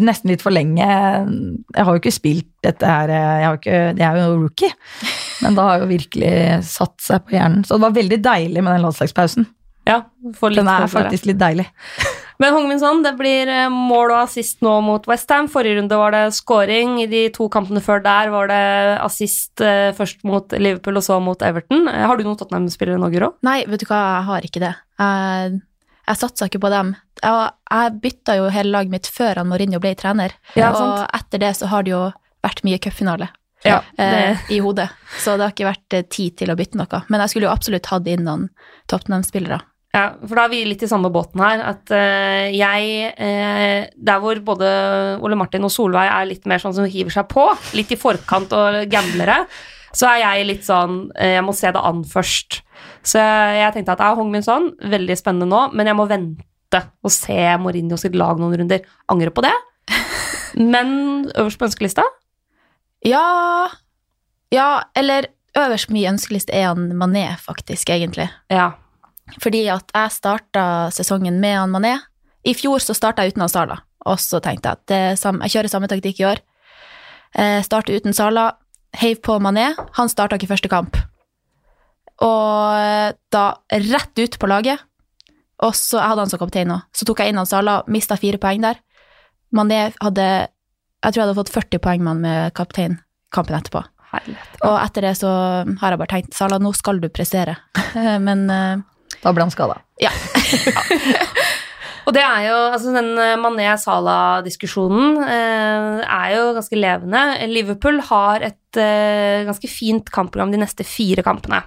nesten 0.06 0.30
litt 0.30 0.44
for 0.44 0.54
lenge. 0.54 0.86
Jeg 0.86 1.86
har 1.88 1.96
jo 1.96 2.02
ikke 2.02 2.14
spilt 2.14 2.46
dette 2.62 2.86
her, 2.86 3.10
jeg, 3.10 3.58
ikke, 3.58 3.80
jeg 3.98 4.06
er 4.06 4.20
jo 4.22 4.38
rookie, 4.44 4.70
men 5.42 5.58
da 5.58 5.66
har 5.66 5.82
jo 5.82 5.90
virkelig 5.90 6.32
satt 6.70 6.94
seg 7.02 7.26
på 7.26 7.34
hjernen. 7.34 7.66
Så 7.66 7.74
det 7.74 7.86
var 7.88 7.98
veldig 7.98 8.20
deilig 8.22 8.62
med 8.62 8.70
den 8.70 8.86
landslagspausen. 8.86 9.50
Ja, 9.90 10.02
for 10.38 10.54
litt 10.54 10.62
Den 10.62 10.70
er 10.70 10.86
faktisk 10.92 11.26
litt 11.26 11.42
deilig. 11.42 11.66
Men 12.40 12.54
Hongminson, 12.56 13.02
det 13.04 13.12
blir 13.18 13.50
eh, 13.52 13.66
mål 13.68 14.14
og 14.14 14.22
assist 14.22 14.62
nå 14.64 14.78
mot 14.84 15.04
Westham. 15.10 15.48
Forrige 15.52 15.76
runde 15.76 15.96
var 16.00 16.14
det 16.16 16.22
scoring. 16.32 16.94
I 17.02 17.06
de 17.10 17.26
to 17.36 17.50
kampene 17.52 17.82
før 17.84 18.00
der 18.04 18.30
var 18.32 18.48
det 18.48 18.60
assist 19.04 19.60
eh, 19.60 19.90
først 19.96 20.24
mot 20.24 20.54
Liverpool 20.56 20.96
og 20.96 21.04
så 21.04 21.18
mot 21.20 21.42
Everton. 21.44 21.84
Eh, 21.90 22.06
Har 22.08 22.16
du 22.16 22.24
noen 22.24 22.38
Tottenham-spillere 22.40 22.96
nå, 23.02 23.10
Guro? 23.12 23.34
Nei, 23.44 23.58
vet 23.68 23.84
du 23.84 23.88
hva, 23.90 24.00
jeg 24.16 24.26
har 24.30 24.48
ikke 24.48 24.62
det. 24.64 24.72
Jeg, 25.04 25.60
jeg 26.08 26.20
satsa 26.22 26.48
ikke 26.48 26.62
på 26.64 26.72
dem. 26.72 26.94
Jeg, 27.20 27.50
jeg 27.76 27.98
bytta 28.08 28.38
jo 28.40 28.48
hele 28.56 28.72
laget 28.72 28.94
mitt 28.96 29.10
før 29.12 29.42
han 29.42 29.50
Mourinho 29.52 29.82
ble 29.84 29.92
trener, 30.00 30.32
Ja, 30.56 30.70
og 30.72 30.80
sant. 30.80 31.10
etter 31.20 31.44
det 31.44 31.52
så 31.60 31.68
har 31.68 31.84
det 31.84 31.92
jo 31.92 32.06
vært 32.40 32.64
mye 32.64 32.80
cupfinale 32.80 33.28
Ja, 33.68 33.82
eh, 34.00 34.40
i 34.48 34.62
hodet, 34.64 34.86
så 35.20 35.34
det 35.36 35.44
har 35.44 35.52
ikke 35.52 35.68
vært 35.68 35.98
tid 36.16 36.38
til 36.40 36.48
å 36.48 36.56
bytte 36.56 36.80
noe. 36.80 37.02
Men 37.12 37.20
jeg 37.20 37.34
skulle 37.34 37.50
jo 37.50 37.52
absolutt 37.52 37.90
hatt 37.92 38.08
inn 38.08 38.24
noen 38.24 38.48
Tottenham-spillere. 38.88 39.60
Ja, 39.90 40.04
for 40.22 40.38
da 40.38 40.44
er 40.46 40.52
vi 40.52 40.60
litt 40.68 40.84
i 40.86 40.88
samme 40.90 41.10
båten 41.10 41.42
her. 41.42 41.64
At 41.72 41.90
uh, 41.90 42.46
jeg 42.54 43.10
uh, 43.10 43.90
Der 43.90 44.22
hvor 44.22 44.38
både 44.46 44.70
Ole 45.18 45.38
Martin 45.38 45.66
og 45.66 45.72
Solveig 45.74 46.06
er 46.06 46.28
litt 46.30 46.46
mer 46.50 46.62
sånn 46.62 46.76
som 46.76 46.86
hiver 46.86 47.14
seg 47.14 47.26
på, 47.30 47.48
litt 47.74 47.90
i 47.90 47.98
forkant 47.98 48.54
og 48.54 48.84
gamblere, 48.90 49.42
så 49.90 50.12
er 50.12 50.20
jeg 50.22 50.46
litt 50.46 50.66
sånn 50.66 51.08
uh, 51.10 51.30
Jeg 51.34 51.46
må 51.46 51.54
se 51.58 51.72
det 51.74 51.82
an 51.90 52.04
først. 52.06 52.60
Så 53.02 53.18
jeg 53.18 53.74
tenkte 53.74 53.96
at 53.96 54.04
jeg 54.04 54.18
Hong 54.20 54.30
Min 54.30 54.46
Son, 54.46 54.70
veldig 54.78 55.16
spennende 55.18 55.50
nå, 55.50 55.66
men 55.74 55.90
jeg 55.90 55.98
må 55.98 56.06
vente 56.10 56.84
og 57.02 57.10
se 57.10 57.40
Mourinho 57.58 57.98
sitt 57.98 58.14
lag 58.14 58.38
noen 58.38 58.54
runder. 58.60 58.86
Angrer 59.10 59.34
på 59.34 59.42
det. 59.42 59.56
Men 60.54 60.90
øverst 61.34 61.58
på 61.58 61.66
ønskelista? 61.66 62.04
Ja 63.06 63.70
Ja, 64.54 64.82
eller 64.94 65.26
øverst 65.58 65.90
på 65.90 65.96
min 65.96 66.12
ønskeliste 66.12 66.54
er 66.54 66.68
han 66.70 66.92
Mané, 66.94 67.26
faktisk, 67.42 67.90
egentlig. 67.90 68.28
Ja. 68.50 68.72
Fordi 69.42 69.64
at 69.72 69.92
jeg 69.94 70.14
starta 70.16 70.64
sesongen 70.94 71.40
med 71.42 71.58
han 71.58 71.72
Mané. 71.72 71.96
I 72.44 72.54
fjor 72.56 72.82
så 72.82 72.96
starta 72.96 73.22
jeg 73.22 73.34
uten 73.34 73.44
han 73.44 73.52
Sala, 73.52 73.80
og 74.08 74.20
så 74.22 74.40
tenkte 74.42 74.70
jeg 74.70 74.78
at 74.78 74.86
det 74.88 75.00
er 75.12 75.40
jeg 75.44 75.54
kjører 75.54 75.72
samme 75.72 75.90
taktikk 75.92 76.22
i 76.22 76.28
år. 76.30 76.42
Eh, 77.36 77.60
starter 77.62 78.00
uten 78.00 78.16
Sala, 78.16 78.50
heiv 78.96 79.20
på 79.22 79.38
Mané. 79.38 79.70
Han 79.98 80.08
starta 80.08 80.38
ikke 80.38 80.50
første 80.50 80.70
kamp. 80.72 80.96
Og 82.20 82.78
eh, 82.80 83.10
da 83.32 83.44
rett 83.70 84.24
ut 84.24 84.38
på 84.40 84.48
laget, 84.50 84.80
og 85.60 85.76
så 85.76 86.00
jeg 86.00 86.08
hadde 86.08 86.24
han 86.24 86.32
som 86.32 86.40
kaptein 86.40 86.70
nå. 86.72 86.80
Så 86.96 87.06
tok 87.08 87.20
jeg 87.20 87.32
inn 87.32 87.40
han 87.40 87.48
Sala, 87.48 87.82
mista 87.92 88.16
fire 88.20 88.40
poeng 88.40 88.64
der. 88.64 88.80
Mané 89.54 89.90
hadde 89.98 90.26
Jeg 91.00 91.14
tror 91.14 91.20
jeg 91.20 91.26
hadde 91.28 91.38
fått 91.38 91.54
40 91.54 91.80
poeng 91.80 92.02
med 92.04 92.10
han 92.12 92.20
med 92.20 92.54
kaptein 92.54 92.98
kampen 93.32 93.56
etterpå. 93.56 93.82
Herlighet. 94.10 94.62
Og 94.66 94.76
etter 94.82 95.06
det 95.06 95.12
så 95.20 95.30
har 95.80 95.94
jeg 95.94 96.00
bare 96.00 96.12
tenkt 96.12 96.36
Sala, 96.36 96.58
nå 96.58 96.72
skal 96.76 96.98
du 97.00 97.08
prestere. 97.12 97.56
Men 98.26 98.48
eh, 98.50 98.82
Da 99.20 99.32
ble 99.36 99.44
han 99.46 99.52
skada. 99.52 99.80
Og 102.08 102.14
det 102.16 102.22
er 102.24 102.46
jo, 102.48 102.56
altså 102.72 102.94
den 102.94 103.10
eh, 103.20 103.36
Mané-Sala-diskusjonen 103.38 105.20
eh, 105.22 106.00
er 106.02 106.32
jo 106.34 106.46
ganske 106.56 106.78
levende. 106.78 107.20
Liverpool 107.52 108.00
har 108.08 108.46
et 108.48 108.80
eh, 108.80 109.44
ganske 109.46 109.68
fint 109.70 110.08
kampprogram 110.10 110.50
de 110.54 110.62
neste 110.62 110.86
fire 110.88 111.22
kampene. 111.26 111.60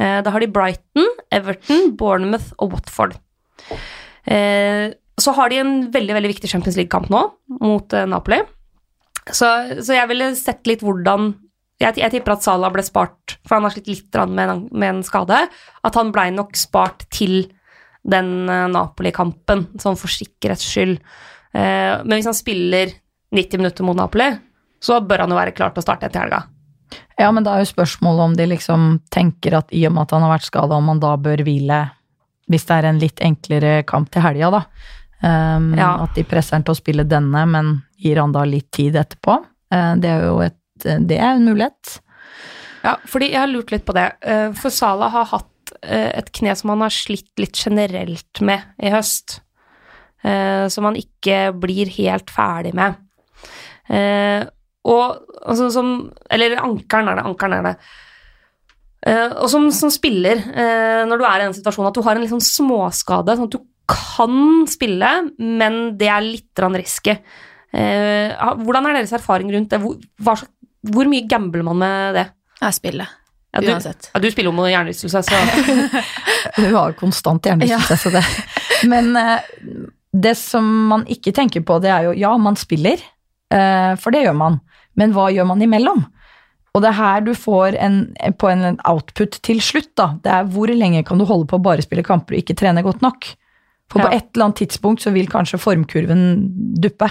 Eh, 0.00 0.18
da 0.24 0.32
har 0.34 0.42
de 0.42 0.50
Brighton, 0.50 1.06
Everton, 1.34 1.92
Bournemouth 2.00 2.50
og 2.58 2.74
Watford. 2.74 3.14
Eh, 4.26 4.90
så 5.20 5.36
har 5.36 5.52
de 5.52 5.60
en 5.62 5.74
veldig 5.94 6.16
veldig 6.16 6.32
viktig 6.32 6.50
Champions 6.50 6.80
League-kamp 6.80 7.12
nå, 7.12 7.22
mot 7.60 7.94
eh, 7.94 8.08
Napoli. 8.10 8.40
Så, 9.30 9.46
så 9.78 9.94
jeg 9.94 10.10
ville 10.10 10.34
sett 10.36 10.66
litt 10.68 10.82
hvordan 10.84 11.32
jeg, 11.82 11.98
jeg 11.98 12.12
tipper 12.12 12.36
at 12.36 12.44
Salah 12.46 12.70
ble 12.72 12.84
spart, 12.86 13.36
for 13.42 13.58
han 13.58 13.66
har 13.66 13.74
slitt 13.74 13.90
litt 13.90 14.18
med, 14.30 14.48
en, 14.48 14.64
med 14.70 14.90
en 14.90 15.04
skade. 15.06 15.44
At 15.84 15.98
han 15.98 16.12
blei 16.14 16.28
nok 16.34 16.56
spart 16.58 17.06
til 17.14 17.48
den 18.04 18.48
eh, 18.52 18.66
Napoli-kampen, 18.70 19.66
sånn 19.80 19.98
for 19.98 20.12
sikkerhets 20.12 20.66
skyld. 20.68 20.98
Eh, 21.54 21.94
men 22.04 22.16
hvis 22.18 22.28
han 22.30 22.36
spiller 22.36 22.92
90 23.34 23.62
minutter 23.62 23.86
mot 23.86 23.98
Napoli, 23.98 24.28
så 24.84 25.00
bør 25.00 25.24
han 25.24 25.32
jo 25.32 25.38
være 25.40 25.54
klar 25.56 25.72
til 25.74 25.82
å 25.82 25.86
starte 25.86 26.10
etter 26.10 26.26
helga. 26.26 26.44
Ja, 27.18 27.30
men 27.32 27.46
da 27.46 27.54
er 27.54 27.64
jo 27.64 27.72
spørsmålet 27.72 28.28
om 28.28 28.34
de 28.38 28.46
liksom 28.50 28.88
tenker 29.14 29.56
at 29.58 29.72
i 29.74 29.84
og 29.88 29.94
med 29.94 30.04
at 30.04 30.14
han 30.14 30.26
har 30.26 30.34
vært 30.36 30.48
skada, 30.50 30.76
om 30.76 30.90
han 30.92 31.02
da 31.02 31.14
bør 31.20 31.42
hvile 31.46 31.86
hvis 32.50 32.66
det 32.68 32.76
er 32.76 32.90
en 32.90 33.00
litt 33.00 33.22
enklere 33.24 33.72
kamp 33.88 34.10
til 34.12 34.24
helga, 34.24 34.50
da. 34.52 34.62
Um, 35.24 35.72
Ja. 35.78 35.94
At 36.04 36.12
de 36.18 36.26
presser 36.28 36.58
han 36.58 36.66
til 36.66 36.74
å 36.74 36.78
spille 36.78 37.06
denne, 37.08 37.46
men 37.48 37.70
gir 37.96 38.20
han 38.20 38.34
da 38.34 38.44
litt 38.44 38.68
tid 38.74 38.98
etterpå. 39.00 39.38
Uh, 39.72 39.94
det 39.96 40.10
er 40.10 40.26
jo 40.28 40.34
et, 40.44 40.58
det 40.84 41.18
er 41.18 41.34
en 41.34 41.46
mulighet. 41.48 41.98
Ja, 42.84 42.96
fordi 43.08 43.30
jeg 43.32 43.40
har 43.40 43.48
lurt 43.50 43.72
litt 43.72 43.84
på 43.88 43.94
det. 43.96 44.06
Eh, 44.22 44.52
For 44.60 44.70
Sala 44.74 45.08
har 45.14 45.24
hatt 45.30 45.72
eh, 45.82 46.10
et 46.20 46.30
kne 46.36 46.52
som 46.56 46.70
han 46.74 46.84
har 46.84 46.92
slitt 46.92 47.30
litt 47.40 47.56
generelt 47.56 48.40
med 48.44 48.62
i 48.84 48.90
høst. 48.92 49.38
eh, 50.22 50.68
Som 50.68 50.84
han 50.90 50.96
ikke 51.00 51.52
blir 51.56 51.88
helt 51.96 52.30
ferdig 52.30 52.74
med. 52.76 52.96
Eh, 53.88 54.44
Og 54.84 55.16
altså 55.46 55.70
som 55.72 56.12
Eller 56.30 56.56
ankelen 56.60 57.08
er 57.08 57.16
det, 57.16 57.24
ankelen 57.24 57.58
er 57.58 57.62
det. 57.70 57.76
Eh, 59.06 59.30
Og 59.40 59.48
som, 59.52 59.70
som 59.72 59.90
spiller, 59.92 60.36
eh, 60.52 61.04
når 61.08 61.18
du 61.20 61.24
er 61.24 61.40
i 61.40 61.46
den 61.48 61.56
situasjonen 61.56 61.88
at 61.88 61.94
du 61.96 62.02
har 62.04 62.16
en 62.16 62.22
litt 62.24 62.32
sånn 62.32 62.44
småskade, 62.44 63.36
sånn 63.36 63.48
at 63.48 63.56
du 63.56 63.64
kan 63.88 64.64
spille, 64.70 65.10
men 65.38 65.96
det 66.00 66.08
er 66.08 66.24
litt 66.24 66.56
risky. 66.72 67.18
Eh, 67.74 68.32
Hvordan 68.64 68.86
er 68.88 68.94
deres 69.00 69.12
erfaring 69.12 69.50
rundt 69.52 69.68
det? 69.74 69.80
Hva, 69.82 70.36
slags- 70.38 70.53
hvor 70.92 71.08
mye 71.10 71.26
gambler 71.30 71.64
man 71.66 71.78
med 71.80 72.18
det? 72.18 72.26
jeg 72.60 72.76
spiller 72.78 73.08
Ja, 73.54 73.60
du, 73.60 73.68
uansett. 73.70 74.08
ja, 74.12 74.20
du 74.20 74.28
spiller 74.32 74.50
jo 74.50 74.56
med 74.56 74.70
hjernerystelse, 74.72 75.22
så 75.22 75.40
Hun 76.58 76.74
har 76.74 76.96
konstant 76.98 77.46
hjernerystelse, 77.46 77.96
så 78.02 78.10
det 78.14 78.24
Men 78.90 79.14
eh, 79.16 79.52
det 80.14 80.36
som 80.38 80.66
man 80.90 81.04
ikke 81.10 81.32
tenker 81.34 81.62
på, 81.66 81.78
det 81.82 81.90
er 81.90 82.08
jo 82.08 82.12
ja, 82.18 82.32
man 82.38 82.56
spiller, 82.58 83.00
eh, 83.50 83.94
for 83.98 84.14
det 84.14 84.24
gjør 84.24 84.36
man, 84.38 84.60
men 84.94 85.14
hva 85.14 85.28
gjør 85.34 85.48
man 85.50 85.62
imellom? 85.64 86.04
Og 86.74 86.82
det 86.82 86.90
er 86.90 86.98
her 86.98 87.22
du 87.22 87.32
får 87.38 87.76
en, 87.78 87.96
på 88.38 88.50
en 88.50 88.78
output 88.90 89.38
til 89.46 89.60
slutt, 89.62 89.92
da. 89.98 90.08
Det 90.22 90.30
er 90.30 90.46
hvor 90.50 90.70
lenge 90.74 91.04
kan 91.06 91.18
du 91.18 91.26
holde 91.26 91.46
på 91.50 91.58
å 91.58 91.62
bare 91.62 91.82
spille 91.86 92.02
kamper 92.06 92.34
og 92.34 92.42
ikke 92.42 92.56
trene 92.58 92.82
godt 92.86 93.02
nok? 93.02 93.28
For 93.92 94.02
på 94.02 94.08
et 94.10 94.30
eller 94.34 94.48
annet 94.48 94.62
tidspunkt 94.64 95.04
så 95.04 95.12
vil 95.14 95.28
kanskje 95.30 95.60
formkurven 95.62 96.24
duppe. 96.82 97.06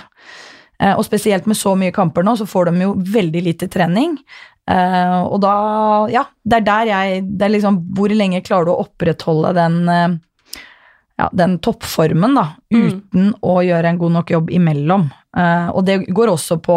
Eh, 0.81 0.95
Og 0.97 1.05
spesielt 1.05 1.45
med 1.45 1.57
så 1.57 1.75
mye 1.77 1.91
kamper 1.93 2.23
nå, 2.23 2.35
så 2.37 2.45
får 2.49 2.71
de 2.71 2.85
jo 2.87 2.93
veldig 2.95 3.43
lite 3.43 3.67
trening. 3.69 4.17
Eh, 4.69 5.21
og 5.23 5.41
da, 5.43 6.07
ja, 6.09 6.23
det 6.45 6.61
er 6.61 6.67
der 6.69 6.85
jeg 6.87 7.23
Det 7.37 7.45
er 7.45 7.51
liksom 7.51 7.81
hvor 7.97 8.07
lenge 8.15 8.39
klarer 8.41 8.65
du 8.65 8.71
å 8.71 8.85
opprettholde 8.85 9.53
den 9.53 9.89
eh, 9.89 10.13
ja, 11.19 11.27
den 11.31 11.59
toppformen, 11.59 12.33
da, 12.33 12.55
Mm. 12.73 12.87
uten 12.89 13.33
å 13.43 13.59
gjøre 13.61 13.85
en 13.91 13.97
god 13.99 14.11
nok 14.11 14.31
jobb 14.31 14.49
imellom. 14.49 15.11
Uh, 15.37 15.69
og 15.73 15.85
det 15.85 16.07
går 16.13 16.29
også 16.29 16.59
på 16.61 16.75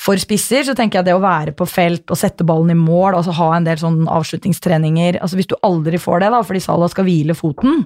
For 0.00 0.16
spisser 0.16 0.64
så 0.64 0.74
tenker 0.74 0.98
jeg 0.98 1.04
det 1.04 1.14
å 1.14 1.20
være 1.20 1.52
på 1.52 1.66
felt 1.68 2.08
og 2.10 2.16
sette 2.16 2.44
ballen 2.44 2.70
i 2.72 2.74
mål, 2.74 3.14
altså 3.14 3.32
ha 3.36 3.56
en 3.56 3.64
del 3.64 3.76
sånn 3.76 4.06
avslutningstreninger 4.08 5.18
altså 5.20 5.36
Hvis 5.36 5.48
du 5.48 5.56
aldri 5.62 5.98
får 6.00 6.20
det, 6.20 6.30
da, 6.32 6.40
fordi 6.42 6.60
Salah 6.64 6.88
skal 6.88 7.04
hvile 7.04 7.34
foten, 7.36 7.84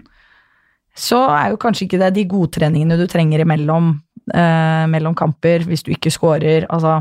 så 0.94 1.18
er 1.30 1.50
jo 1.50 1.58
kanskje 1.62 1.86
ikke 1.86 1.98
det 1.98 2.12
de 2.14 2.24
godtreningene 2.30 2.98
du 2.98 3.06
trenger 3.10 3.42
imellom 3.42 4.00
eh, 4.34 4.84
mellom 4.90 5.16
kamper, 5.18 5.64
hvis 5.68 5.84
du 5.86 5.92
ikke 5.94 6.12
scorer. 6.14 6.66
Altså, 6.72 7.00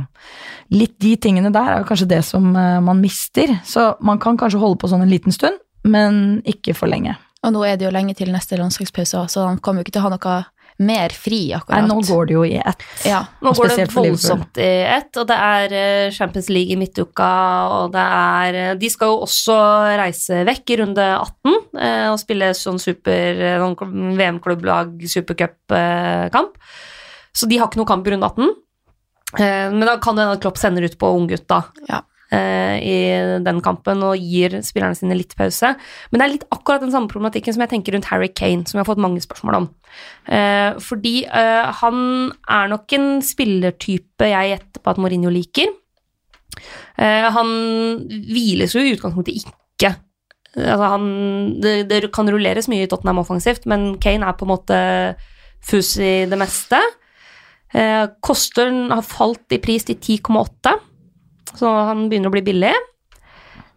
litt 0.73 0.97
de 1.03 1.15
tingene 1.21 1.51
der 1.53 1.77
er 1.77 1.87
kanskje 1.87 2.09
det 2.13 2.23
som 2.27 2.49
eh, 2.55 2.79
man 2.83 3.01
mister. 3.03 3.57
Så 3.67 3.93
man 4.01 4.21
kan 4.23 4.39
kanskje 4.39 4.61
holde 4.61 4.79
på 4.81 4.91
sånn 4.91 5.05
en 5.05 5.13
liten 5.13 5.35
stund, 5.35 5.59
men 5.87 6.39
ikke 6.47 6.75
for 6.77 6.91
lenge. 6.91 7.17
Og 7.45 7.53
nå 7.53 7.63
er 7.67 7.77
det 7.77 7.87
jo 7.87 7.93
lenge 7.93 8.17
til 8.17 8.31
neste 8.33 8.57
landslagspause, 8.59 9.27
så 9.31 9.47
han 9.47 9.59
kommer 9.63 9.81
jo 9.81 9.87
ikke 9.87 9.97
til 9.97 10.05
å 10.05 10.07
ha 10.09 10.15
noe 10.15 10.37
mer 10.77 11.13
fri 11.15 11.39
akkurat. 11.57 11.81
Nei, 11.81 11.89
nå 11.89 12.01
går 12.05 12.27
det 12.29 12.35
jo 12.35 12.43
i 12.45 12.57
ett. 12.59 12.83
Ja. 13.07 13.23
Nå 13.41 13.53
går 13.57 13.71
det 13.73 13.87
voldsomt 13.93 14.59
i 14.61 14.69
ett, 14.85 15.09
og 15.17 15.25
det 15.29 15.37
er 15.47 15.77
eh, 15.77 16.09
Champions 16.13 16.49
League 16.53 16.75
i 16.75 16.77
midtuka, 16.79 17.29
og 17.73 17.95
det 17.95 18.03
er 18.03 18.59
eh, 18.61 18.73
De 18.77 18.91
skal 18.93 19.13
jo 19.13 19.23
også 19.25 19.57
reise 19.97 20.43
vekk 20.47 20.75
i 20.75 20.79
runde 20.83 21.07
18 21.15 21.55
eh, 21.81 22.05
og 22.11 22.19
spille 22.21 22.51
sånn 22.57 22.77
super 22.81 23.41
VM-klubblag 24.19 25.01
supercup-kamp. 25.09 26.61
Så 27.37 27.47
de 27.49 27.59
har 27.61 27.69
ikke 27.69 27.77
noe 27.83 27.89
kamp 27.89 28.07
i 28.09 28.13
runde 28.15 28.25
18. 28.31 28.49
Eh, 29.37 29.69
Men 29.73 29.85
da 29.85 29.97
kan 30.01 30.15
det 30.17 30.23
hende 30.25 30.37
at 30.39 30.43
Klopp 30.45 30.57
sender 30.57 30.85
ut 30.87 30.97
på 30.97 31.09
unggutta 31.13 31.59
Ja. 31.89 32.01
eh, 32.31 32.77
i 32.83 32.95
den 33.43 33.61
kampen 33.63 34.01
og 34.03 34.17
gir 34.19 34.57
spillerne 34.65 34.97
sine 34.97 35.15
litt 35.15 35.35
pause. 35.37 35.75
Men 36.11 36.19
det 36.19 36.25
er 36.25 36.33
litt 36.33 36.47
akkurat 36.51 36.81
den 36.83 36.91
samme 36.91 37.07
problematikken 37.11 37.53
som 37.55 37.61
jeg 37.63 37.69
tenker 37.75 37.93
rundt 37.95 38.09
Harry 38.09 38.27
Kane, 38.27 38.65
som 38.67 38.77
jeg 38.79 38.85
har 38.85 38.89
fått 38.95 39.03
mange 39.03 39.21
spørsmål 39.23 39.55
om. 39.61 39.69
Eh, 40.27 40.73
fordi 40.83 41.13
han 41.31 42.31
er 42.49 42.67
nok 42.73 42.91
en 42.97 43.21
spillertype 43.21 44.27
jeg 44.27 44.51
gjetter 44.57 44.83
på 44.83 44.91
at 44.91 44.97
Mourinho 44.97 45.29
liker. 45.31 45.71
Eh, 46.97 47.29
han 47.31 47.47
hviles 48.27 48.73
jo 48.75 48.81
i 48.81 48.95
utgangspunktet 48.95 49.37
ikke. 49.43 49.93
Altså 50.57 50.87
han, 50.89 51.03
det, 51.61 51.73
det 51.89 52.11
kan 52.15 52.27
rulleres 52.33 52.67
mye 52.71 52.87
i 52.87 52.89
Tottenham 52.89 53.19
offensivt, 53.21 53.67
men 53.69 53.91
Kane 54.01 54.25
er 54.25 54.33
på 54.39 54.47
en 54.47 54.53
måte 54.55 54.79
fus 55.61 55.95
i 56.01 56.25
det 56.29 56.39
meste. 56.39 56.79
Eh, 57.73 58.05
Kosteren 58.23 58.91
har 58.93 59.03
falt 59.05 59.51
i 59.51 59.59
pris 59.63 59.87
til 59.87 59.97
10,8, 59.97 60.77
så 61.57 61.73
han 61.89 62.07
begynner 62.07 62.31
å 62.31 62.35
bli 62.35 62.45
billig. 62.45 62.75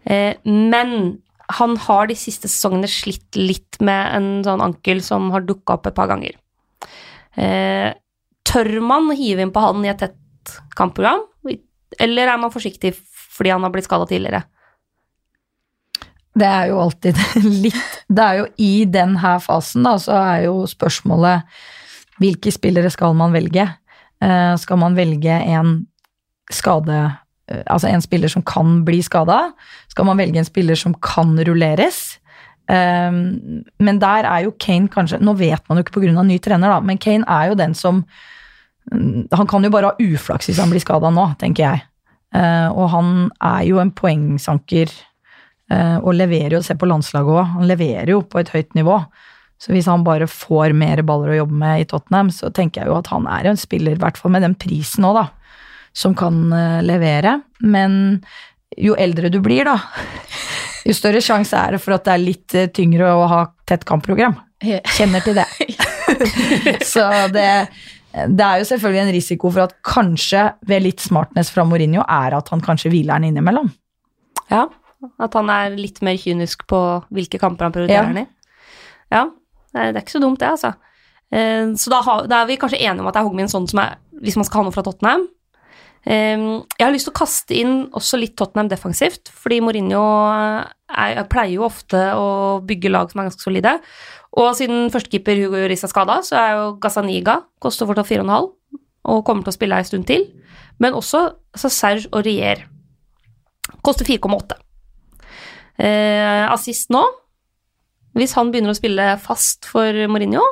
Eh, 0.05 0.37
men 0.45 1.19
han 1.51 1.75
har 1.87 2.07
de 2.07 2.17
siste 2.19 2.49
sesongene 2.51 2.91
slitt 2.91 3.39
litt 3.39 3.81
med 3.83 4.15
en 4.17 4.29
sånn 4.47 4.63
ankel 4.63 5.03
som 5.05 5.33
har 5.35 5.45
dukka 5.47 5.79
opp 5.79 5.91
et 5.91 5.97
par 5.97 6.11
ganger. 6.11 6.37
Eh, 7.37 7.91
tør 8.47 8.71
man 8.85 9.11
hive 9.17 9.45
inn 9.45 9.53
på 9.55 9.63
han 9.65 9.85
i 9.85 9.91
et 9.93 10.01
tett 10.01 10.57
kampprogram, 10.79 11.27
eller 12.01 12.31
er 12.31 12.39
man 12.39 12.53
forsiktig 12.55 12.95
fordi 12.95 13.51
han 13.51 13.65
har 13.67 13.73
blitt 13.75 13.89
skada 13.89 14.07
tidligere? 14.07 14.45
Det 16.39 16.47
er 16.47 16.71
jo 16.71 16.79
alltid 16.79 17.19
litt 17.65 18.05
Det 18.07 18.23
er 18.23 18.37
jo 18.39 18.45
i 18.63 18.85
den 18.87 19.17
her 19.19 19.41
fasen, 19.43 19.83
da, 19.87 19.97
så 19.99 20.15
er 20.21 20.47
jo 20.47 20.63
spørsmålet 20.71 21.49
hvilke 22.21 22.53
spillere 22.53 22.91
skal 22.93 23.15
man 23.17 23.33
velge? 23.33 23.65
Eh, 24.21 24.55
skal 24.61 24.81
man 24.81 24.97
velge 24.99 25.33
en 25.33 25.77
skade 26.53 26.97
eh, 27.49 27.63
Altså 27.73 27.89
en 27.89 28.03
spiller 28.05 28.29
som 28.29 28.45
kan 28.45 28.83
bli 28.85 29.01
skada? 29.03 29.53
Skal 29.89 30.05
man 30.09 30.21
velge 30.21 30.43
en 30.43 30.49
spiller 30.49 30.77
som 30.77 30.95
kan 31.01 31.33
rulleres? 31.49 32.19
Eh, 32.69 33.11
men 33.11 34.03
der 34.03 34.29
er 34.29 34.45
jo 34.45 34.57
Kane 34.61 34.93
kanskje 34.93 35.23
Nå 35.25 35.35
vet 35.41 35.65
man 35.69 35.81
jo 35.81 35.87
ikke 35.87 35.97
pga. 35.99 36.23
ny 36.23 36.39
trener, 36.39 36.77
da, 36.77 36.81
men 36.85 37.01
Kane 37.01 37.25
er 37.27 37.51
jo 37.51 37.61
den 37.63 37.75
som 37.75 38.05
mm, 38.93 39.29
Han 39.33 39.49
kan 39.49 39.65
jo 39.65 39.73
bare 39.73 39.95
ha 39.95 39.97
uflaks 40.13 40.51
hvis 40.51 40.61
han 40.61 40.71
blir 40.71 40.85
skada 40.85 41.11
nå, 41.11 41.33
tenker 41.41 41.65
jeg. 41.65 41.87
Og 42.31 42.85
han 42.93 43.31
er 43.43 43.65
jo 43.67 43.81
en 43.83 43.91
poengsanker 43.91 44.93
og 45.75 46.13
leverer 46.15 46.55
jo, 46.55 46.61
se 46.63 46.77
på 46.79 46.87
landslaget 46.87 47.33
òg, 47.35 47.49
han 47.57 47.67
leverer 47.67 48.13
jo 48.13 48.21
på 48.23 48.39
et 48.39 48.53
høyt 48.55 48.77
nivå. 48.79 49.01
Så 49.61 49.75
hvis 49.75 49.89
han 49.91 50.05
bare 50.07 50.25
får 50.31 50.73
mer 50.73 51.03
baller 51.05 51.35
å 51.35 51.41
jobbe 51.43 51.59
med 51.61 51.83
i 51.83 51.89
Tottenham, 51.89 52.31
så 52.33 52.49
tenker 52.57 52.81
jeg 52.83 52.89
jo 52.89 52.97
at 52.97 53.11
han 53.13 53.27
er 53.29 53.51
en 53.51 53.59
spiller, 53.61 53.93
i 53.99 54.01
hvert 54.01 54.17
fall 54.17 54.33
med 54.33 54.45
den 54.47 54.55
prisen 54.57 55.05
òg, 55.05 55.19
da, 55.19 55.27
som 55.93 56.15
kan 56.17 56.39
eh, 56.57 56.79
levere. 56.87 57.35
Men 57.61 58.23
jo 58.81 58.95
eldre 58.97 59.29
du 59.29 59.37
blir, 59.45 59.69
da, 59.69 59.77
jo 60.89 60.95
større 60.97 61.21
sjanse 61.25 61.59
er 61.61 61.77
det 61.77 61.83
for 61.85 61.93
at 61.99 62.07
det 62.09 62.15
er 62.15 62.23
litt 62.25 62.57
eh, 62.57 62.71
tyngre 62.73 63.11
å 63.13 63.27
ha 63.29 63.43
tett 63.69 63.85
kampprogram. 63.89 64.39
Kjenner 64.97 65.25
til 65.25 65.37
det. 65.37 65.47
så 66.93 67.05
det, 67.33 67.47
det 68.33 68.45
er 68.47 68.61
jo 68.63 68.69
selvfølgelig 68.69 69.03
en 69.05 69.13
risiko 69.15 69.51
for 69.53 69.65
at 69.67 69.77
kanskje 69.87 70.47
ved 70.69 70.85
litt 70.85 71.05
smartness 71.05 71.53
fra 71.53 71.65
Mourinho 71.69 72.03
er 72.09 72.37
at 72.37 72.49
han 72.53 72.65
kanskje 72.65 72.93
hviler 72.93 73.21
den 73.21 73.31
innimellom. 73.35 73.69
Ja, 74.51 74.67
at 75.21 75.37
han 75.37 75.53
er 75.53 75.77
litt 75.77 76.01
mer 76.05 76.17
kynisk 76.21 76.65
på 76.69 76.81
hvilke 77.13 77.41
kamper 77.41 77.69
han 77.69 77.77
prioriterer 77.77 78.09
Ja. 78.09 78.13
den 78.13 78.25
i. 78.25 78.27
Ja, 79.11 79.23
det 79.73 79.83
er, 79.83 80.01
ikke 80.03 80.17
så 80.17 80.23
dumt, 80.23 80.41
det, 80.41 80.49
altså. 80.51 80.73
Eh, 81.33 81.73
Så 81.79 81.91
da, 81.93 82.01
har, 82.03 82.25
da 82.27 82.41
er 82.43 82.47
vi 82.51 82.57
kanskje 82.59 82.81
enige 82.81 83.01
om 83.05 83.07
at 83.11 83.15
det 83.15 83.21
er 83.23 83.29
Hogmin 83.29 83.51
sånn 83.51 83.69
som 83.71 83.79
er 83.85 83.99
Hvis 84.21 84.35
man 84.37 84.45
skal 84.49 84.61
ha 84.61 84.65
noe 84.67 84.75
fra 84.75 84.83
Tottenham. 84.85 85.29
Eh, 86.05 86.37
Jeg 86.79 86.85
har 86.87 86.93
lyst 86.93 87.07
til 87.09 87.15
å 87.15 87.19
kaste 87.21 87.55
inn 87.57 87.75
også 87.97 88.19
litt 88.21 88.35
Tottenham 88.37 88.69
defensivt, 88.69 89.31
fordi 89.33 89.61
Mourinho 89.65 90.03
er, 90.91 91.23
pleier 91.31 91.55
jo 91.55 91.65
ofte 91.69 92.01
å 92.17 92.61
bygge 92.67 92.91
lag 92.91 93.11
som 93.13 93.21
er 93.23 93.31
ganske 93.31 93.45
solide. 93.47 93.77
Og 94.39 94.53
siden 94.59 94.91
førstekeeper 94.95 95.39
Hugo 95.41 95.57
Lloris 95.59 95.83
er 95.87 95.91
skada, 95.91 96.21
så 96.23 96.37
er 96.39 96.51
jo 96.59 96.67
Gazaniga 96.83 97.41
koster 97.63 97.89
fortsatt 97.89 98.11
4,5 98.11 98.51
og 99.11 99.25
kommer 99.27 99.43
til 99.47 99.51
å 99.51 99.57
spille 99.57 99.79
ei 99.81 99.87
stund 99.89 100.07
til. 100.07 100.27
Men 100.79 100.95
også 100.95 101.23
altså 101.55 101.71
Serge 101.73 102.11
og 102.13 102.25
Rier 102.27 102.67
koster 103.87 104.05
4,8. 104.07 104.59
Eh, 105.81 106.45
assist 106.53 106.91
nå, 106.93 107.03
hvis 108.19 108.35
han 108.39 108.51
begynner 108.51 108.75
å 108.75 108.79
spille 108.79 109.13
fast 109.23 109.69
for 109.71 109.95
Mourinho 110.11 110.43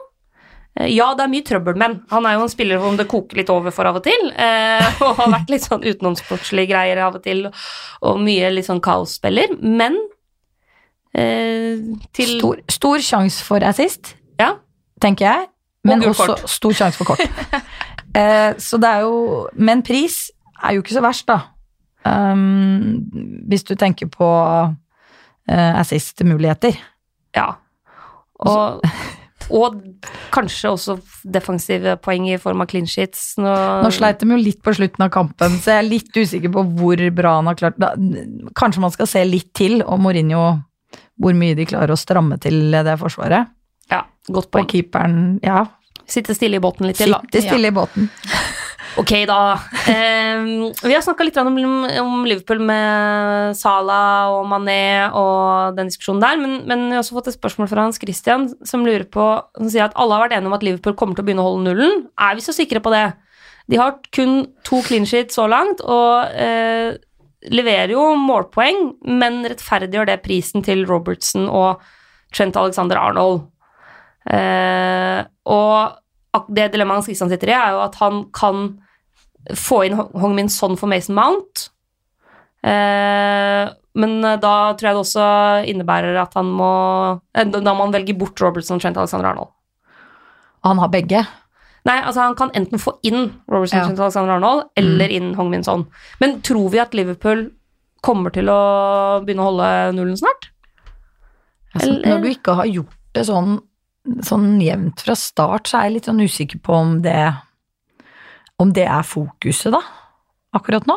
eh, 0.79 0.91
Ja, 0.95 1.11
det 1.19 1.25
er 1.25 1.33
mye 1.33 1.47
trøbbel, 1.47 1.79
men 1.81 1.99
han 2.13 2.29
er 2.29 2.37
jo 2.37 2.45
en 2.47 2.53
spiller 2.53 2.83
som 2.83 2.99
det 2.99 3.09
koker 3.11 3.41
litt 3.41 3.51
over 3.53 3.75
for 3.75 3.89
av 3.91 3.99
og 3.99 4.07
til. 4.07 4.31
Eh, 4.35 4.87
og 5.05 5.19
har 5.19 5.35
vært 5.35 5.53
litt 5.55 5.67
sånn 5.67 5.87
utenomsportslige 5.87 6.71
greier 6.73 7.03
av 7.07 7.19
og 7.19 7.27
til, 7.27 7.49
og 8.05 8.23
mye 8.23 8.53
litt 8.55 8.69
sånn 8.69 8.83
kaosspiller. 8.85 9.57
Men 9.59 9.99
eh, 11.17 11.83
til 12.15 12.35
Stor, 12.39 12.63
stor 12.71 13.05
sjanse 13.05 13.45
for 13.45 13.65
assist, 13.67 14.15
Ja. 14.39 14.55
tenker 15.01 15.31
jeg. 15.31 15.47
Men 15.85 16.03
og 16.03 16.13
også 16.15 16.33
kort. 16.35 16.51
stor 16.59 16.75
sjanse 16.83 16.99
for 16.99 17.15
kort. 17.15 17.23
eh, 18.15 18.53
så 18.59 18.79
det 18.83 18.89
er 18.89 19.07
jo 19.07 19.49
Men 19.55 19.83
pris 19.87 20.29
er 20.63 20.75
jo 20.75 20.83
ikke 20.83 20.97
så 20.97 21.03
verst, 21.05 21.29
da. 21.29 21.41
Um, 22.09 23.05
hvis 23.49 23.65
du 23.67 23.75
tenker 23.75 24.09
på 24.11 24.27
uh, 24.27 25.75
assist-muligheter. 25.81 26.79
Ja. 27.39 27.47
Og, 28.45 28.85
og 29.55 29.79
kanskje 30.35 30.71
også 30.75 30.99
defensive 31.27 31.97
poeng 32.05 32.29
i 32.31 32.37
form 32.39 32.63
av 32.63 32.69
clean 32.71 32.87
sheets. 32.91 33.33
Nå, 33.41 33.55
Nå 33.83 33.91
sleit 33.95 34.21
de 34.23 34.29
jo 34.31 34.39
litt 34.39 34.61
på 34.67 34.75
slutten 34.77 35.07
av 35.07 35.11
kampen, 35.15 35.57
så 35.63 35.75
jeg 35.77 35.83
er 35.85 35.89
litt 35.89 36.19
usikker 36.19 36.53
på 36.55 36.67
hvor 36.79 37.03
bra 37.17 37.37
han 37.41 37.51
har 37.51 37.59
klart 37.59 37.81
da, 37.81 37.95
Kanskje 38.59 38.85
man 38.85 38.95
skal 38.95 39.11
se 39.11 39.25
litt 39.27 39.51
til 39.59 39.81
om 39.87 40.05
Mourinho 40.07 40.45
hvor 41.19 41.35
mye 41.35 41.57
de 41.59 41.67
klarer 41.67 41.91
å 41.91 41.99
stramme 41.99 42.39
til 42.43 42.71
det 42.71 42.95
forsvaret. 43.01 43.51
Ja, 43.91 44.05
godt 44.29 44.51
Og 44.53 44.55
poeng. 44.61 44.69
keeperen, 44.71 45.19
ja, 45.43 45.65
Sitte 46.09 46.33
stille 46.33 46.57
i 46.57 46.63
båten 46.65 46.87
litt 46.89 46.97
til, 46.97 47.11
da. 47.13 47.19
sitter 47.27 47.43
stille 47.51 47.69
i 47.69 47.75
båten. 47.77 48.07
Ok, 48.99 49.13
da. 49.31 49.61
Eh, 49.87 50.41
vi 50.83 50.95
har 50.95 51.03
snakka 51.05 51.23
litt 51.23 51.37
om, 51.39 51.55
om 52.03 52.25
Liverpool 52.27 52.59
med 52.67 53.55
Salah 53.55 54.33
og 54.35 54.49
Mané 54.51 55.07
og 55.15 55.77
den 55.77 55.87
diskusjonen 55.87 56.25
der, 56.25 56.41
men, 56.41 56.57
men 56.67 56.83
vi 56.89 56.97
har 56.97 57.05
også 57.05 57.15
fått 57.15 57.31
et 57.31 57.37
spørsmål 57.37 57.71
fra 57.71 57.85
Hans 57.87 58.01
Christian 58.03 58.49
som 58.67 58.83
lurer 58.83 59.07
på 59.07 59.27
Som 59.55 59.69
sier 59.71 59.87
at 59.87 59.95
alle 59.95 60.17
har 60.17 60.25
vært 60.25 60.35
enige 60.35 60.51
om 60.51 60.57
at 60.57 60.67
Liverpool 60.67 60.97
kommer 60.99 61.15
til 61.15 61.23
å 61.23 61.29
begynne 61.29 61.45
å 61.45 61.53
holde 61.53 61.69
nullen. 61.69 62.03
Er 62.19 62.35
vi 62.35 62.43
så 62.43 62.55
sikre 62.57 62.83
på 62.83 62.91
det? 62.95 63.05
De 63.71 63.79
har 63.79 64.01
kun 64.17 64.49
to 64.67 64.81
clean 64.89 65.07
sheets 65.07 65.39
så 65.39 65.47
langt, 65.47 65.85
og 65.85 66.35
eh, 66.35 66.99
leverer 67.55 67.95
jo 67.95 68.09
målpoeng, 68.19 68.83
men 69.07 69.45
rettferdiggjør 69.47 70.11
det 70.11 70.19
prisen 70.25 70.67
til 70.67 70.83
Robertson 70.89 71.47
og 71.47 71.85
Trent 72.35 72.59
Alexander 72.59 72.99
Arnold. 72.99 73.45
Eh, 74.27 75.23
og 75.55 76.45
det 76.51 76.71
dilemmaet 76.73 77.03
Hans 77.03 77.13
Christian 77.13 77.31
sitter 77.31 77.53
i, 77.53 77.57
er 77.61 77.77
jo 77.77 77.87
at 77.87 78.03
han 78.03 78.25
kan 78.35 78.67
få 79.57 79.83
inn 79.87 79.97
Hong- 79.97 80.35
Min 80.37 80.49
Son 80.53 80.77
for 80.77 80.89
Mason 80.91 81.15
Mount. 81.17 81.69
Eh, 82.63 83.69
men 83.99 84.25
eh, 84.25 84.39
da 84.43 84.55
tror 84.75 84.89
jeg 84.89 84.97
det 84.97 85.03
også 85.05 85.27
innebærer 85.71 86.17
at 86.19 86.33
han 86.35 86.49
må 86.59 86.71
eh, 87.39 87.45
Da 87.47 87.71
må 87.75 87.85
han 87.87 87.95
velge 87.95 88.17
bort 88.19 88.41
Robertson 88.43 88.81
og 88.81 88.83
Trent 88.83 88.99
Alexander 88.99 89.31
Arnold. 89.31 89.53
Han 90.67 90.81
har 90.83 90.91
begge. 90.91 91.23
Nei, 91.87 91.95
altså 92.03 92.25
han 92.27 92.35
kan 92.37 92.51
enten 92.59 92.81
få 92.83 92.97
inn 93.07 93.29
Robertson 93.49 93.79
Ja. 93.79 93.87
Trent 93.87 94.03
Alexander 94.03 94.35
Arnold, 94.37 94.67
eller 94.77 95.15
inn 95.15 95.33
Hong 95.39 95.53
Min 95.55 95.65
Son. 95.65 95.87
Men 96.21 96.41
tror 96.45 96.69
vi 96.75 96.83
at 96.83 96.95
Liverpool 96.99 97.47
kommer 98.05 98.35
til 98.35 98.51
å 98.51 98.59
begynne 99.25 99.43
å 99.47 99.51
holde 99.53 99.71
nullen 99.97 100.19
snart? 100.19 100.51
Altså, 101.75 101.95
når 102.03 102.23
du 102.23 102.29
ikke 102.31 102.55
har 102.59 102.67
gjort 102.71 102.95
det 103.15 103.25
sånn, 103.29 103.59
sånn 104.25 104.51
jevnt 104.63 105.03
fra 105.05 105.15
start, 105.19 105.69
så 105.71 105.79
er 105.81 105.89
jeg 105.89 105.97
litt 105.99 106.09
sånn 106.11 106.23
usikker 106.25 106.61
på 106.65 106.75
om 106.75 106.93
det 107.05 107.17
Om 108.59 108.73
det 108.75 108.87
er 108.91 109.05
fokuset, 109.07 109.71
da, 109.75 109.81
akkurat 110.57 110.87
nå. 110.89 110.97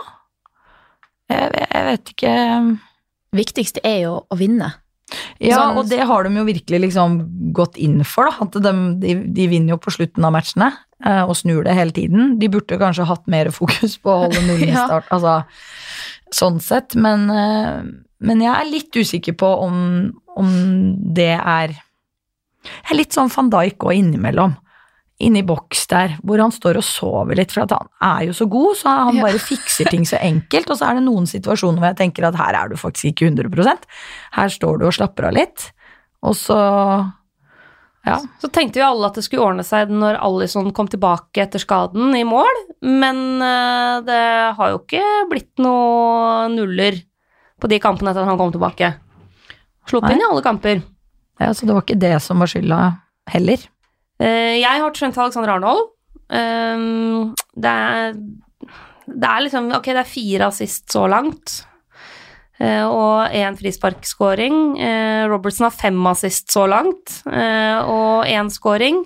Jeg, 1.31 1.51
jeg 1.71 1.83
vet 1.87 2.09
ikke 2.15 2.31
Viktigste 3.31 3.79
er 3.87 3.99
jo 4.03 4.15
å 4.27 4.35
vinne. 4.35 4.73
Ja, 5.39 5.57
Sånn- 5.61 5.77
og 5.79 5.87
det 5.91 6.01
har 6.07 6.23
de 6.27 6.31
jo 6.35 6.43
virkelig 6.47 6.79
liksom 6.85 7.17
gått 7.55 7.77
inn 7.79 8.01
for, 8.07 8.27
da. 8.27 8.43
At 8.43 8.57
de, 8.63 8.71
de, 8.99 9.13
de 9.35 9.45
vinner 9.51 9.75
jo 9.75 9.77
på 9.83 9.91
slutten 9.95 10.25
av 10.27 10.33
matchene 10.35 10.67
eh, 11.05 11.21
og 11.23 11.35
snur 11.39 11.63
det 11.67 11.75
hele 11.77 11.95
tiden. 11.95 12.33
De 12.39 12.49
burde 12.51 12.79
kanskje 12.79 13.07
hatt 13.07 13.23
mer 13.31 13.47
fokus 13.55 13.95
på 14.03 14.11
å 14.11 14.19
holde 14.25 14.43
nullen 14.47 14.67
i 14.67 14.73
Ja. 14.75 14.83
start, 14.89 15.07
altså 15.15 15.37
sånn 16.35 16.59
sett. 16.63 16.95
Men, 16.99 17.27
eh, 17.31 17.79
men 18.27 18.43
jeg 18.43 18.51
er 18.51 18.67
litt 18.71 18.99
usikker 18.99 19.35
på 19.39 19.53
om, 19.67 19.77
om 20.39 20.51
det 21.15 21.33
er 21.39 21.75
Jeg 21.75 22.91
er 22.91 22.99
litt 22.99 23.15
sånn 23.15 23.31
van 23.33 23.49
Dijk 23.51 23.87
òg 23.87 23.95
innimellom. 23.97 24.57
Inni 25.21 25.43
boks 25.45 25.85
der, 25.91 26.15
hvor 26.25 26.41
han 26.41 26.51
står 26.51 26.79
og 26.81 26.83
sover 26.87 27.37
litt, 27.37 27.51
for 27.53 27.63
han 27.69 27.87
er 28.01 28.25
jo 28.27 28.33
så 28.33 28.47
god, 28.49 28.75
så 28.79 28.89
han 28.97 29.15
Ja. 29.19 29.23
bare 29.27 29.39
fikser 29.39 29.89
ting 29.91 30.03
så 30.09 30.17
enkelt. 30.21 30.69
Og 30.73 30.77
så 30.79 30.89
er 30.89 30.95
det 30.97 31.03
noen 31.05 31.27
situasjoner 31.29 31.77
hvor 31.79 31.91
jeg 31.93 31.99
tenker 32.01 32.27
at 32.27 32.35
her 32.39 32.57
er 32.63 32.69
du 32.69 32.75
faktisk 32.75 33.11
ikke 33.13 33.29
100% 33.29 33.85
Her 34.33 34.49
står 34.49 34.79
du 34.79 34.85
og 34.87 34.93
slapper 34.97 35.27
av 35.29 35.33
litt, 35.37 35.71
og 36.23 36.33
så 36.35 36.59
Ja. 38.03 38.15
Så 38.41 38.49
tenkte 38.49 38.79
jo 38.81 38.85
alle 38.87 39.05
at 39.11 39.13
det 39.13 39.23
skulle 39.27 39.45
ordne 39.45 39.61
seg 39.63 39.91
når 39.93 40.17
Alison 40.25 40.71
kom 40.73 40.87
tilbake 40.89 41.37
etter 41.43 41.61
skaden 41.61 42.15
i 42.17 42.23
mål, 42.25 42.49
men 42.81 43.19
eh, 43.45 44.01
det 44.01 44.55
har 44.57 44.71
jo 44.71 44.79
ikke 44.79 45.03
blitt 45.29 45.51
noe 45.61 46.47
nuller 46.49 46.97
på 47.61 47.69
de 47.69 47.77
kampene 47.77 48.09
etter 48.09 48.23
at 48.23 48.31
han 48.31 48.39
kom 48.41 48.49
tilbake. 48.55 48.89
Sluppet 49.85 50.15
inn 50.15 50.23
i 50.23 50.25
alle 50.31 50.41
kamper. 50.41 50.81
ja, 51.39 51.51
så 51.53 51.67
det 51.67 51.75
var 51.75 51.83
ikke 51.85 51.99
det 52.01 52.15
som 52.25 52.39
var 52.41 52.47
skylda 52.49 52.79
heller. 53.29 53.57
Eh, 54.21 54.59
Jeg 54.61 54.81
har 54.83 54.93
Trent 54.95 55.17
Alexander 55.17 55.55
Arnold. 55.55 55.89
Um, 56.31 57.33
Det 57.57 57.71
er, 57.71 58.13
det 59.11 59.27
er 59.27 59.41
liksom 59.43 59.65
Ok, 59.75 59.89
det 59.91 60.03
er 60.05 60.07
fire 60.07 60.47
assist 60.47 60.87
så 60.93 61.07
langt. 61.11 61.65
eh, 62.59 62.85
Og 62.85 63.27
én 63.33 63.57
frisparkskåring. 63.59 64.77
Eh, 64.79 65.25
Robertson 65.27 65.65
har 65.65 65.71
fem 65.75 65.99
assist 66.07 66.47
så 66.53 66.67
langt, 66.69 67.21
og 67.25 68.25
én 68.25 68.49
scoring. 68.53 69.03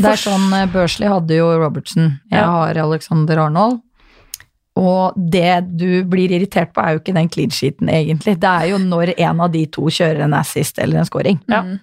Det 0.00 0.04
er 0.08 0.16
sånn 0.16 0.50
Børsley 0.72 1.08
hadde 1.08 1.36
jo 1.36 1.50
Robertson, 1.60 2.18
jeg 2.32 2.40
har 2.42 2.78
Alexander 2.80 3.38
Arnold. 3.46 3.82
Og 4.76 5.12
det 5.16 5.76
du 5.76 6.02
blir 6.04 6.28
irritert 6.32 6.72
på, 6.74 6.82
er 6.84 6.92
jo 6.96 7.00
ikke 7.00 7.14
den 7.14 7.28
clean 7.32 7.50
sheeten, 7.50 7.88
egentlig. 7.88 8.38
Det 8.40 8.48
er 8.48 8.70
jo 8.72 8.78
når 8.78 9.14
en 9.18 9.40
av 9.40 9.52
de 9.52 9.64
to 9.66 9.82
kjører 9.88 10.24
en 10.24 10.34
assist 10.34 10.78
eller 10.78 10.98
en 10.98 11.04
scoring. 11.08 11.38
Ja. 11.48 11.62
Mm. 11.62 11.78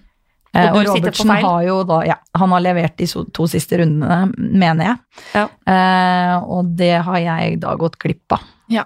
Eh, 0.54 0.70
Og 0.70 0.76
Og, 0.84 0.86
feil. 1.34 1.44
har 1.44 1.62
jo 1.66 1.76
da 1.84 2.00
Ja, 2.06 2.16
han 2.38 2.50
har 2.54 2.60
levert 2.60 2.96
de 2.96 3.06
to 3.06 3.46
siste 3.50 3.78
rundene, 3.80 4.32
mener 4.38 4.84
jeg. 4.84 4.96
Ja. 5.34 5.46
Eh, 5.66 6.36
og 6.44 6.76
det 6.78 7.02
har 7.02 7.18
jeg 7.18 7.60
da 7.60 7.74
gått 7.80 7.98
glipp 7.98 8.32
av. 8.36 8.40
Ja. 8.70 8.84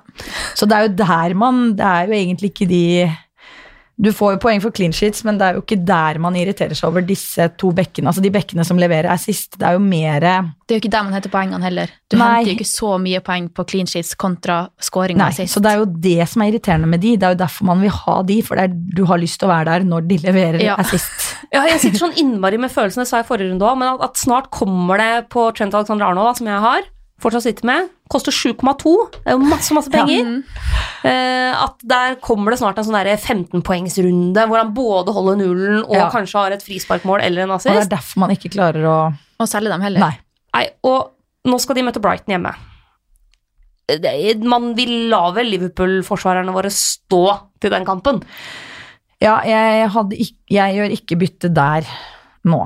Så 0.54 0.66
det 0.66 0.74
er 0.76 0.88
jo 0.88 0.94
der 0.98 1.34
man 1.38 1.76
Det 1.76 1.84
er 1.86 2.06
jo 2.08 2.12
egentlig 2.16 2.50
ikke 2.50 2.66
de 2.68 2.82
Du 3.98 4.12
får 4.14 4.36
jo 4.36 4.38
poeng 4.44 4.60
for 4.62 4.70
clean 4.70 4.92
sheets, 4.94 5.24
men 5.26 5.40
det 5.40 5.46
er 5.48 5.56
jo 5.56 5.62
ikke 5.64 5.80
der 5.84 6.20
man 6.22 6.36
irriterer 6.38 6.76
seg 6.78 6.86
over 6.86 7.02
disse 7.02 7.48
to 7.58 7.72
bekkene. 7.74 8.06
Altså 8.12 8.22
de 8.22 8.30
bekkene 8.30 8.62
som 8.66 8.78
leverer 8.78 9.08
assist. 9.10 9.56
Det 9.58 9.66
er 9.66 9.74
jo 9.74 9.80
mer 9.82 10.20
Det 10.22 10.76
er 10.76 10.78
jo 10.78 10.82
ikke 10.84 10.92
der 10.92 11.02
man 11.08 11.16
henter 11.16 11.32
poengene 11.32 11.64
heller. 11.66 11.90
Du 12.06 12.14
Nei. 12.16 12.28
henter 12.36 12.52
jo 12.52 12.56
ikke 12.60 12.68
så 12.70 12.92
mye 13.02 13.20
poeng 13.26 13.48
på 13.50 13.64
clean 13.72 13.90
sheets 13.90 14.14
kontra 14.14 14.68
scoring 14.78 15.18
sist. 15.34 15.54
så 15.56 15.60
det 15.64 15.72
er 15.72 15.80
jo 15.82 15.88
det 16.06 16.28
som 16.30 16.42
er 16.44 16.52
irriterende 16.52 16.86
med 16.86 17.00
de. 17.02 17.16
Det 17.16 17.26
er 17.26 17.34
jo 17.34 17.40
derfor 17.42 17.64
man 17.72 17.80
vil 17.82 17.90
ha 17.90 18.22
de, 18.22 18.38
for 18.46 18.54
det 18.54 18.68
er, 18.68 18.76
du 18.98 19.04
har 19.10 19.18
lyst 19.18 19.40
til 19.40 19.48
å 19.48 19.52
være 19.52 19.64
der 19.72 19.88
når 19.90 20.06
de 20.12 20.18
leverer 20.28 20.62
Ja. 20.62 20.76
assist. 20.78 21.34
Ja, 21.48 21.62
jeg 21.64 21.80
sitter 21.80 21.98
sånn 22.02 22.16
innmari 22.20 22.58
med 22.60 22.68
følelsen, 22.70 23.00
det 23.02 23.08
sa 23.08 23.16
jeg 23.22 23.24
i 23.24 23.28
forrige 23.30 23.48
runde 23.50 23.64
òg, 23.64 23.78
men 23.80 23.88
at, 23.94 24.02
at 24.04 24.18
snart 24.20 24.50
kommer 24.52 25.00
det 25.00 25.28
på 25.32 25.46
Trent 25.56 25.72
Alexander 25.74 26.04
Arnold, 26.04 26.28
da, 26.28 26.34
som 26.36 26.46
jeg 26.50 26.60
har, 26.60 26.82
fortsatt 27.18 27.42
sitter 27.48 27.66
med, 27.66 27.88
koster 28.10 28.30
7,2. 28.34 28.92
Det 29.18 29.26
er 29.32 29.34
jo 29.36 29.42
masse, 29.50 29.74
masse 29.74 29.90
penger. 29.90 30.24
Mm. 30.24 30.44
Eh, 31.08 31.52
at 31.64 31.82
der 31.90 32.14
kommer 32.22 32.54
det 32.54 32.60
snart 32.60 32.78
en 32.78 32.86
sånn 32.86 32.96
der 32.98 33.16
15-poengsrunde 33.18 34.44
hvor 34.46 34.60
han 34.62 34.72
både 34.76 35.14
holder 35.16 35.36
nullen 35.40 35.82
og 35.84 35.96
Ja. 35.96 36.08
kanskje 36.14 36.38
har 36.38 36.54
et 36.56 36.62
frisparkmål 36.62 37.22
eller 37.26 37.42
en 37.42 37.50
Og 37.56 37.60
det 37.62 37.74
er 37.74 37.90
derfor 37.96 38.20
man 38.24 38.30
ikke 38.36 38.50
klarer 38.54 38.86
å 38.86 38.96
Å 39.40 39.46
selge 39.46 39.70
dem 39.70 39.80
heller. 39.82 40.00
Nei. 40.00 40.18
Nei, 40.54 40.64
og 40.82 41.10
nå 41.46 41.58
skal 41.60 41.74
de 41.78 41.82
møte 41.86 42.00
Brighton 42.02 42.34
hjemme. 42.34 42.54
Man 44.44 44.74
vil 44.76 45.08
la 45.08 45.30
vel 45.32 45.48
Liverpool-forsvarerne 45.54 46.52
våre 46.52 46.68
stå 46.74 47.22
til 47.62 47.70
den 47.72 47.86
kampen. 47.88 48.20
Ja, 49.22 49.38
jeg, 49.48 49.88
hadde 49.94 50.18
ikk- 50.20 50.52
jeg 50.52 50.76
gjør 50.76 50.92
ikke 50.94 51.18
bytte 51.22 51.48
der 51.54 51.86
nå. 52.44 52.60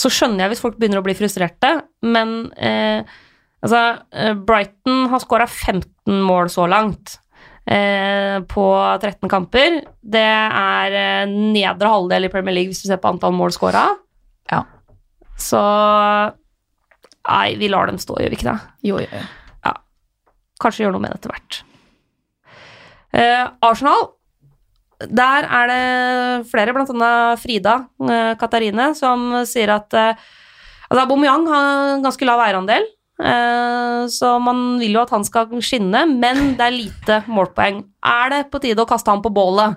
Så 0.00 0.10
skjønner 0.10 0.44
jeg 0.46 0.54
hvis 0.54 0.62
folk 0.62 0.78
begynner 0.78 1.00
å 1.02 1.06
bli 1.06 1.14
frustrerte, 1.18 1.72
men 2.06 2.50
eh, 2.56 3.02
altså, 3.64 3.82
eh, 4.12 4.34
Brighton 4.36 5.08
har 5.10 5.22
skåra 5.24 5.48
15 5.48 6.22
mål 6.28 6.52
så 6.52 6.68
langt. 6.70 7.18
Eh, 7.64 8.42
på 8.44 8.64
13 9.00 9.28
kamper. 9.32 9.78
Det 10.04 10.20
er 10.20 10.96
eh, 11.00 11.30
nedre 11.32 11.88
halvdel 11.88 12.26
i 12.26 12.32
Premier 12.32 12.58
League 12.58 12.74
hvis 12.74 12.82
du 12.84 12.90
ser 12.90 13.00
på 13.00 13.08
antall 13.08 13.32
mål 13.32 13.54
skåra. 13.56 13.86
Ja. 14.52 14.64
Så 15.40 15.60
Nei, 17.24 17.54
vi 17.56 17.70
lar 17.72 17.88
dem 17.88 17.96
stå, 17.96 18.18
gjør 18.20 18.34
vi 18.34 18.36
ikke 18.36 18.50
det? 18.50 18.58
Jo, 18.84 18.98
jo, 19.00 19.08
jo. 19.08 19.22
Ja. 19.64 19.70
Kanskje 20.60 20.82
gjøre 20.84 20.92
noe 20.92 21.00
med 21.06 21.14
det 21.14 21.22
etter 21.22 21.32
hvert. 21.32 21.60
Eh, 23.16 23.44
Arsenal, 23.64 24.10
der 25.08 25.48
er 25.48 25.70
det 25.72 26.50
flere, 26.50 26.74
blant 26.76 26.92
annet 26.92 27.40
Frida 27.40 27.78
eh, 28.04 28.34
Katarine, 28.36 28.90
som 28.98 29.24
sier 29.48 29.72
at 29.72 29.96
altså 29.96 31.00
Aubameyang 31.06 31.48
har 31.48 31.70
en 31.94 32.04
ganske 32.04 32.28
lav 32.28 32.44
eierandel, 32.44 32.84
så 33.18 34.30
man 34.42 34.78
vil 34.80 34.96
jo 34.96 35.02
at 35.04 35.12
han 35.14 35.22
skal 35.26 35.46
skinne, 35.62 36.00
men 36.10 36.56
det 36.58 36.64
er 36.66 36.74
lite 36.74 37.18
målpoeng. 37.30 37.84
Er 38.04 38.32
det 38.32 38.40
på 38.50 38.58
tide 38.64 38.82
å 38.82 38.88
kaste 38.90 39.12
ham 39.12 39.22
på 39.22 39.30
bålet? 39.34 39.76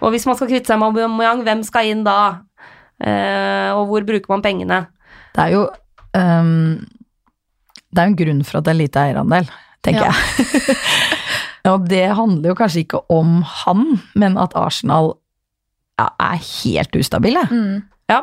Og 0.00 0.12
hvis 0.14 0.26
man 0.26 0.36
skal 0.38 0.48
kvitte 0.50 0.70
seg 0.70 0.78
med 0.80 0.90
Aubameyang, 0.94 1.42
hvem 1.46 1.64
skal 1.66 1.90
inn 1.90 2.04
da? 2.06 2.42
Eh, 3.02 3.70
og 3.74 3.88
hvor 3.90 4.06
bruker 4.06 4.30
man 4.32 4.42
pengene? 4.44 4.84
Det 5.34 5.44
er 5.44 5.52
jo 5.54 5.62
um, 6.16 6.80
Det 7.90 7.98
er 8.02 8.08
jo 8.08 8.12
en 8.12 8.18
grunn 8.18 8.42
for 8.46 8.58
at 8.60 8.66
det 8.66 8.72
er 8.74 8.80
lite 8.80 9.02
eierandel, 9.02 9.50
tenker 9.86 10.06
Ja. 10.10 10.12
jeg. 10.14 10.76
Og 11.70 11.82
det 11.90 12.06
handler 12.16 12.48
jo 12.50 12.56
kanskje 12.56 12.80
ikke 12.86 13.02
om 13.12 13.42
han, 13.44 13.98
men 14.16 14.38
at 14.40 14.54
Arsenal 14.56 15.10
ja, 16.00 16.06
er 16.16 16.38
helt 16.40 16.96
ustabile. 16.96 17.42
Mm. 17.52 17.82
Ja, 18.08 18.22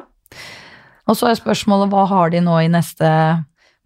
Og 1.05 1.15
så 1.19 1.29
er 1.29 1.37
spørsmålet 1.37 1.91
hva 1.93 2.07
har 2.09 2.31
de 2.33 2.41
nå 2.41 2.55
i 2.63 2.71
neste 2.73 3.05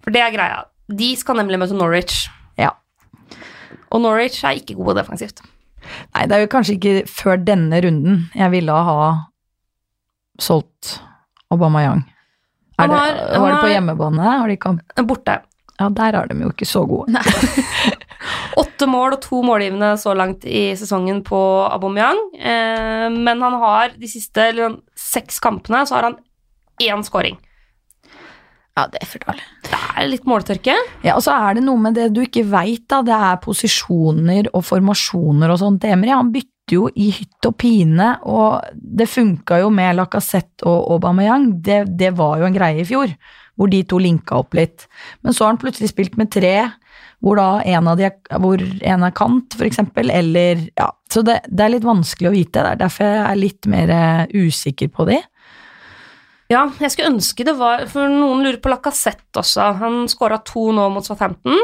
For 0.03 0.11
det 0.15 0.21
er 0.25 0.33
greia. 0.35 0.61
De 0.91 1.11
skal 1.15 1.37
nemlig 1.39 1.59
møte 1.61 1.75
Norwich. 1.77 2.25
Ja. 2.59 2.71
Og 3.91 4.01
Norwich 4.03 4.41
er 4.43 4.57
ikke 4.59 4.75
gode 4.79 4.97
defensivt. 4.99 5.41
Nei, 6.15 6.25
det 6.29 6.35
er 6.37 6.43
jo 6.45 6.49
kanskje 6.51 6.75
ikke 6.77 6.95
før 7.09 7.39
denne 7.41 7.79
runden 7.83 8.19
jeg 8.37 8.51
ville 8.53 8.71
ha 8.87 8.97
solgt 10.41 10.99
Aubameyang. 11.51 12.03
Er 12.79 12.87
det, 12.87 12.97
har- 12.97 13.39
var 13.39 13.49
det 13.51 13.57
på 13.61 13.67
har- 13.67 13.73
hjemmebane? 13.75 14.21
Har 14.25 14.47
de 14.47 14.57
kamp? 14.57 14.81
Borte. 15.05 15.39
Ja, 15.79 15.89
der 15.89 16.15
er 16.15 16.27
de 16.29 16.35
jo 16.43 16.49
ikke 16.53 16.65
så 16.69 16.83
gode. 16.87 17.09
Åtte 18.61 18.85
mål 18.89 19.15
og 19.15 19.21
to 19.23 19.41
målgivende 19.45 19.93
så 19.97 20.13
langt 20.17 20.43
i 20.45 20.73
sesongen 20.77 21.23
på 21.25 21.37
Aubameyang. 21.71 22.19
Eh, 22.37 23.07
men 23.09 23.41
han 23.41 23.53
har 23.61 23.95
de 23.97 24.07
siste 24.07 24.45
seks 24.95 25.39
kampene 25.41 25.85
så 25.87 25.95
har 25.97 26.03
han 26.09 26.17
én 26.81 27.01
scoring. 27.03 27.37
Ja, 28.77 28.85
det 28.87 29.01
er 29.03 29.09
for 29.09 29.23
dårlig. 29.25 29.43
Det 29.67 29.79
er 29.99 30.07
litt 30.07 30.27
måltørke. 30.29 30.75
Ja, 31.03 31.17
og 31.17 31.25
så 31.25 31.35
er 31.35 31.57
det 31.57 31.65
noe 31.65 31.81
med 31.81 31.97
det 31.97 32.07
du 32.15 32.21
ikke 32.23 32.45
veit, 32.47 32.85
da. 32.91 33.01
Det 33.03 33.17
er 33.17 33.41
posisjoner 33.43 34.47
og 34.53 34.63
formasjoner 34.63 35.51
og 35.51 35.59
sånt. 35.59 35.87
Emry 35.89 36.13
han 36.13 36.31
bytter 36.31 36.77
jo 36.77 36.85
i 36.95 37.09
hytt 37.11 37.49
og 37.49 37.57
pine, 37.59 38.13
og 38.31 38.63
det 38.71 39.09
funka 39.11 39.59
jo 39.59 39.71
med 39.75 39.97
Lacassette 39.99 40.63
og 40.67 40.95
Aubameyang. 40.95 41.49
Det, 41.65 41.83
det 41.99 42.13
var 42.15 42.39
jo 42.39 42.47
en 42.47 42.55
greie 42.55 42.85
i 42.85 42.87
fjor, 42.87 43.11
hvor 43.59 43.71
de 43.71 43.81
to 43.83 43.99
linka 43.99 44.39
opp 44.39 44.55
litt. 44.55 44.87
Men 45.25 45.35
så 45.35 45.45
har 45.45 45.53
han 45.53 45.61
plutselig 45.61 45.91
spilt 45.91 46.15
med 46.21 46.31
tre, 46.31 46.55
hvor 47.21 47.37
da 47.37 47.49
en 47.67 47.91
av 47.91 47.99
de 47.99 48.07
hvor 48.41 48.63
en 48.63 49.03
er 49.05 49.13
kant, 49.17 49.57
for 49.57 49.67
eksempel, 49.67 50.09
eller 50.15 50.63
ja. 50.71 50.87
Så 51.11 51.25
det, 51.27 51.41
det 51.51 51.65
er 51.65 51.73
litt 51.73 51.85
vanskelig 51.85 52.29
å 52.29 52.33
vite. 52.33 52.63
Det 52.63 52.69
er 52.71 52.79
derfor 52.79 53.09
jeg 53.09 53.21
er 53.27 53.39
litt 53.41 53.67
mer 53.67 53.91
eh, 53.91 54.31
usikker 54.47 54.93
på 54.95 55.09
de. 55.11 55.19
Ja, 56.51 56.65
jeg 56.83 56.91
skulle 56.91 57.13
ønske 57.13 57.45
det 57.47 57.55
var 57.55 57.85
For 57.87 58.11
noen 58.11 58.43
lurer 58.43 58.59
på 58.61 58.71
Lacassette 58.71 59.39
også. 59.39 59.71
Han 59.79 60.03
skåra 60.11 60.41
to 60.43 60.69
nå 60.75 60.89
mot 60.91 61.05
Southampton. 61.05 61.57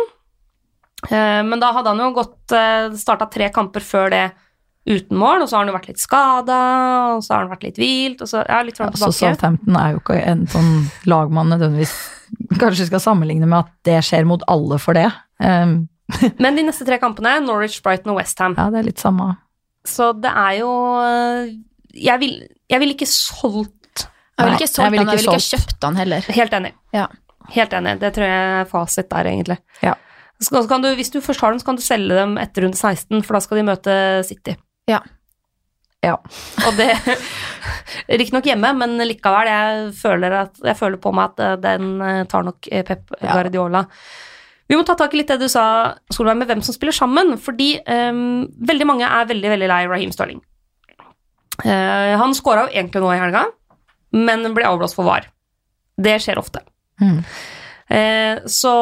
Eh, 1.11 1.41
men 1.45 1.61
da 1.61 1.73
hadde 1.75 1.93
han 1.93 2.03
jo 2.05 2.13
gått 2.15 2.55
eh, 2.55 2.87
starta 2.97 3.27
tre 3.31 3.51
kamper 3.53 3.83
før 3.85 4.13
det 4.13 4.25
uten 4.87 5.19
mål, 5.19 5.43
og 5.43 5.49
så 5.49 5.57
har 5.57 5.65
han 5.65 5.71
jo 5.71 5.75
vært 5.75 5.89
litt 5.89 5.99
skada, 5.99 6.59
og 7.17 7.23
så 7.25 7.33
har 7.33 7.43
han 7.43 7.51
vært 7.51 7.65
litt 7.67 7.79
hvilt, 7.81 8.21
og 8.23 8.29
så 8.31 8.43
ja, 8.47 8.61
litt 8.63 8.77
fram 8.79 8.93
og 8.93 8.95
Så 8.95 9.09
tilbake. 9.11 9.35
Southampton 9.35 9.79
er 9.79 9.91
jo 9.91 9.99
ikke 9.99 10.19
en 10.31 10.45
sånn 10.53 10.71
lag 11.11 11.33
man 11.35 11.51
nødvendigvis 11.51 11.95
kanskje 12.61 12.87
skal 12.87 13.03
sammenligne 13.03 13.49
med 13.49 13.65
at 13.65 13.73
det 13.87 13.99
skjer 14.07 14.27
mot 14.29 14.45
alle 14.47 14.79
for 14.79 14.95
det. 14.97 15.09
Um, 15.43 15.89
Men 16.43 16.55
de 16.55 16.63
neste 16.69 16.87
tre 16.87 16.99
kampene, 17.01 17.35
Norwich, 17.43 17.81
Brighton 17.83 18.13
og 18.13 18.21
Westham. 18.21 18.55
Ja, 18.55 18.69
det 18.71 18.79
er 18.79 18.87
litt 18.87 19.03
samme. 19.03 19.33
Så 19.87 20.13
det 20.19 20.31
er 20.31 20.53
jo 20.59 20.69
øh, 20.99 21.51
Jeg 21.95 22.19
vil, 22.19 22.33
vil 22.67 22.91
ikke 22.91 23.07
solgt 23.07 23.76
Jeg 24.37 24.45
ville 24.45 24.57
ikke 24.59 24.69
solgt 24.69 24.85
han, 24.85 24.93
jeg 24.93 25.17
ville 25.17 25.37
ikke 25.37 25.47
kjøpt 25.57 25.79
den 25.81 25.95
heller. 26.01 26.27
Helt 26.37 26.53
enig. 26.53 26.73
Ja. 26.93 27.07
Helt 27.55 27.73
enig. 27.73 27.95
Det 28.01 28.11
tror 28.15 28.27
jeg 28.27 28.49
er 28.61 28.67
fasit 28.69 29.09
der, 29.09 29.29
egentlig. 29.31 29.57
Ja. 29.81 29.95
Så 30.43 30.67
kan- 30.69 30.81
du, 30.83 30.89
hvis 30.95 31.09
du 31.09 31.19
først 31.21 31.41
har 31.41 31.49
dem, 31.51 31.59
så 31.59 31.65
kan 31.65 31.75
du 31.75 31.81
selge 31.81 32.13
dem 32.13 32.37
etter 32.37 32.61
runde 32.67 32.77
16, 32.77 33.23
for 33.25 33.33
da 33.33 33.39
skal 33.41 33.57
de 33.57 33.63
møte 33.63 33.95
City. 34.27 34.53
Ja. 34.87 34.99
Ja. 36.05 36.13
Og 36.67 36.77
det 36.77 36.91
Riktignok 38.07 38.45
hjemme, 38.45 38.69
men 38.77 38.97
likevel. 39.01 39.49
Jeg 39.49 39.93
føler, 39.97 40.35
at, 40.43 40.59
jeg 40.63 40.77
føler 40.77 41.01
på 41.01 41.11
meg 41.15 41.31
at 41.33 41.39
eh, 41.43 41.55
den 41.63 42.01
eh, 42.05 42.23
tar 42.29 42.45
nok 42.45 42.61
Pep 42.69 42.87
Pep 42.91 43.15
Ja. 43.21 43.33
Guardiola. 43.33 43.85
Vi 44.67 44.75
må 44.75 44.83
ta 44.83 44.97
tak 44.99 45.13
i 45.15 45.21
litt 45.21 45.29
det 45.31 45.39
du 45.39 45.47
sa, 45.49 45.95
Solveig, 46.11 46.37
med 46.37 46.49
hvem 46.51 46.61
som 46.61 46.75
spiller 46.75 46.93
sammen. 46.95 47.37
Fordi 47.39 47.77
um, 47.87 48.43
veldig 48.67 48.87
mange 48.89 49.07
er 49.07 49.29
veldig 49.29 49.51
veldig 49.53 49.69
lei 49.71 49.81
Raheem 49.87 50.11
Sterling. 50.11 50.41
Uh, 51.63 52.13
han 52.19 52.35
skåra 52.37 52.67
jo 52.67 52.73
egentlig 52.75 53.01
nå 53.01 53.13
i 53.15 53.21
helga, 53.21 53.45
men 54.25 54.47
ble 54.55 54.65
avblåst 54.67 54.97
for 54.97 55.07
VAR. 55.07 55.29
Det 55.97 56.17
skjer 56.23 56.39
ofte. 56.41 56.61
Mm. 57.01 57.21
Eh, 57.87 58.39
så 58.51 58.73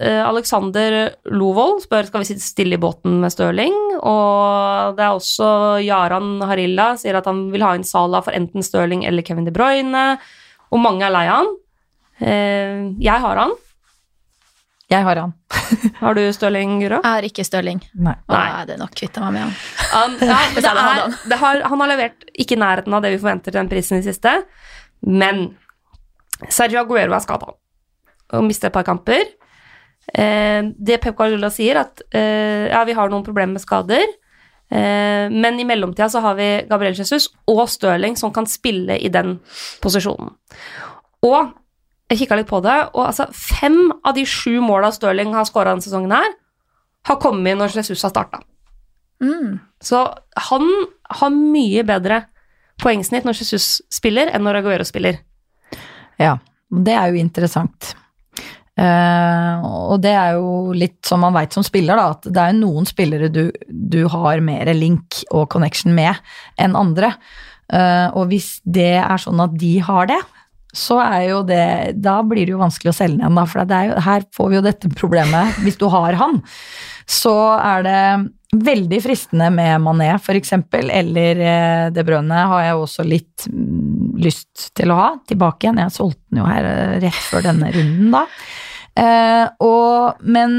eh, 0.00 0.22
Alexander 0.26 1.12
Lovold 1.30 1.84
spør 1.84 2.08
skal 2.08 2.24
vi 2.24 2.30
sitte 2.32 2.42
stille 2.42 2.74
i 2.74 2.82
båten 2.82 3.20
med 3.22 3.32
Stirling. 3.32 3.76
Og 4.00 4.98
det 4.98 5.06
er 5.06 5.14
også 5.14 5.50
Jaran 5.84 6.40
Harilla 6.42 6.92
sier 7.00 7.20
at 7.20 7.28
han 7.30 7.48
vil 7.54 7.64
ha 7.64 7.76
inn 7.78 7.86
Salah 7.86 8.24
for 8.26 8.36
enten 8.36 8.66
Stirling 8.66 9.06
eller 9.06 9.26
Kevin 9.26 9.46
De 9.46 9.54
Bruyne. 9.54 10.04
Og 10.70 10.82
mange 10.82 11.06
er 11.06 11.14
lei 11.14 11.26
av 11.30 11.42
han. 11.42 11.52
Eh, 12.20 12.86
jeg 13.02 13.26
har 13.26 13.44
han. 13.44 13.54
Jeg 14.90 15.06
har 15.06 15.20
han. 15.22 15.32
Har 16.00 16.16
du 16.18 16.22
Stirling, 16.34 16.80
Guro? 16.82 16.98
Jeg 16.98 17.14
har 17.14 17.26
ikke 17.26 17.44
Stirling. 17.46 17.78
Nei. 17.94 18.16
Nei. 18.32 18.64
det 18.66 18.74
er 18.74 18.80
nok 18.80 18.94
kvitta 18.98 19.22
meg 19.22 19.36
med 19.36 19.44
han. 19.44 19.52
Han, 19.92 20.16
ja, 20.26 20.38
det 20.56 20.64
er, 20.66 21.16
det 21.30 21.38
har, 21.38 21.62
han 21.70 21.84
har 21.84 21.92
levert 21.92 22.26
ikke 22.34 22.56
i 22.56 22.60
nærheten 22.60 22.96
av 22.96 23.04
det 23.04 23.12
vi 23.14 23.20
forventer 23.22 23.52
til 23.52 23.60
den 23.60 23.70
prisen 23.70 24.00
i 24.00 24.06
siste, 24.06 24.32
men 25.06 25.44
Sergio 26.48 26.82
Aguero 26.82 27.14
er 27.14 27.22
skada 27.22 27.52
og 28.30 28.46
mister 28.46 28.70
et 28.70 28.74
par 28.74 28.86
kamper. 28.86 29.30
Eh, 30.14 30.62
det 30.74 30.98
Pep 31.02 31.16
Guardiola 31.18 31.50
sier, 31.54 31.82
at 31.84 32.02
eh, 32.10 32.66
ja, 32.70 32.82
vi 32.86 32.96
har 32.96 33.10
noen 33.12 33.26
problemer 33.26 33.56
med 33.56 33.62
skader, 33.62 34.06
eh, 34.70 35.30
men 35.30 35.58
i 35.60 35.66
mellomtida 35.66 36.08
så 36.10 36.22
har 36.24 36.38
vi 36.38 36.50
Gabriel 36.70 36.98
Jesus 36.98 37.28
og 37.50 37.64
Stirling 37.70 38.18
som 38.18 38.34
kan 38.34 38.48
spille 38.50 38.98
i 38.98 39.10
den 39.12 39.38
posisjonen. 39.82 40.34
Og 41.26 41.54
jeg 42.10 42.24
kikka 42.24 42.40
litt 42.40 42.50
på 42.50 42.58
det, 42.64 42.76
og 42.90 43.04
altså 43.06 43.28
fem 43.34 43.92
av 44.02 44.16
de 44.16 44.24
sju 44.26 44.58
måla 44.64 44.90
Stirling 44.94 45.34
har 45.36 45.46
skåra 45.48 45.72
denne 45.74 45.84
sesongen 45.84 46.14
her, 46.14 46.32
har 47.06 47.20
kommet 47.22 47.58
når 47.58 47.76
Jesus 47.78 48.02
har 48.04 48.12
starta. 48.12 48.42
Mm. 49.22 49.60
Så 49.82 50.02
han 50.48 50.66
har 51.20 51.30
mye 51.34 51.84
bedre 51.86 52.24
poengsnitt 52.80 53.26
når 53.28 53.40
Jesus 53.42 53.78
spiller, 53.92 54.32
enn 54.32 54.42
når 54.44 54.60
Aguero 54.60 54.86
spiller. 54.88 55.20
Ja, 56.20 56.36
det 56.70 56.96
er 56.96 57.12
jo 57.12 57.20
interessant. 57.20 57.94
Uh, 58.80 59.60
og 59.92 59.98
det 60.00 60.12
er 60.16 60.38
jo 60.38 60.72
litt 60.72 61.04
som 61.04 61.20
man 61.22 61.34
veit 61.36 61.54
som 61.54 61.64
spiller, 61.66 61.98
da, 62.00 62.14
at 62.16 62.26
det 62.26 62.42
er 62.42 62.56
noen 62.56 62.88
spillere 62.88 63.28
du, 63.32 63.44
du 63.68 64.02
har 64.08 64.40
mer 64.44 64.70
link 64.74 65.20
og 65.28 65.50
connection 65.52 65.92
med 65.96 66.16
enn 66.60 66.78
andre. 66.78 67.12
Uh, 67.70 68.08
og 68.16 68.30
hvis 68.32 68.56
det 68.64 68.96
er 68.98 69.20
sånn 69.20 69.42
at 69.44 69.54
de 69.60 69.74
har 69.84 70.08
det, 70.10 70.20
så 70.76 71.00
er 71.02 71.22
jo 71.30 71.38
det 71.46 71.96
Da 71.98 72.20
blir 72.22 72.46
det 72.46 72.54
jo 72.54 72.60
vanskelig 72.60 72.92
å 72.92 72.96
selge 72.96 73.16
den 73.16 73.24
igjen, 73.24 73.38
da. 73.40 73.46
For 73.50 73.66
det 73.66 73.78
er 73.78 73.88
jo, 73.90 74.02
her 74.06 74.26
får 74.36 74.50
vi 74.50 74.58
jo 74.58 74.66
dette 74.66 74.90
problemet. 74.94 75.56
Hvis 75.64 75.78
du 75.80 75.88
har 75.90 76.18
han, 76.20 76.42
så 77.10 77.34
er 77.58 77.86
det 77.86 78.02
veldig 78.50 78.98
fristende 79.02 79.46
med 79.54 79.82
Mané, 79.82 80.08
eksempel, 80.34 80.90
eller 80.90 81.38
det 81.38 81.94
De 81.94 82.04
Bruyne 82.06 82.44
har 82.50 82.64
jeg 82.64 82.78
også 82.78 83.04
litt 83.06 83.46
mm, 83.50 84.16
lyst 84.22 84.70
til 84.78 84.90
å 84.90 84.98
ha 84.98 85.08
tilbake 85.26 85.66
igjen. 85.66 85.78
Jeg 85.84 85.94
solgte 85.94 86.22
den 86.30 86.42
jo 86.42 86.48
her 86.48 86.66
eh, 86.66 86.96
rett 87.04 87.24
før 87.30 87.46
denne 87.46 87.70
runden, 87.74 88.10
da. 88.14 88.24
Eh, 89.00 89.46
og, 89.62 90.22
men, 90.26 90.56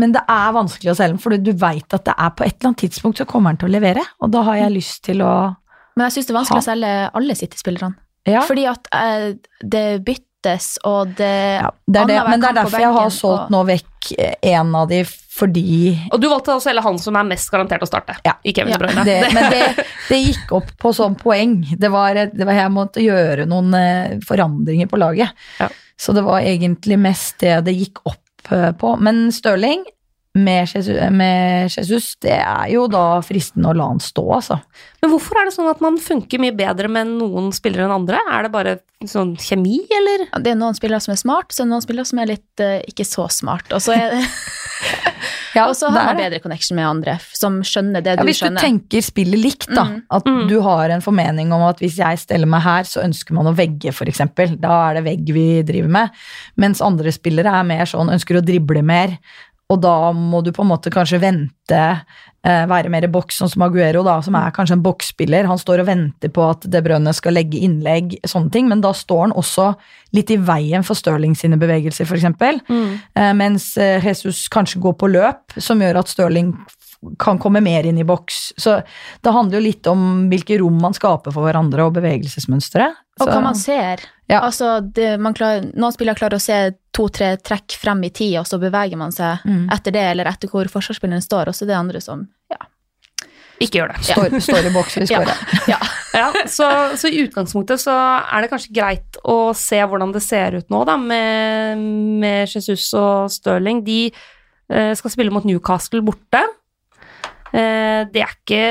men 0.00 0.12
det 0.16 0.24
er 0.28 0.52
vanskelig 0.56 0.92
å 0.92 0.98
selge 0.98 1.16
den, 1.16 1.22
for 1.22 1.36
du 1.36 1.52
veit 1.56 1.96
at 1.96 2.04
det 2.08 2.16
er 2.16 2.36
på 2.36 2.44
et 2.44 2.58
eller 2.58 2.72
annet 2.72 2.84
tidspunkt 2.84 3.20
så 3.20 3.28
kommer 3.28 3.52
den 3.54 3.62
til 3.64 3.70
å 3.70 3.76
levere, 3.78 4.04
og 4.20 4.32
da 4.36 4.44
har 4.50 4.60
jeg 4.60 4.76
lyst 4.76 5.02
til 5.08 5.24
å 5.24 5.32
Men 5.96 6.06
jeg 6.08 6.18
syns 6.18 6.28
det 6.28 6.34
er 6.34 6.40
vanskelig 6.42 6.60
Ha. 6.60 6.64
å 6.64 6.70
selge 6.70 6.92
alle 7.20 7.34
City-spillerne. 7.40 7.96
Ja, 8.28 8.42
Fordi 8.44 8.66
at 8.68 8.88
eh, 8.92 9.30
det 9.64 9.84
byttes, 10.04 10.74
og 10.84 11.14
det 11.16 11.30
ja 11.60 11.70
det 11.86 12.00
er 12.02 12.06
det, 12.10 12.18
men 12.28 12.40
det 12.42 12.48
er 12.50 12.58
derfor 12.60 12.80
jeg 12.80 12.92
har 12.96 13.10
solgt 13.14 13.46
og- 13.46 13.50
nå 13.54 13.60
vekk 13.68 14.10
eh, 14.18 14.34
en 14.52 14.74
av 14.74 14.88
de, 14.88 15.02
fordi 15.04 16.08
Og 16.12 16.20
du 16.20 16.28
valgte 16.28 16.52
å 16.52 16.60
selge 16.60 16.82
han 16.84 16.98
som 17.00 17.16
er 17.16 17.24
mest 17.24 17.50
garantert 17.52 17.82
å 17.82 17.88
starte, 17.88 18.16
Ja. 18.24 18.34
i 18.44 18.52
Kevin 18.52 18.74
Ja. 18.74 18.78
De 18.78 19.04
det, 19.08 19.18
men 19.34 19.50
det, 19.50 19.84
det 20.08 20.18
gikk 20.20 20.52
opp 20.52 20.70
på 20.78 20.92
sånn 20.96 21.16
poeng. 21.16 21.64
Det 21.78 21.88
var, 21.90 22.14
det 22.14 22.44
var 22.46 22.52
Jeg 22.60 22.70
måtte 22.76 23.00
gjøre 23.04 23.46
noen 23.48 23.72
eh, 23.74 24.18
forandringer 24.26 24.86
på 24.90 25.00
laget. 25.00 25.30
Ja. 25.58 25.68
Så 26.00 26.12
det 26.16 26.22
var 26.24 26.40
egentlig 26.40 26.98
mest 26.98 27.38
det 27.40 27.58
det 27.64 27.74
gikk 27.76 28.00
opp 28.04 28.52
eh, 28.52 28.72
på. 28.72 28.94
Men 29.00 29.30
Stirling 29.32 29.84
med 30.38 30.60
Jesus, 30.62 30.86
med 31.10 31.72
Jesus, 31.74 32.12
det 32.22 32.36
er 32.38 32.68
jo 32.70 32.84
da 32.86 33.18
fristende 33.26 33.72
å 33.72 33.74
la 33.74 33.88
han 33.90 33.98
stå, 33.98 34.22
altså. 34.36 34.60
Men 35.02 35.10
hvorfor 35.10 35.40
er 35.40 35.48
det 35.48 35.54
sånn 35.56 35.70
at 35.72 35.80
man 35.82 35.96
funker 35.98 36.38
mye 36.38 36.54
bedre 36.54 36.86
med 36.92 37.08
noen 37.18 37.48
spillere 37.56 37.88
enn 37.88 37.96
andre? 37.96 38.20
Er 38.30 38.46
det 38.46 38.52
bare 38.54 38.76
sånn 39.10 39.32
kjemi, 39.40 39.80
eller? 39.96 40.26
Ja, 40.28 40.38
Det 40.44 40.52
er 40.52 40.60
noen 40.60 40.76
spillere 40.78 41.00
som 41.02 41.16
er 41.16 41.18
smart, 41.18 41.50
så 41.50 41.64
er 41.64 41.66
det 41.66 41.72
noen 41.74 41.82
spillere 41.86 42.06
som 42.06 42.20
er 42.22 42.30
litt 42.34 42.62
uh, 42.62 42.78
ikke 42.86 43.06
så 43.08 43.26
smart. 43.32 43.72
Og 43.74 43.82
så, 43.82 43.96
er, 43.96 44.20
Ja, 45.56 45.64
og 45.70 45.74
så 45.74 45.88
har 45.90 46.12
man 46.12 46.20
bedre 46.20 46.38
connection 46.44 46.78
med 46.78 46.86
andre, 46.86 47.16
som 47.34 47.58
skjønner 47.66 48.04
det 48.04 48.14
Ja, 48.14 48.20
du 48.22 48.28
hvis 48.28 48.42
du 48.44 48.54
tenker 48.60 49.02
spillet 49.02 49.40
likt, 49.40 49.66
da. 49.74 49.88
Mm. 49.88 49.98
At 50.14 50.28
Mm. 50.30 50.46
du 50.52 50.60
har 50.62 50.92
en 50.94 51.02
formening 51.02 51.50
om 51.56 51.64
at 51.66 51.80
hvis 51.82 51.96
jeg 51.98 52.20
steller 52.22 52.46
meg 52.46 52.62
her, 52.62 52.84
så 52.86 53.02
ønsker 53.02 53.34
man 53.34 53.50
å 53.50 53.56
vegge, 53.56 53.90
f.eks. 53.90 54.22
Da 54.62 54.76
er 54.90 55.00
det 55.00 55.04
vegg 55.08 55.32
vi 55.34 55.46
driver 55.66 55.90
med. 55.90 56.10
Mens 56.60 56.80
andre 56.84 57.10
spillere 57.10 57.50
er 57.50 57.66
mer 57.66 57.88
sånn, 57.90 58.12
ønsker 58.14 58.38
å 58.38 58.44
drible 58.46 58.84
mer. 58.86 59.16
Og 59.70 59.78
da 59.82 60.10
må 60.16 60.42
du 60.42 60.50
på 60.54 60.64
en 60.64 60.70
måte 60.72 60.90
kanskje 60.92 61.20
vente, 61.22 61.82
eh, 62.44 62.64
være 62.70 62.90
mer 62.90 63.06
i 63.06 63.10
boks, 63.12 63.38
sånn 63.38 63.52
som 63.52 63.62
Aguero, 63.62 64.02
da, 64.06 64.16
som 64.24 64.34
er 64.34 64.50
kanskje 64.56 64.78
en 64.78 64.82
boksspiller. 64.82 65.46
Han 65.46 65.60
står 65.60 65.84
og 65.84 65.90
venter 65.92 66.32
på 66.34 66.48
at 66.50 66.66
De 66.70 66.82
Brønne 66.82 67.14
skal 67.14 67.36
legge 67.38 67.60
innlegg, 67.62 68.16
sånne 68.26 68.50
ting, 68.50 68.68
men 68.68 68.82
da 68.82 68.90
står 68.96 69.28
han 69.28 69.36
også 69.38 69.70
litt 70.16 70.32
i 70.34 70.40
veien 70.42 70.82
for 70.86 70.98
Stirling 70.98 71.36
sine 71.38 71.60
bevegelser, 71.60 72.08
f.eks. 72.08 72.26
Eh, 73.14 73.32
mens 73.38 73.76
eh, 73.78 74.02
Jesus 74.02 74.48
kanskje 74.52 74.82
går 74.82 74.98
på 74.98 75.12
løp, 75.14 75.58
som 75.58 75.80
gjør 75.80 76.02
at 76.02 76.10
Stirling 76.10 76.54
kan 77.18 77.38
komme 77.40 77.62
mer 77.64 77.86
inn 77.88 77.98
i 77.98 78.04
boks. 78.04 78.40
Så 78.60 78.80
det 79.24 79.32
handler 79.32 79.58
jo 79.58 79.64
litt 79.64 79.86
om 79.88 80.26
hvilke 80.28 80.58
rom 80.60 80.80
man 80.82 80.96
skaper 80.96 81.32
for 81.32 81.46
hverandre, 81.46 81.86
og 81.86 81.94
bevegelsesmønstre. 81.96 82.90
Og 83.20 83.28
hva 83.28 83.40
man 83.44 83.56
ser. 83.56 84.02
Ja. 84.30 84.40
Altså, 84.46 84.76
det, 84.94 85.16
man 85.18 85.34
klarer, 85.34 85.64
noen 85.74 85.94
spillere 85.94 86.18
klarer 86.18 86.38
å 86.38 86.42
se 86.42 86.58
to-tre 86.94 87.32
trekk 87.42 87.74
frem 87.80 88.04
i 88.06 88.12
tid, 88.14 88.36
og 88.40 88.46
så 88.46 88.60
beveger 88.62 88.98
man 89.00 89.10
seg 89.14 89.42
Mm. 89.46 89.64
etter 89.74 89.94
det, 89.96 90.04
eller 90.12 90.30
etter 90.30 90.48
hvor 90.52 90.68
forsvarsspilleren 90.70 91.24
står. 91.24 91.50
Og 91.50 91.56
så 91.56 91.64
er 91.66 91.72
det 91.72 91.80
andre 91.80 92.00
som 92.04 92.28
ja. 92.52 92.60
Ikke 93.60 93.82
gjør 93.82 93.90
det. 93.92 94.04
står, 94.08 94.36
står 94.40 94.68
i 94.70 94.72
boksen 94.72 95.04
i 95.04 95.08
skåret. 95.10 95.42
Ja. 95.68 95.76
ja. 95.76 95.80
Ja, 96.10 96.32
så, 96.50 96.66
så 96.98 97.06
i 97.06 97.20
utgangspunktet 97.22 97.78
så 97.78 97.92
er 97.94 98.42
det 98.42 98.48
kanskje 98.50 98.72
greit 98.74 99.18
å 99.22 99.52
se 99.54 99.78
hvordan 99.78 100.10
det 100.10 100.22
ser 100.24 100.56
ut 100.58 100.66
nå, 100.72 100.80
da, 100.88 100.96
med, 100.98 101.78
med 102.18 102.50
Jesus 102.50 102.88
og 102.98 103.28
Stirling. 103.30 103.84
De 103.86 104.08
eh, 104.10 104.90
skal 104.98 105.12
spille 105.14 105.30
mot 105.30 105.46
Newcastle 105.46 106.02
borte. 106.02 106.40
Eh, 107.54 108.02
det 108.10 108.24
er 108.24 108.34
ikke 108.34 108.64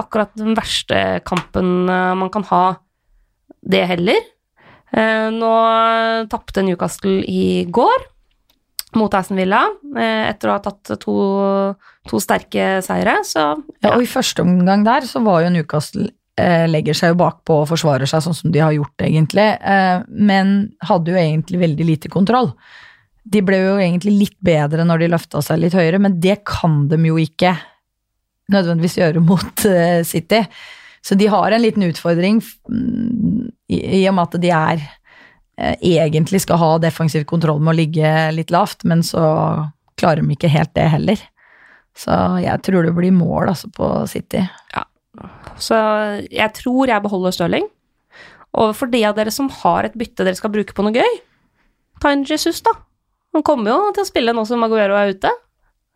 akkurat 0.00 0.34
den 0.38 0.58
verste 0.58 1.20
kampen 1.28 1.86
eh, 1.86 2.10
man 2.18 2.32
kan 2.34 2.46
ha, 2.50 2.64
det 3.62 3.84
heller. 3.92 4.18
Eh, 4.92 5.28
nå 5.32 5.52
tapte 6.30 6.64
Newcastle 6.64 7.22
i 7.24 7.64
går 7.64 8.08
mot 9.00 9.14
Aston 9.16 9.38
Villa, 9.40 9.62
eh, 9.96 10.28
etter 10.28 10.50
å 10.50 10.56
ha 10.58 10.60
tatt 10.60 10.92
to, 11.00 11.14
to 12.08 12.20
sterke 12.20 12.82
seire, 12.84 13.22
så 13.24 13.46
Ja, 13.80 13.94
og 13.94 14.02
i 14.04 14.10
første 14.10 14.44
omgang 14.44 14.84
der 14.84 15.08
så 15.08 15.22
var 15.24 15.46
jo 15.46 15.52
Newcastle 15.54 16.10
eh, 16.36 16.66
legger 16.68 16.98
seg 16.98 17.14
jo 17.14 17.20
bakpå 17.22 17.62
og 17.62 17.70
forsvarer 17.70 18.10
seg 18.10 18.24
sånn 18.26 18.36
som 18.36 18.52
de 18.52 18.60
har 18.60 18.74
gjort, 18.76 18.94
egentlig. 19.00 19.48
Men 20.12 20.54
hadde 20.84 21.14
jo 21.14 21.20
egentlig 21.20 21.62
veldig 21.64 21.88
lite 21.88 22.12
kontroll. 22.12 22.52
De 23.24 23.40
ble 23.44 23.62
jo 23.62 23.74
egentlig 23.80 24.12
litt 24.18 24.38
bedre 24.44 24.84
når 24.84 25.04
de 25.04 25.10
løfta 25.14 25.40
seg 25.44 25.62
litt 25.62 25.76
høyere, 25.78 26.00
men 26.02 26.20
det 26.20 26.42
kan 26.48 26.82
de 26.90 27.00
jo 27.08 27.16
ikke 27.22 27.54
nødvendigvis 28.52 28.98
gjøre 29.00 29.24
mot 29.24 29.68
City. 30.04 30.44
Så 31.02 31.16
de 31.18 31.26
har 31.26 31.50
en 31.50 31.62
liten 31.62 31.82
utfordring 31.82 32.40
mm, 32.70 33.50
i, 33.72 34.02
og 34.08 34.14
med 34.14 34.22
at 34.28 34.40
de 34.42 34.52
er 34.54 34.82
eh, 35.58 35.76
egentlig 35.82 36.42
skal 36.44 36.60
ha 36.62 36.70
defensiv 36.82 37.26
kontroll 37.28 37.60
med 37.60 37.74
å 37.74 37.78
ligge 37.80 38.14
litt 38.36 38.54
lavt, 38.54 38.86
men 38.88 39.02
så 39.06 39.22
klarer 39.98 40.22
de 40.22 40.36
ikke 40.36 40.52
helt 40.52 40.74
det 40.78 40.86
heller. 40.94 41.20
Så 41.98 42.14
jeg 42.40 42.62
tror 42.64 42.86
det 42.86 42.94
blir 42.96 43.12
mål 43.14 43.52
altså, 43.52 43.68
på 43.74 43.90
City. 44.08 44.40
Så 45.60 45.76
jeg 46.32 46.54
tror 46.56 46.88
jeg 46.88 47.04
beholder 47.04 47.34
Stirling. 47.36 47.68
Og 48.62 48.72
for 48.76 48.92
de 48.92 49.02
av 49.08 49.16
dere 49.16 49.32
som 49.32 49.50
har 49.62 49.88
et 49.88 49.96
bytte 49.98 50.24
dere 50.24 50.38
skal 50.38 50.52
bruke 50.52 50.76
på 50.76 50.84
noe 50.84 50.94
gøy, 50.96 51.20
ta 52.02 52.12
inn 52.12 52.24
Jesus, 52.28 52.60
da. 52.64 52.74
Han 53.32 53.44
kommer 53.46 53.72
jo 53.72 53.92
til 53.96 54.04
å 54.04 54.08
spille 54.08 54.34
nå 54.36 54.44
som 54.48 54.60
Maguero 54.60 54.96
er 54.98 55.14
ute. 55.16 55.30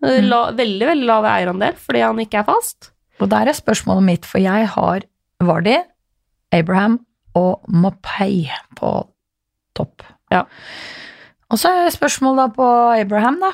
Eh, 0.04 0.22
La, 0.24 0.46
veldig, 0.56 0.86
veldig 0.90 1.08
lav 1.08 1.26
eierandel 1.28 1.76
fordi 1.80 2.04
han 2.04 2.20
ikke 2.20 2.42
er 2.42 2.48
fast. 2.48 2.90
Og 3.20 3.30
der 3.32 3.48
er 3.48 3.56
spørsmålet 3.56 4.04
mitt, 4.06 4.26
for 4.28 4.42
jeg 4.42 4.68
har 4.74 5.04
Vardy, 5.44 5.76
Abraham 6.54 6.98
og 7.36 7.64
Mapei 7.68 8.46
på 8.78 8.90
topp. 9.76 10.04
Ja. 10.32 10.44
Og 11.52 11.60
så 11.60 11.70
er 11.70 11.92
spørsmålet 11.94 12.42
da 12.42 12.46
på 12.56 12.68
Abraham, 12.96 13.38
da. 13.42 13.52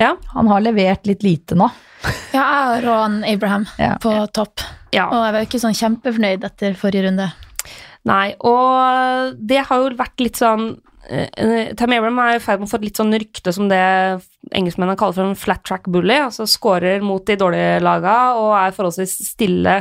Ja. 0.00 0.14
Han 0.34 0.48
har 0.48 0.62
levert 0.64 1.06
litt 1.08 1.24
lite 1.26 1.58
nå. 1.58 1.68
Ja, 2.32 2.44
jeg 2.78 2.84
har 2.86 3.02
han 3.02 3.18
Abraham 3.28 3.66
Ja. 3.78 3.96
på 4.00 4.12
topp. 4.32 4.62
Ja. 4.94 5.08
Og 5.10 5.18
jeg 5.18 5.32
var 5.34 5.42
jo 5.42 5.48
ikke 5.48 5.60
sånn 5.62 5.76
kjempefornøyd 5.76 6.44
etter 6.46 6.76
forrige 6.78 7.08
runde. 7.08 7.26
Nei, 8.08 8.32
og 8.40 9.34
det 9.36 9.64
har 9.68 9.82
jo 9.82 9.90
vært 9.98 10.22
litt 10.24 10.38
sånn 10.40 10.70
uh, 10.80 11.66
Tam 11.76 11.92
Abraham 11.92 12.20
er 12.24 12.38
i 12.38 12.42
ferd 12.42 12.62
med 12.62 12.70
å 12.70 12.72
få 12.72 12.78
et 12.80 12.86
litt 12.88 13.00
sånn 13.02 13.12
rykte 13.12 13.52
som 13.52 13.68
det 13.68 13.82
engelskmennene 14.48 14.98
kaller 14.98 15.16
for 15.18 15.30
en 15.30 15.38
flat 15.38 15.62
track 15.66 15.88
bully. 15.92 16.16
Altså 16.24 16.46
scorer 16.48 17.04
mot 17.04 17.24
de 17.26 17.36
dårlige 17.38 17.82
laga 17.84 18.16
og 18.38 18.54
er 18.58 18.76
forholdsvis 18.76 19.18
stille 19.32 19.80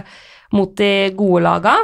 mot 0.55 0.73
de 0.77 1.09
gode 1.17 1.43
laga. 1.45 1.75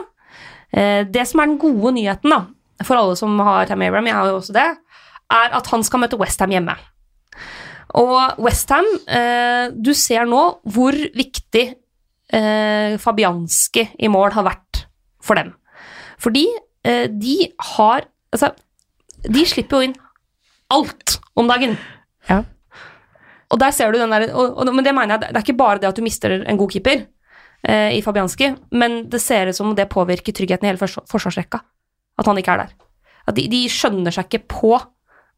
Eh, 0.76 1.06
det 1.08 1.24
som 1.30 1.42
er 1.42 1.52
den 1.52 1.62
gode 1.62 1.94
nyheten, 1.96 2.34
da, 2.34 2.42
for 2.84 3.00
alle 3.00 3.16
som 3.20 3.38
har 3.40 3.70
Tam 3.70 3.84
Abraham, 3.86 4.10
jeg 4.10 4.18
har 4.18 4.32
jo 4.32 4.42
også 4.42 4.56
det, 4.56 4.68
er 5.36 5.56
at 5.58 5.72
han 5.72 5.86
skal 5.86 6.04
møte 6.04 6.20
Westham 6.20 6.54
hjemme. 6.54 6.76
Og 7.96 8.42
Westham, 8.44 8.88
eh, 9.08 9.72
du 9.72 9.94
ser 9.96 10.28
nå 10.28 10.42
hvor 10.76 10.98
viktig 11.16 11.66
eh, 12.36 12.98
Fabianski 13.00 13.88
i 14.04 14.12
mål 14.12 14.36
har 14.36 14.50
vært 14.52 14.86
for 15.24 15.40
dem. 15.40 15.56
Fordi 16.22 16.48
de 16.86 17.48
har 17.74 18.06
Altså, 18.36 18.52
de 19.26 19.42
slipper 19.48 19.80
jo 19.80 19.88
inn 19.88 19.94
alt 20.70 21.16
om 21.40 21.48
dagen. 21.48 21.78
Ja. 22.28 22.44
Og 23.54 23.62
der 23.62 23.76
ser 23.76 23.92
du 23.94 24.00
den 24.00 24.14
der 24.14 24.32
og, 24.34 24.58
og, 24.58 24.74
Men 24.74 24.86
det 24.86 24.96
mener 24.96 25.16
jeg, 25.16 25.28
det 25.28 25.38
er 25.38 25.46
ikke 25.46 25.60
bare 25.60 25.82
det 25.82 25.90
at 25.92 26.00
du 26.00 26.04
mister 26.06 26.34
en 26.38 26.58
god 26.58 26.72
keeper 26.74 27.06
eh, 27.68 27.92
i 27.98 28.02
Fabianski, 28.02 28.54
men 28.72 29.04
det 29.12 29.22
ser 29.22 29.52
ut 29.52 29.58
som 29.58 29.76
det 29.78 29.90
påvirker 29.92 30.34
tryggheten 30.34 30.66
i 30.66 30.72
hele 30.72 30.82
forsvarsrekka. 30.82 31.62
At 32.18 32.30
han 32.30 32.40
ikke 32.40 32.56
er 32.56 32.66
der. 32.66 32.76
At 33.28 33.38
de, 33.38 33.48
de 33.52 33.66
skjønner 33.72 34.14
seg 34.14 34.30
ikke 34.30 34.48
på 34.56 34.76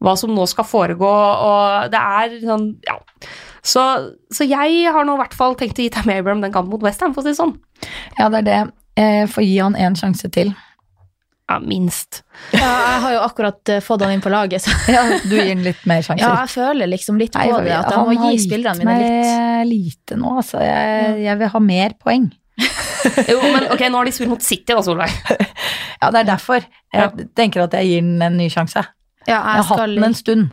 hva 0.04 0.14
som 0.20 0.30
nå 0.36 0.46
skal 0.46 0.68
foregå, 0.68 1.10
og 1.10 1.92
det 1.94 2.02
er 2.22 2.40
sånn 2.46 2.72
Ja. 2.88 3.00
Så, 3.68 3.82
så 4.32 4.46
jeg 4.48 4.92
har 4.94 5.04
nå 5.04 5.18
i 5.18 5.20
hvert 5.20 5.34
fall 5.36 5.58
tenkt 5.60 5.80
å 5.82 5.84
gi 5.84 5.90
Tam 5.92 6.08
Abraham 6.14 6.40
den 6.46 6.54
kampen 6.54 6.72
mot 6.72 6.84
Westham, 6.86 7.12
for 7.12 7.20
å 7.20 7.26
si 7.26 7.34
det 7.34 7.40
sånn. 7.42 7.58
Ja, 8.16 8.30
det 8.32 8.44
er 8.44 8.46
det. 8.46 8.60
Jeg 8.96 9.26
får 9.34 9.44
gi 9.44 9.58
han 9.60 9.76
én 9.76 9.98
sjanse 10.00 10.30
til. 10.32 10.54
Ja, 11.48 11.60
minst. 11.64 12.24
Ja, 12.52 12.60
jeg 12.68 13.02
har 13.06 13.14
jo 13.16 13.20
akkurat 13.24 13.70
eh, 13.72 13.78
fått 13.84 14.02
han 14.04 14.12
inn 14.18 14.24
på 14.24 14.32
laget, 14.34 14.66
så 14.66 14.74
Ja, 14.92 15.06
du 15.24 15.32
gir 15.38 15.48
han 15.54 15.62
litt 15.64 15.86
mer 15.88 16.02
sjanser. 16.04 16.26
ja, 16.26 16.34
jeg 16.44 16.52
føler 16.58 16.90
liksom 16.92 17.22
litt 17.22 17.32
på 17.38 17.40
Nei, 17.40 17.62
det. 17.64 17.72
At 17.78 17.88
jeg 17.88 17.96
han 18.02 18.04
må 18.10 18.18
har 18.20 18.28
gi 18.28 18.34
gitt 18.36 18.46
spillerne 18.50 18.84
mine 18.84 18.98
litt. 19.00 19.30
meg 19.32 19.70
lite 19.72 20.18
nå, 20.20 20.34
altså. 20.42 20.60
Jeg, 20.66 21.16
jeg 21.24 21.40
vil 21.40 21.54
ha 21.56 21.62
mer 21.64 21.96
poeng. 22.04 22.28
Jo, 23.32 23.38
men 23.54 23.70
ok, 23.72 23.86
nå 23.88 24.02
har 24.02 24.10
de 24.10 24.12
spilt 24.12 24.32
mot 24.34 24.44
City 24.44 24.74
da, 24.76 24.82
Solveig. 24.84 25.14
Ja, 26.02 26.10
det 26.14 26.20
er 26.20 26.28
derfor. 26.34 26.66
Jeg 26.94 27.28
tenker 27.40 27.64
at 27.64 27.74
jeg 27.80 27.88
gir 27.90 28.04
den 28.04 28.22
en 28.22 28.36
ny 28.38 28.50
sjanse. 28.54 28.84
Ja, 29.26 29.38
Jeg 29.40 29.62
har 29.62 29.64
skal... 29.66 29.80
hatt 29.86 29.96
den 29.96 30.04
en 30.10 30.18
stund. 30.18 30.50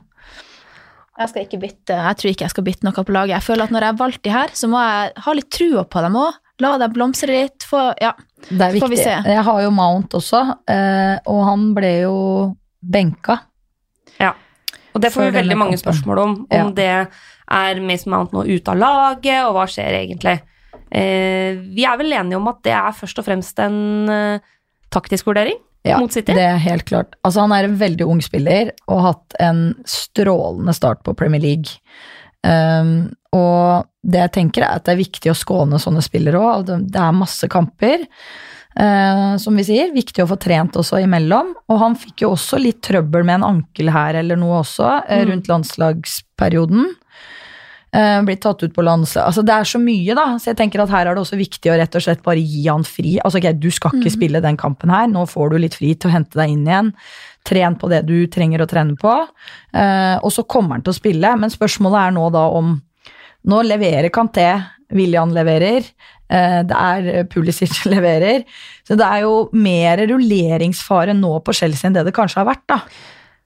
jeg 1.19 1.29
skal 1.33 1.45
ikke 1.45 1.59
bytte. 1.63 1.97
Jeg 1.99 2.17
tror 2.21 2.31
ikke 2.31 2.47
jeg 2.47 2.53
skal 2.55 2.65
bytte 2.71 2.87
noe 2.87 3.05
på 3.05 3.13
laget. 3.15 3.35
Jeg 3.37 3.47
føler 3.49 3.67
at 3.67 3.75
når 3.75 3.85
jeg 3.89 3.93
har 3.93 3.99
valgt 4.01 4.23
de 4.25 4.33
her, 4.35 4.55
så 4.57 4.71
må 4.71 4.81
jeg 4.87 5.13
ha 5.27 5.35
litt 5.37 5.51
trua 5.53 5.85
på 5.91 6.05
dem 6.07 6.17
òg. 6.23 6.39
La 6.63 6.71
dem 6.79 6.95
blomstre 6.95 7.35
litt. 7.35 7.67
Få, 7.67 7.83
ja. 8.03 8.13
Det 8.49 8.61
er 8.61 8.73
vi 8.75 8.81
viktig. 8.81 9.05
Jeg 9.05 9.45
har 9.47 9.61
jo 9.63 9.71
Mount 9.75 10.15
også, 10.19 10.41
eh, 10.69 11.19
og 11.31 11.45
han 11.49 11.69
ble 11.77 11.93
jo 12.05 12.17
benka. 12.85 13.39
Ja. 14.21 14.33
Og 14.95 15.03
det 15.03 15.11
får 15.15 15.31
vi 15.31 15.37
veldig 15.41 15.57
mange 15.59 15.79
spørsmål 15.81 16.19
om. 16.23 16.35
Om 16.51 16.59
Ja. 16.59 16.71
det 16.71 17.09
er 17.51 17.81
Mason 17.81 18.13
Mount 18.13 18.33
nå 18.33 18.45
ute 18.47 18.69
av 18.71 18.77
laget, 18.79 19.45
og 19.47 19.55
hva 19.57 19.67
skjer 19.67 19.97
egentlig? 19.99 20.41
Eh, 20.93 21.57
vi 21.75 21.85
er 21.85 21.97
vel 21.99 22.13
enige 22.13 22.37
om 22.37 22.49
at 22.49 22.63
det 22.63 22.73
er 22.73 22.93
først 22.93 23.19
og 23.19 23.25
fremst 23.27 23.59
en 23.59 24.09
eh, 24.09 24.39
taktisk 24.95 25.27
vurdering 25.27 25.57
Ja, 25.85 25.99
mot 25.99 26.13
City? 26.13 26.33
Det 26.33 26.45
er 26.45 26.57
helt 26.63 26.85
klart. 26.85 27.17
Altså, 27.25 27.41
han 27.41 27.53
er 27.53 27.65
en 27.65 27.77
veldig 27.81 28.07
ung 28.07 28.23
spiller 28.23 28.71
og 28.87 29.01
har 29.01 29.13
hatt 29.13 29.35
en 29.41 29.75
strålende 29.85 30.73
start 30.77 31.03
på 31.05 31.17
Premier 31.17 31.41
League. 31.43 31.81
Um, 32.45 32.91
og 33.33 33.87
det 34.05 34.21
jeg 34.27 34.33
tenker 34.37 34.67
er 34.67 34.77
at 34.77 34.85
det 34.85 34.93
er 34.95 35.01
viktig 35.01 35.31
å 35.33 35.39
skåne 35.39 35.79
sånne 35.81 36.03
spillere 36.05 36.37
òg. 36.39 36.67
Det 36.93 37.01
er 37.01 37.15
masse 37.17 37.49
kamper. 37.51 38.05
uh, 38.79 39.37
som 39.39 39.55
vi 39.57 39.63
sier, 39.65 39.93
viktig 39.95 40.25
å 40.25 40.29
få 40.29 40.37
trent 40.43 40.75
også 40.77 40.99
imellom. 41.05 41.53
Og 41.71 41.79
han 41.81 41.95
fikk 41.95 42.25
jo 42.27 42.33
også 42.35 42.59
litt 42.61 42.83
trøbbel 42.83 43.25
med 43.25 43.37
en 43.41 43.49
ankel 43.53 43.91
her 43.95 44.15
eller 44.19 44.37
noe 44.37 44.61
også, 44.65 45.05
eh, 45.09 45.25
Mm. 45.25 45.31
rundt 45.31 45.49
landslagsperioden. 45.49 46.85
Eh, 47.95 48.23
blitt 48.27 48.41
tatt 48.43 48.63
ut 48.65 48.73
på 48.75 48.83
landse. 48.83 49.23
Altså 49.23 49.45
Det 49.47 49.55
er 49.55 49.69
så 49.71 49.79
mye, 49.79 50.17
da. 50.19 50.27
Så 50.43 50.51
jeg 50.51 50.59
tenker 50.59 50.83
at 50.83 50.91
her 50.91 51.07
er 51.07 51.15
det 51.15 51.23
også 51.23 51.39
viktig 51.39 51.71
å 51.71 51.77
rett 51.79 51.95
og 51.95 52.03
slett 52.03 52.25
bare 52.25 52.43
gi 52.43 52.65
han 52.67 52.83
fri. 52.83 53.21
Altså 53.23 53.39
ok, 53.39 53.53
Du 53.61 53.71
skal 53.71 53.95
ikke 54.01 54.17
spille 54.17 54.43
den 54.43 54.59
kampen 54.59 54.91
her, 54.91 55.07
nå 55.07 55.23
får 55.31 55.53
du 55.53 55.59
litt 55.63 55.79
fri 55.79 55.93
til 55.95 56.11
å 56.11 56.17
hente 56.17 56.41
deg 56.41 56.51
inn 56.51 56.67
igjen. 56.67 56.91
Tren 57.47 57.79
på 57.79 57.91
det 57.93 58.03
du 58.09 58.27
trenger 58.27 58.65
å 58.65 58.67
trene 58.67 58.99
på. 58.99 59.15
Eh, 59.77 60.17
og 60.19 60.33
så 60.35 60.43
kommer 60.43 60.75
han 60.75 60.83
til 60.83 60.95
å 60.95 60.99
spille, 60.99 61.37
men 61.39 61.55
spørsmålet 61.55 62.09
er 62.09 62.19
nå 62.19 62.27
da 62.35 62.49
om 62.51 62.81
Nå 63.45 63.59
leverer 63.61 64.09
Kanté, 64.09 64.47
William 64.97 65.29
leverer, 65.29 65.85
eh, 66.33 66.63
det 66.65 66.77
er 66.81 67.27
Pulisic 67.29 67.83
leverer. 67.93 68.47
Så 68.89 68.97
det 68.97 69.05
er 69.05 69.27
jo 69.27 69.51
mer 69.53 70.01
rulleringsfare 70.09 71.13
nå 71.13 71.35
på 71.45 71.53
Chelsea 71.53 71.91
enn 71.91 71.99
det 71.99 72.07
det 72.07 72.15
kanskje 72.17 72.41
har 72.41 72.49
vært, 72.49 72.65
da. 72.73 72.79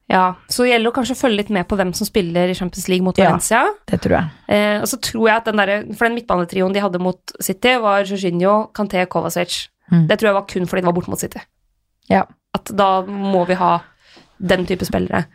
Ja, 0.09 0.39
så 0.49 0.65
det 0.65 0.71
gjelder 0.71 0.89
å 0.89 0.97
kanskje 0.97 1.19
følge 1.19 1.43
litt 1.43 1.51
med 1.53 1.67
på 1.69 1.77
hvem 1.77 1.91
som 1.97 2.09
spiller 2.09 2.49
i 2.49 2.57
Champions 2.57 2.87
League 2.89 3.05
mot 3.05 3.19
Valencia. 3.21 3.61
Ja. 3.69 3.75
Det 3.91 3.99
tror 4.05 4.15
jeg. 4.17 4.31
Eh, 4.57 4.79
og 4.81 4.89
så 4.89 4.97
tror 5.05 5.27
jeg 5.29 5.43
at 5.43 5.51
den 5.51 5.61
der, 5.61 5.73
For 5.93 6.09
den 6.09 6.17
midtbanetrioen 6.17 6.73
de 6.73 6.81
hadde 6.81 7.03
mot 7.03 7.35
City, 7.45 7.75
var 7.83 8.09
Jorginho, 8.09 8.55
Kanté, 8.77 9.05
Kovacic. 9.05 9.67
Mm. 9.93 10.07
Det 10.09 10.17
tror 10.17 10.31
jeg 10.31 10.39
var 10.39 10.49
kun 10.49 10.71
fordi 10.71 10.83
det 10.83 10.89
var 10.89 10.97
borte 10.97 11.13
mot 11.13 11.21
City. 11.21 11.45
Ja. 12.09 12.25
At 12.57 12.73
da 12.73 12.89
må 13.05 13.45
vi 13.49 13.59
ha 13.61 13.75
den 14.39 14.65
type 14.69 14.89
spillere. 14.89 15.27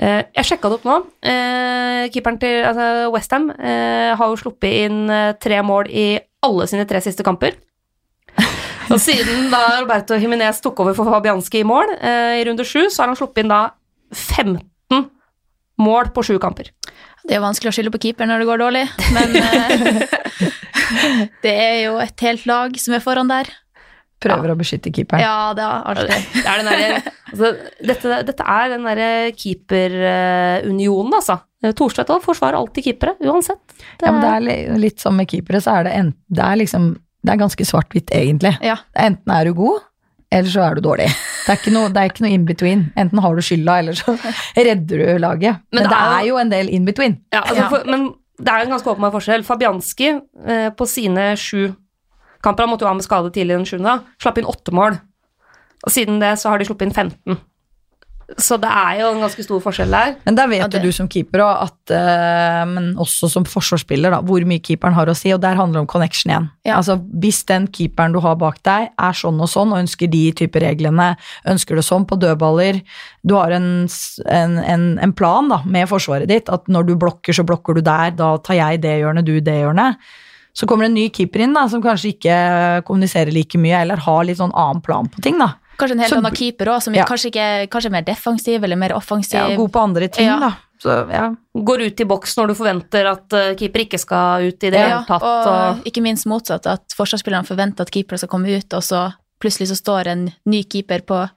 Eh, 0.00 0.22
jeg 0.36 0.48
sjekka 0.48 0.70
det 0.72 0.80
opp 0.80 0.88
nå. 0.88 0.96
Eh, 1.24 2.08
keeperen 2.12 2.40
til 2.40 2.64
altså 2.68 3.12
Westham 3.12 3.50
eh, 3.52 4.12
har 4.16 4.32
jo 4.32 4.40
sluppet 4.40 4.80
inn 4.86 5.06
eh, 5.12 5.32
tre 5.40 5.60
mål 5.64 5.88
i 5.92 6.08
alle 6.44 6.66
sine 6.70 6.88
tre 6.88 7.00
siste 7.04 7.24
kamper. 7.26 7.56
Og 8.92 9.00
siden 9.02 9.48
da 9.52 9.80
Roberto 9.80 10.16
Jiminez 10.20 10.60
tok 10.64 10.84
over 10.84 10.96
for 10.96 11.08
Fabianski 11.08 11.64
i 11.64 11.68
mål 11.68 11.96
eh, 11.96 12.36
i 12.40 12.44
runde 12.48 12.64
sju, 12.64 12.86
så 12.88 13.02
har 13.02 13.12
han 13.12 13.18
sluppet 13.18 13.44
inn 13.44 13.52
da 13.52 13.66
15 14.16 15.06
mål 15.82 16.10
på 16.16 16.24
sju 16.24 16.38
kamper. 16.40 16.70
Det 17.26 17.36
er 17.36 17.42
vanskelig 17.42 17.72
å 17.72 17.76
skylde 17.76 17.92
på 17.94 18.00
keeper 18.06 18.28
når 18.28 18.42
det 18.42 18.48
går 18.48 18.62
dårlig, 18.62 18.84
men 19.12 19.36
eh, 19.42 20.18
det 21.44 21.52
er 21.52 21.78
jo 21.84 21.96
et 22.00 22.26
helt 22.26 22.46
lag 22.48 22.76
som 22.80 22.96
er 22.96 23.02
foran 23.04 23.30
der. 23.30 23.50
Prøver 24.22 24.54
å 24.54 24.56
beskytte 24.56 24.92
keeperen. 24.94 25.20
Ja, 25.20 25.52
det 25.56 25.64
er 25.64 25.88
alltid. 25.90 26.28
Det 26.32 26.46
er 26.48 26.62
den 26.62 26.70
der, 26.70 27.10
altså, 27.32 27.50
dette, 27.90 28.20
dette 28.30 28.46
er 28.54 28.70
den 28.72 28.86
derre 28.88 29.10
keeperunionen, 29.36 31.18
altså. 31.18 31.40
Thorstvedt 31.66 32.12
også 32.14 32.24
forsvarer 32.30 32.56
alltid 32.56 32.86
keepere, 32.86 33.16
uansett. 33.26 33.60
Det 33.98 34.06
Ja, 34.06 34.14
men 34.14 34.22
det 34.22 34.30
er, 34.30 34.70
er 34.76 34.80
litt 34.80 35.02
som 35.02 35.16
med 35.18 35.28
keepere, 35.28 35.60
så 35.60 35.80
er 35.80 35.88
det, 35.88 35.92
en, 35.98 36.14
det 36.32 36.44
er 36.46 36.62
liksom 36.62 36.94
Det 37.26 37.34
er 37.34 37.40
ganske 37.40 37.64
svart-hvitt, 37.66 38.12
egentlig. 38.14 38.52
Ja. 38.62 38.76
Enten 39.02 39.32
er 39.34 39.48
du 39.48 39.56
god, 39.58 39.82
eller 40.32 40.50
så 40.50 40.62
er 40.66 40.76
du 40.76 40.82
dårlig. 40.84 41.06
Det 41.46 41.52
er 41.52 41.58
ikke 41.60 41.72
noe, 41.74 41.90
er 41.90 42.10
ikke 42.10 42.24
noe 42.24 42.34
in 42.34 42.46
between. 42.48 42.84
Enten 42.98 43.20
har 43.22 43.36
du 43.36 43.42
skylda, 43.44 43.78
eller 43.82 43.98
så 43.98 44.16
redder 44.68 45.02
du 45.02 45.18
laget. 45.22 45.62
Men, 45.70 45.84
Men 45.84 45.90
det, 45.92 45.98
er 46.18 46.28
jo 46.28 46.38
en 46.42 46.52
del 46.52 46.70
in 46.74 46.86
between. 46.88 47.18
ja, 47.32 47.44
altså. 47.44 47.68
For, 47.70 47.90
men 47.90 48.08
det 48.36 48.52
er 48.52 48.64
en 48.64 48.72
ganske 48.74 48.90
åpenbar 48.90 49.14
forskjell. 49.14 49.44
Fabianski 49.46 50.08
eh, 50.12 50.70
på 50.76 50.88
sine 50.90 51.30
sju 51.40 51.70
kamper, 52.44 52.66
han 52.66 52.72
måtte 52.72 52.84
jo 52.84 52.90
ha 52.90 52.96
med 52.96 53.06
skade 53.06 53.32
tidlig 53.34 53.56
den 53.56 53.68
sjuende, 53.68 54.00
slapp 54.22 54.38
inn 54.40 54.48
åtte 54.50 54.74
mål. 54.76 54.98
Og 55.86 55.92
siden 55.94 56.20
det 56.22 56.34
så 56.40 56.52
har 56.52 56.60
de 56.60 56.66
sluppet 56.68 56.88
inn 56.88 56.94
15. 56.94 57.38
Så 58.34 58.56
det 58.58 58.66
er 58.66 58.96
jo 58.98 59.10
en 59.12 59.20
ganske 59.22 59.42
stor 59.44 59.60
forskjell 59.62 59.92
der. 59.94 60.16
Men 60.26 60.34
der 60.34 60.48
vet 60.50 60.58
Ja, 60.58 60.66
jo 60.66 60.88
du 60.88 60.94
som 60.94 61.06
keeper 61.06 61.44
òg, 61.44 61.68
at 61.68 61.92
uh, 61.94 62.64
Men 62.66 62.88
også 62.98 63.28
som 63.30 63.44
forsvarsspiller, 63.46 64.10
da, 64.10 64.18
hvor 64.26 64.42
mye 64.42 64.58
keeperen 64.58 64.96
har 64.96 65.06
å 65.06 65.14
si, 65.14 65.30
og 65.30 65.38
der 65.44 65.54
handler 65.54 65.78
det 65.78 65.84
om 65.84 65.90
connection 65.92 66.32
igjen. 66.32 66.48
Ja. 66.66 66.80
Altså, 66.80 66.98
hvis 67.22 67.44
den 67.46 67.68
keeperen 67.70 68.16
du 68.16 68.18
har 68.24 68.34
bak 68.40 68.58
deg, 68.66 68.90
er 68.98 69.14
sånn 69.14 69.38
og 69.38 69.50
sånn, 69.52 69.70
og 69.70 69.84
ønsker 69.84 70.10
de 70.10 70.24
type 70.42 70.62
reglene, 70.62 71.12
ønsker 71.46 71.78
det 71.78 71.86
sånn 71.86 72.06
på 72.08 72.18
dødballer 72.18 72.80
Du 73.22 73.36
har 73.38 73.54
en, 73.54 73.86
en, 74.26 74.58
en, 74.58 74.86
en 75.02 75.14
plan 75.14 75.46
da, 75.52 75.60
med 75.62 75.86
forsvaret 75.90 76.26
ditt, 76.30 76.50
at 76.50 76.66
når 76.66 76.90
du 76.90 76.96
blokker, 76.98 77.36
så 77.36 77.46
blokker 77.46 77.78
du 77.78 77.84
der, 77.86 78.10
da 78.18 78.34
tar 78.42 78.58
jeg 78.58 78.82
det 78.82 78.98
hjørnet, 79.04 79.26
du 79.26 79.38
det 79.38 79.60
hjørnet. 79.62 80.02
Så 80.56 80.66
kommer 80.66 80.86
det 80.86 80.90
en 80.94 80.98
ny 80.98 81.06
keeper 81.14 81.44
inn 81.44 81.54
da, 81.54 81.66
som 81.70 81.82
kanskje 81.84 82.14
ikke 82.16 82.36
kommuniserer 82.88 83.30
like 83.30 83.60
mye, 83.60 83.84
eller 83.84 84.02
har 84.02 84.26
litt 84.26 84.40
sånn 84.40 84.54
annen 84.56 84.82
plan 84.82 85.06
på 85.12 85.22
ting. 85.22 85.38
da. 85.38 85.52
Kanskje 85.78 85.92
en 85.92 85.98
helt 86.04 86.12
Så- 86.12 86.18
annen 86.18 86.34
keeper 86.34 86.66
òg, 86.72 86.82
som 86.82 86.94
Ja. 86.94 87.04
kanskje, 87.04 87.30
ikke, 87.30 87.68
kanskje 87.70 87.86
er 87.86 87.90
mer 87.90 88.02
defensiv 88.02 88.64
eller 88.64 88.76
mer 88.76 88.90
offensiv. 88.96 89.34
Ja, 89.50 89.56
god 89.56 89.72
på 89.72 89.80
andre 89.82 90.08
ting, 90.08 90.26
Ja. 90.26 90.38
da. 90.40 90.52
Så, 90.82 91.10
ja. 91.10 91.34
Går 91.56 91.86
ut 91.86 92.00
i 92.00 92.04
boks 92.04 92.34
når 92.36 92.48
du 92.48 92.54
forventer 92.54 93.06
at 93.10 93.32
eh, 93.32 93.54
keeper 93.54 93.80
ikke 93.86 93.98
skal 93.98 94.42
ut 94.48 94.62
i 94.64 94.70
det 94.70 94.74
Ja, 94.80 94.88
hele 95.00 95.06
tatt. 95.06 95.22
og 95.22 95.46
Og, 95.78 95.84
ikke 95.84 96.02
minst 96.02 96.26
motsatt, 96.26 96.66
at 96.66 96.82
forsvarsspillerne 96.96 97.46
forventer 97.46 97.80
at 97.82 97.90
keeper 97.90 98.16
skal 98.18 98.28
komme 98.28 98.48
ut, 98.56 98.72
og 98.74 98.82
så 98.82 99.12
plutselig 99.40 99.68
så 99.68 99.76
står 99.76 100.06
en 100.06 100.32
ny 100.46 100.62
keeper 100.64 101.00
på, 101.00 101.30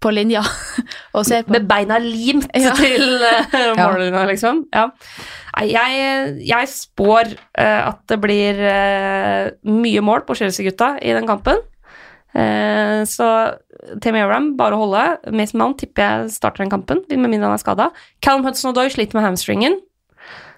på 0.00 0.12
linja 0.14 0.40
og 1.14 1.24
ser 1.26 1.42
på. 1.44 1.50
Med 1.52 1.68
beina 1.68 1.98
limt 1.98 2.48
Ja. 2.54 2.72
til 2.74 3.20
uh, 3.52 3.74
mållinja, 3.76 4.26
liksom. 4.26 4.64
Ja. 4.72 4.90
Jeg, 5.60 6.38
jeg 6.46 6.68
spår 6.68 7.32
uh, 7.58 7.88
at 7.88 7.98
det 8.06 8.20
blir 8.20 8.54
uh, 8.62 9.50
mye 9.64 10.00
mål 10.00 10.22
på 10.28 10.36
Chelsea-gutta 10.36 10.98
i 11.02 11.12
den 11.12 11.26
kampen. 11.26 11.56
Eh, 12.36 13.02
så 13.08 13.28
Tammy 14.02 14.20
Aram, 14.24 14.52
bare 14.58 14.76
å 14.76 14.84
holde. 14.84 15.04
Mason 15.34 15.60
Mount 15.62 15.80
tipper 15.82 16.04
jeg 16.04 16.32
starter 16.36 16.64
den 16.64 16.72
kampen, 16.72 17.04
med 17.08 17.28
mindre 17.28 17.50
han 17.50 17.58
er 17.58 17.62
skada. 17.62 17.90
Callum 18.24 18.46
Hudson-Odoi 18.46 18.88
sliter 18.92 19.18
med 19.18 19.26
hamstringen. 19.28 19.78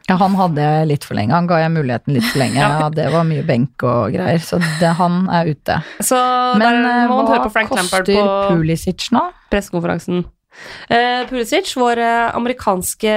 Ja, 0.09 0.17
han 0.19 0.35
hadde 0.35 0.65
jeg 0.65 0.89
litt 0.91 1.05
for 1.07 1.15
lenge. 1.15 1.37
Han 1.37 1.47
ga 1.47 1.61
jeg 1.61 1.71
muligheten 1.71 2.17
litt 2.17 2.27
for 2.27 2.43
lenge. 2.43 2.59
Ja, 2.65 2.89
det 2.91 3.07
var 3.13 3.27
mye 3.29 3.45
benk 3.47 3.85
og 3.87 4.17
greier, 4.17 4.43
så 4.43 4.59
det, 4.81 4.91
han 4.99 5.23
er 5.31 5.53
ute. 5.53 5.79
Så 6.03 6.19
Men 6.59 6.83
eh, 6.83 7.07
hva 7.07 7.23
høre 7.29 7.47
på 7.47 7.55
Frank 7.55 7.73
Lampard 7.77 8.09
koster 8.09 8.27
på 8.27 8.57
Pulisic 8.57 9.11
nå? 9.15 9.29
pressekonferansen. 9.53 10.25
Uh, 10.91 11.23
Pulisic, 11.31 11.71
vår 11.79 12.01
eh, 12.03 12.29
amerikanske 12.37 13.17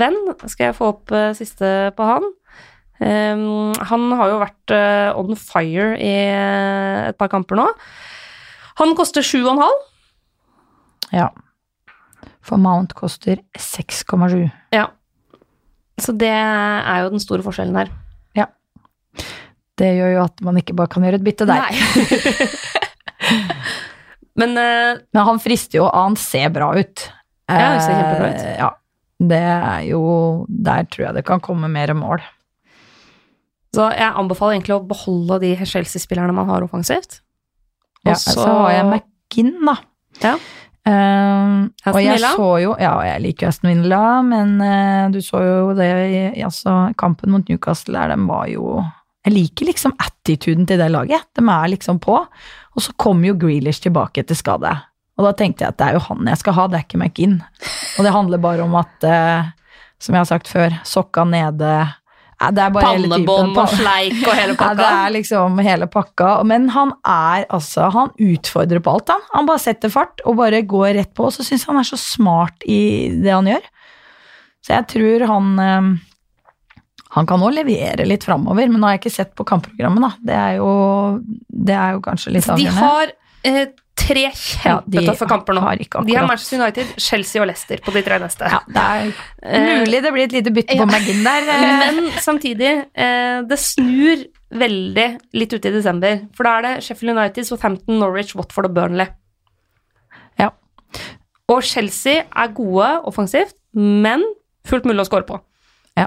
venn, 0.00 0.18
skal 0.50 0.68
jeg 0.68 0.76
få 0.76 0.90
opp 0.96 1.12
eh, 1.14 1.30
siste 1.38 1.92
på 1.96 2.08
han. 2.08 2.26
Um, 3.02 3.72
han 3.90 4.08
har 4.18 4.30
jo 4.30 4.40
vært 4.42 4.74
uh, 4.74 5.18
on 5.18 5.38
fire 5.38 5.92
i 5.98 6.12
uh, 6.30 7.08
et 7.08 7.18
par 7.18 7.32
kamper 7.32 7.58
nå. 7.58 7.64
Han 8.78 8.94
koster 8.98 9.26
7,5. 9.26 9.64
Ja. 11.12 11.30
For 12.46 12.62
Mount 12.62 12.94
koster 12.98 13.42
6,7. 13.58 14.46
Ja. 14.74 14.86
Så 16.00 16.14
det 16.16 16.30
er 16.32 17.02
jo 17.04 17.12
den 17.12 17.22
store 17.22 17.44
forskjellen 17.44 17.76
her. 17.82 17.92
Det 19.80 19.88
gjør 19.96 20.12
jo 20.16 20.20
at 20.26 20.44
man 20.44 20.58
ikke 20.60 20.76
bare 20.76 20.90
kan 20.92 21.06
gjøre 21.06 21.18
et 21.20 21.24
bytte 21.26 21.48
der. 21.48 21.72
Men 24.40 24.54
uh, 24.56 25.00
Men 25.12 25.26
han 25.28 25.40
frister 25.42 25.80
jo, 25.80 25.88
og 25.88 25.96
han 25.96 26.18
ser 26.20 26.52
bra 26.52 26.72
ut. 26.76 27.08
Ja, 27.50 27.56
han 27.74 27.82
ser 27.82 27.96
kjempebra 27.96 28.30
ut. 28.30 28.44
Ja. 28.60 28.70
Det 29.22 29.38
er 29.38 29.82
jo 29.86 30.02
Der 30.48 30.86
tror 30.90 31.04
jeg 31.06 31.16
det 31.18 31.26
kan 31.28 31.42
komme 31.42 31.70
mer 31.70 31.92
mål. 31.94 32.22
Så 33.72 33.88
jeg 33.96 34.12
anbefaler 34.20 34.58
egentlig 34.58 34.76
å 34.76 34.86
beholde 34.86 35.38
de 35.44 35.54
Chelsea-spillerne 35.64 36.34
man 36.36 36.50
har 36.52 36.64
offensivt. 36.66 37.20
Ja, 38.04 38.12
Og 38.12 38.18
så- 38.18 38.46
har 38.46 38.70
jeg 38.72 38.84
McGinn, 38.90 39.64
da. 39.64 39.76
Ja. 40.20 40.36
Eh, 40.82 41.68
og 41.86 42.00
jeg 42.02 42.18
så 42.18 42.48
jo 42.58 42.72
Ja, 42.80 42.96
jeg 43.06 43.22
liker 43.22 43.46
Aston 43.52 43.70
Villa, 43.70 44.20
men 44.26 44.56
uh, 44.60 45.08
du 45.14 45.20
så 45.22 45.38
jo 45.38 45.74
det 45.78 45.86
i 45.86 46.42
altså, 46.42 46.92
Kampen 46.98 47.30
mot 47.30 47.46
Newcastle 47.46 47.94
der, 47.94 48.16
den 48.16 48.26
var 48.26 48.48
jo 48.50 48.82
Jeg 49.24 49.32
liker 49.32 49.68
liksom 49.68 49.94
attituden 50.02 50.66
til 50.66 50.78
det 50.78 50.90
laget. 50.90 51.22
De 51.38 51.44
er 51.46 51.68
liksom 51.70 52.00
på. 52.02 52.16
Og 52.74 52.82
så 52.82 52.92
kom 52.98 53.22
jo 53.22 53.36
Grealish 53.38 53.80
tilbake 53.80 54.24
etter 54.24 54.34
skade. 54.34 54.72
Og 55.16 55.24
da 55.28 55.32
tenkte 55.38 55.62
jeg 55.62 55.68
at 55.68 55.78
det 55.78 55.86
er 55.86 55.92
jo 55.94 56.06
han 56.08 56.26
jeg 56.26 56.38
skal 56.38 56.56
ha, 56.58 56.66
det 56.66 56.80
er 56.80 56.86
ikke 56.88 56.98
McGinn. 56.98 57.36
Og 57.98 58.04
det 58.04 58.12
handler 58.12 58.42
bare 58.42 58.64
om 58.66 58.74
at, 58.74 59.06
uh, 59.06 59.46
som 60.02 60.16
jeg 60.16 60.24
har 60.24 60.30
sagt 60.32 60.50
før, 60.50 60.74
sokka 60.82 61.22
nede 61.24 61.70
ja. 62.50 62.68
Pannebånd 62.74 63.58
og 63.58 63.74
sleik 63.76 64.18
og 64.24 64.32
hele 64.36 64.56
Ja, 64.62 64.70
det 64.78 64.88
er 64.88 65.12
liksom 65.14 65.60
hele 65.62 65.88
pakka. 65.90 66.34
Men 66.48 66.68
han 66.74 66.94
er 67.06 67.46
altså 67.52 67.90
Han 67.94 68.12
utfordrer 68.18 68.82
på 68.82 68.96
alt, 68.96 69.12
han. 69.14 69.26
Han 69.34 69.50
bare 69.50 69.62
setter 69.62 69.92
fart 69.92 70.22
og 70.26 70.38
bare 70.40 70.62
går 70.66 70.96
rett 70.98 71.12
på. 71.14 71.28
Og 71.28 71.36
så 71.36 71.46
syns 71.46 71.66
han 71.70 71.80
er 71.80 71.86
så 71.88 71.98
smart 72.00 72.66
i 72.66 73.12
det 73.22 73.32
han 73.34 73.50
gjør. 73.50 73.68
Så 74.62 74.76
jeg 74.76 74.88
tror 74.94 75.26
han 75.26 75.52
eh, 75.58 75.92
Han 77.16 77.28
kan 77.28 77.42
òg 77.44 77.56
levere 77.58 78.06
litt 78.08 78.24
framover, 78.24 78.70
men 78.70 78.80
nå 78.80 78.88
har 78.88 78.96
jeg 78.96 79.02
ikke 79.02 79.16
sett 79.18 79.32
på 79.36 79.44
kampprogrammet, 79.44 80.00
da. 80.00 80.12
Det 80.30 80.36
er 80.38 80.58
jo, 80.62 80.70
det 81.68 81.74
er 81.76 81.98
jo 81.98 82.04
kanskje 82.06 82.32
litt 82.38 82.48
avgjørende. 82.48 82.72
De 82.72 83.52
har 83.52 83.60
eh, 83.62 83.74
tre 83.96 84.24
Ja, 84.64 84.78
de 84.86 85.02
kamper 85.28 85.54
nå. 85.54 85.62
De 86.06 86.14
har 86.16 86.26
Manchester 86.26 86.58
United, 86.62 86.94
Chelsea 86.98 87.42
og 87.42 87.46
Leicester 87.50 87.78
på 87.84 87.92
de 87.94 88.02
tre 88.02 88.18
neste. 88.18 88.48
ja, 88.50 88.60
det 88.66 88.82
er 88.82 89.12
Eh, 89.42 89.78
mulig 89.82 90.02
det 90.02 90.12
blir 90.14 90.24
et 90.24 90.32
lite 90.32 90.50
bytte 90.54 90.74
ja. 90.76 90.82
på 90.84 90.90
Magin 90.90 91.22
der. 91.24 91.48
eh. 91.50 91.78
Men 91.82 92.10
samtidig, 92.22 92.86
eh, 92.94 93.42
det 93.42 93.58
snur 93.58 94.24
veldig 94.52 95.06
litt 95.34 95.52
ute 95.52 95.68
i 95.68 95.72
desember. 95.72 96.20
For 96.34 96.44
da 96.44 96.58
er 96.58 96.62
det 96.62 96.84
Sheffield 96.84 97.16
United, 97.18 97.44
Southampton, 97.48 97.98
Norwich, 97.98 98.34
Watford 98.36 98.66
og 98.70 98.74
Burnley. 98.74 99.06
Ja. 100.38 100.50
Og 101.48 101.62
Chelsea 101.62 102.22
er 102.24 102.52
gode 102.54 102.90
offensivt, 103.04 103.54
men 103.74 104.22
fullt 104.64 104.84
mulig 104.84 105.00
å 105.04 105.08
score 105.08 105.26
på. 105.26 105.40
Ja. 105.96 106.06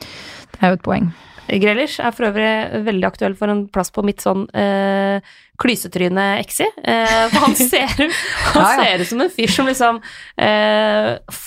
Det 0.00 0.62
er 0.62 0.68
jo 0.68 0.78
et 0.78 0.82
poeng. 0.86 1.12
Grealish 1.48 1.98
er 2.04 2.12
for 2.12 2.28
øvrig 2.28 2.48
veldig 2.86 3.06
aktuell 3.08 3.34
for 3.38 3.48
en 3.52 3.64
plass 3.72 3.90
på 3.94 4.04
mitt 4.04 4.20
sånn 4.24 4.46
eh, 4.54 5.20
klysetryne 5.60 6.26
exi. 6.42 6.66
Eh, 6.84 7.28
for 7.32 7.46
han 7.48 7.56
ser, 7.70 7.94
ut 7.98 8.12
Ja, 8.54 8.66
ja. 8.84 9.04
som 9.08 9.22
en 9.24 9.32
fyr 9.32 9.48
som 9.54 9.66
liksom 9.70 10.02
f 10.38 11.44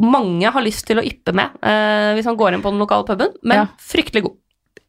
mange 0.00 0.48
har 0.48 0.64
lyst 0.64 0.86
til 0.88 0.96
å 0.96 1.02
yppe 1.04 1.34
med 1.36 1.52
hvis 2.16 2.24
han 2.24 2.38
går 2.40 2.54
inn 2.56 2.62
på 2.64 2.70
den 2.72 2.80
lokale 2.80 3.04
puben, 3.04 3.34
men 3.44 3.58
Ja. 3.58 3.66
fryktelig 3.76 4.22
god. 4.24 4.36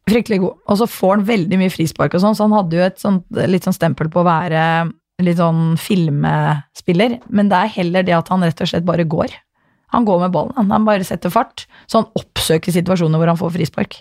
Fryktelig 0.08 0.38
god. 0.40 0.54
Og 0.72 0.78
så 0.80 0.86
får 0.88 1.10
han 1.18 1.26
veldig 1.28 1.58
mye 1.60 1.70
frispark 1.74 2.14
og 2.16 2.22
sånn, 2.24 2.34
så 2.38 2.46
han 2.48 2.54
hadde 2.56 2.78
jo 2.78 2.86
et 2.86 2.96
sånt, 3.02 3.26
litt 3.52 3.66
sånn 3.68 3.76
stempel 3.76 4.08
på 4.10 4.22
å 4.22 4.26
være 4.26 4.62
litt 5.20 5.36
sånn 5.36 5.76
filmespiller, 5.76 7.18
men 7.28 7.50
det 7.52 7.58
er 7.60 7.74
heller 7.76 8.06
det 8.08 8.16
at 8.16 8.30
han 8.32 8.40
rett 8.46 8.60
og 8.64 8.70
slett 8.72 8.86
bare 8.88 9.04
går. 9.04 9.34
Han 9.92 10.06
går 10.08 10.20
med 10.24 10.32
ballen, 10.32 10.54
han. 10.56 10.70
han 10.72 10.86
bare 10.86 11.04
setter 11.04 11.32
fart, 11.34 11.66
så 11.90 12.00
han 12.00 12.08
oppsøker 12.16 12.72
situasjoner 12.72 13.20
hvor 13.20 13.30
han 13.32 13.38
får 13.40 13.52
frispark. 13.58 14.00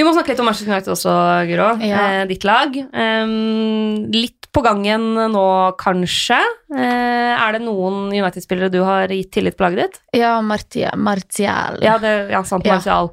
Vi 0.00 0.04
må 0.06 0.14
snakke 0.16 0.32
litt 0.32 0.40
om 0.40 0.46
Manchester 0.48 0.72
United 0.72 0.94
også, 0.94 1.14
Guro. 1.50 1.66
Ja. 1.84 2.04
Eh, 2.22 2.26
ditt 2.30 2.44
lag. 2.48 2.72
Em, 2.96 4.06
litt 4.14 4.48
på 4.50 4.62
gangen 4.64 5.02
nå, 5.34 5.42
kanskje. 5.78 6.38
Eh, 6.72 7.34
er 7.36 7.52
det 7.58 7.60
noen 7.66 8.06
United-spillere 8.08 8.72
du 8.72 8.78
har 8.86 9.12
gitt 9.12 9.28
tillit 9.36 9.58
på 9.58 9.66
laget 9.66 9.82
ditt? 9.82 10.00
Ja, 10.22 10.38
Martia, 10.40 10.94
Martial. 10.96 11.76
Ja, 11.84 11.98
det, 12.00 12.14
ja 12.32 12.40
sant, 12.48 12.64
Ja. 12.64 12.78
Martial. 12.78 13.12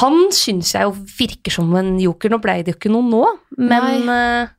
Han 0.00 0.28
syns 0.32 0.74
jeg 0.74 0.84
jo 0.84 0.92
virker 1.16 1.52
som 1.52 1.72
en 1.76 1.94
joker. 2.00 2.32
Nå 2.32 2.38
ble 2.44 2.58
det 2.64 2.74
jo 2.74 2.78
ikke 2.78 2.92
noe 2.92 3.08
nå, 3.08 3.24
men 3.56 4.08
eh, 4.12 4.52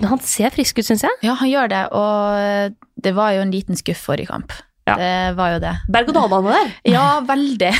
men 0.00 0.08
han 0.14 0.20
ser 0.24 0.48
frisk 0.54 0.78
ut, 0.80 0.86
syns 0.88 1.02
jeg. 1.04 1.16
Ja, 1.26 1.34
han 1.36 1.50
gjør 1.50 1.68
det, 1.68 1.84
og 1.92 2.76
det 3.04 3.12
var 3.12 3.34
jo 3.36 3.42
en 3.44 3.52
liten 3.52 3.76
skuff 3.76 4.06
forrige 4.08 4.30
kamp. 4.32 4.54
Ja. 4.88 4.94
Det 4.96 5.36
var 5.36 5.52
jo 5.54 5.58
det. 5.62 5.72
Berg-og-dal-bane 5.92 6.54
der. 6.54 6.70
Ja, 6.88 7.20
veldig. 7.28 7.74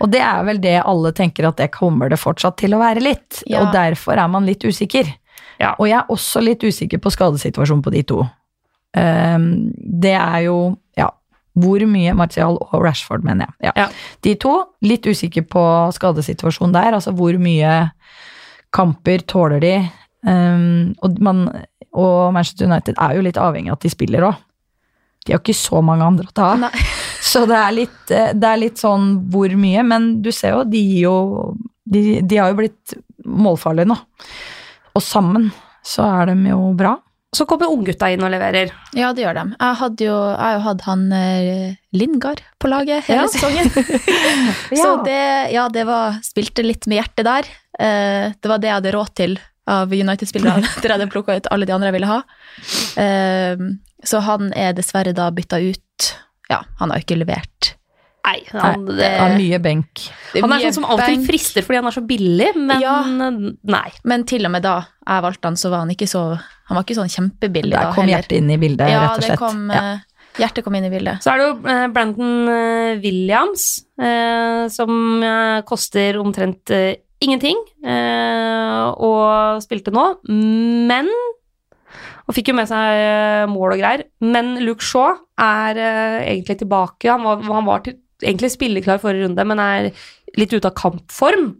Og 0.00 0.10
det 0.12 0.20
er 0.22 0.44
vel 0.46 0.60
det 0.62 0.76
alle 0.84 1.10
tenker 1.16 1.48
at 1.48 1.56
det 1.58 1.70
kommer 1.74 2.10
det 2.12 2.20
fortsatt 2.22 2.56
til 2.60 2.74
å 2.76 2.78
være 2.82 3.02
litt, 3.02 3.42
Ja. 3.46 3.62
og 3.64 3.72
derfor 3.74 4.18
er 4.18 4.28
man 4.28 4.46
litt 4.46 4.62
usikker. 4.64 5.08
Ja. 5.58 5.72
Og 5.78 5.88
jeg 5.88 5.98
er 5.98 6.06
også 6.14 6.42
litt 6.44 6.62
usikker 6.62 7.00
på 7.02 7.10
skadesituasjonen 7.10 7.82
på 7.82 7.90
de 7.90 8.02
to. 8.06 8.20
Um, 8.96 9.72
det 9.74 10.14
er 10.14 10.44
jo, 10.46 10.76
ja, 10.96 11.10
hvor 11.58 11.82
mye 11.90 12.14
Martial 12.14 12.56
og 12.60 12.82
Rashford, 12.84 13.24
mener 13.26 13.48
jeg. 13.48 13.68
Ja. 13.68 13.72
Ja. 13.84 13.88
De 14.22 14.34
to, 14.38 14.54
litt 14.86 15.02
usikker 15.06 15.42
på 15.50 15.62
skadesituasjonen 15.92 16.72
der, 16.76 16.94
altså 16.94 17.12
hvor 17.12 17.34
mye 17.42 17.90
kamper 18.74 19.24
tåler 19.26 19.60
de. 19.60 19.74
Um, 20.26 20.94
og, 21.02 21.18
man, 21.22 21.44
og 21.94 22.32
Manchester 22.34 22.66
United 22.70 22.94
er 22.98 23.16
jo 23.18 23.26
litt 23.26 23.38
avhengig 23.40 23.70
av 23.72 23.78
at 23.78 23.86
de 23.86 23.90
spiller 23.92 24.28
òg. 24.30 24.44
De 25.26 25.34
har 25.34 25.42
ikke 25.42 25.56
så 25.58 25.82
mange 25.84 26.06
andre 26.06 26.24
å 26.30 26.32
ta 26.34 26.52
av. 26.54 26.68
Så 27.28 27.42
det 27.50 27.56
er, 27.58 27.72
litt, 27.76 28.12
eh, 28.14 28.30
det 28.34 28.48
er 28.54 28.60
litt 28.62 28.80
sånn 28.80 29.10
hvor 29.32 29.52
mye, 29.60 29.82
men 29.84 30.14
du 30.24 30.30
ser 30.32 30.54
jo, 30.56 30.62
de 30.68 30.80
gir 30.80 31.02
jo 31.08 31.16
De, 31.88 32.20
de 32.20 32.36
har 32.40 32.50
jo 32.52 32.58
blitt 32.58 32.94
målfarlige 33.24 33.88
nå. 33.88 33.94
Og 34.96 35.02
sammen 35.04 35.46
så 35.88 36.04
er 36.04 36.30
de 36.34 36.50
jo 36.50 36.58
bra. 36.76 36.90
Så 37.32 37.44
kommer 37.48 37.68
unggutta 37.72 38.08
inn 38.12 38.22
og 38.24 38.30
leverer. 38.32 38.70
Ja, 38.96 39.10
det 39.16 39.22
gjør 39.24 39.36
de. 39.36 39.42
Jeg, 39.60 39.76
hadde 39.80 40.04
jo, 40.06 40.14
jeg 40.32 40.40
har 40.42 40.54
jo 40.56 40.62
hatt 40.66 40.84
han 40.86 41.02
eh, 41.16 41.74
Lingard 41.96 42.40
på 42.60 42.68
laget 42.72 43.04
hele 43.08 43.24
Ja. 43.24 43.26
sesongen. 43.32 43.68
Så 44.82 44.90
det, 45.04 45.18
ja, 45.52 45.66
det 45.72 45.84
var 45.88 46.16
Spilte 46.24 46.64
litt 46.64 46.88
med 46.88 47.00
hjertet 47.02 47.28
der. 47.28 47.50
Eh, 47.80 48.32
det 48.36 48.48
var 48.52 48.60
det 48.60 48.68
jeg 48.70 48.78
hadde 48.78 48.94
råd 48.96 49.12
til 49.20 49.36
av 49.68 49.92
United-spillere 49.92 50.64
etter 50.70 50.88
jeg 50.88 50.96
hadde 50.98 51.10
plukka 51.12 51.36
ut 51.40 51.48
alle 51.52 51.68
de 51.68 51.76
andre 51.76 51.90
jeg 51.92 51.98
ville 51.98 52.12
ha. 52.12 52.20
Eh, 53.04 53.68
så 54.08 54.20
han 54.24 54.52
er 54.56 54.76
dessverre 54.76 55.12
da 55.16 55.28
bytta 55.34 55.60
ut. 55.64 56.12
Ja, 56.50 56.62
han 56.80 56.90
har 56.90 56.98
jo 57.00 57.04
ikke 57.06 57.18
levert. 57.20 57.74
Nei, 58.28 58.42
han, 58.52 58.82
Nei, 58.84 58.92
det, 58.92 58.96
det 58.98 59.20
er 59.24 59.34
mye 59.38 59.58
benk. 59.64 60.00
Er 60.36 60.42
han 60.44 60.52
er 60.52 60.60
sånn 60.66 60.74
som 60.82 60.84
alltid 60.90 61.14
benk. 61.14 61.26
frister 61.30 61.64
fordi 61.64 61.78
han 61.78 61.86
er 61.88 61.94
så 61.96 62.02
billig, 62.04 62.48
men 62.56 62.80
Ja. 62.82 62.96
nei. 63.64 63.88
Men 64.04 64.24
til 64.28 64.44
og 64.44 64.52
med 64.52 64.62
da 64.66 64.74
jeg 65.06 65.22
valgte 65.24 65.48
han, 65.48 65.56
så 65.56 65.70
var 65.72 65.78
han 65.86 65.90
ikke 65.94 66.08
så 66.10 66.24
Han 66.68 66.76
var 66.76 66.84
ikke 66.84 66.98
sånn 66.98 67.08
kjempebillig 67.08 67.72
Der 67.72 67.92
kom 67.96 68.06
hjertet 68.10 68.34
inn 68.36 68.50
i 68.52 68.58
bildet, 68.60 68.90
Ja, 68.90 69.00
rett 69.06 69.14
og 69.14 69.20
det 69.22 69.28
slett. 69.30 69.38
kom, 69.40 69.70
Ja. 69.72 69.80
eh, 69.94 69.98
hjertet 70.42 70.64
kom 70.66 70.74
inn 70.76 70.84
i 70.84 70.90
bildet. 70.92 71.22
Så 71.24 71.32
er 71.32 71.38
det 71.38 71.46
jo 71.46 71.68
eh, 71.72 71.86
Brandon 71.94 72.48
eh, 72.52 72.98
Williams, 73.00 73.84
eh, 73.98 74.68
som 74.68 75.22
koster 75.64 76.18
omtrent 76.20 76.68
eh, 76.70 76.96
ingenting, 77.24 77.56
eh, 77.82 78.92
og 79.00 79.62
spilte 79.64 79.90
nå, 79.90 80.18
men 80.28 81.08
Og 82.28 82.36
fikk 82.36 82.50
jo 82.50 82.58
med 82.58 82.68
seg 82.68 83.00
eh, 83.00 83.46
mål 83.48 83.74
og 83.74 83.80
greier. 83.80 84.04
Men 84.20 84.58
Luke 84.60 84.84
Shaw 84.84 85.16
er 85.40 85.80
eh, 85.80 86.16
egentlig 86.34 86.58
tilbake. 86.60 87.08
Han 87.08 87.24
var, 87.24 87.44
han 87.56 87.68
var 87.68 87.84
til, 87.86 87.96
egentlig 88.20 88.50
spilleklar 88.52 89.00
forrige 89.00 89.24
runde, 89.24 89.46
men 89.48 89.62
er 89.64 89.88
litt 90.36 90.52
ute 90.52 90.68
av 90.68 90.76
kampform. 90.76 91.54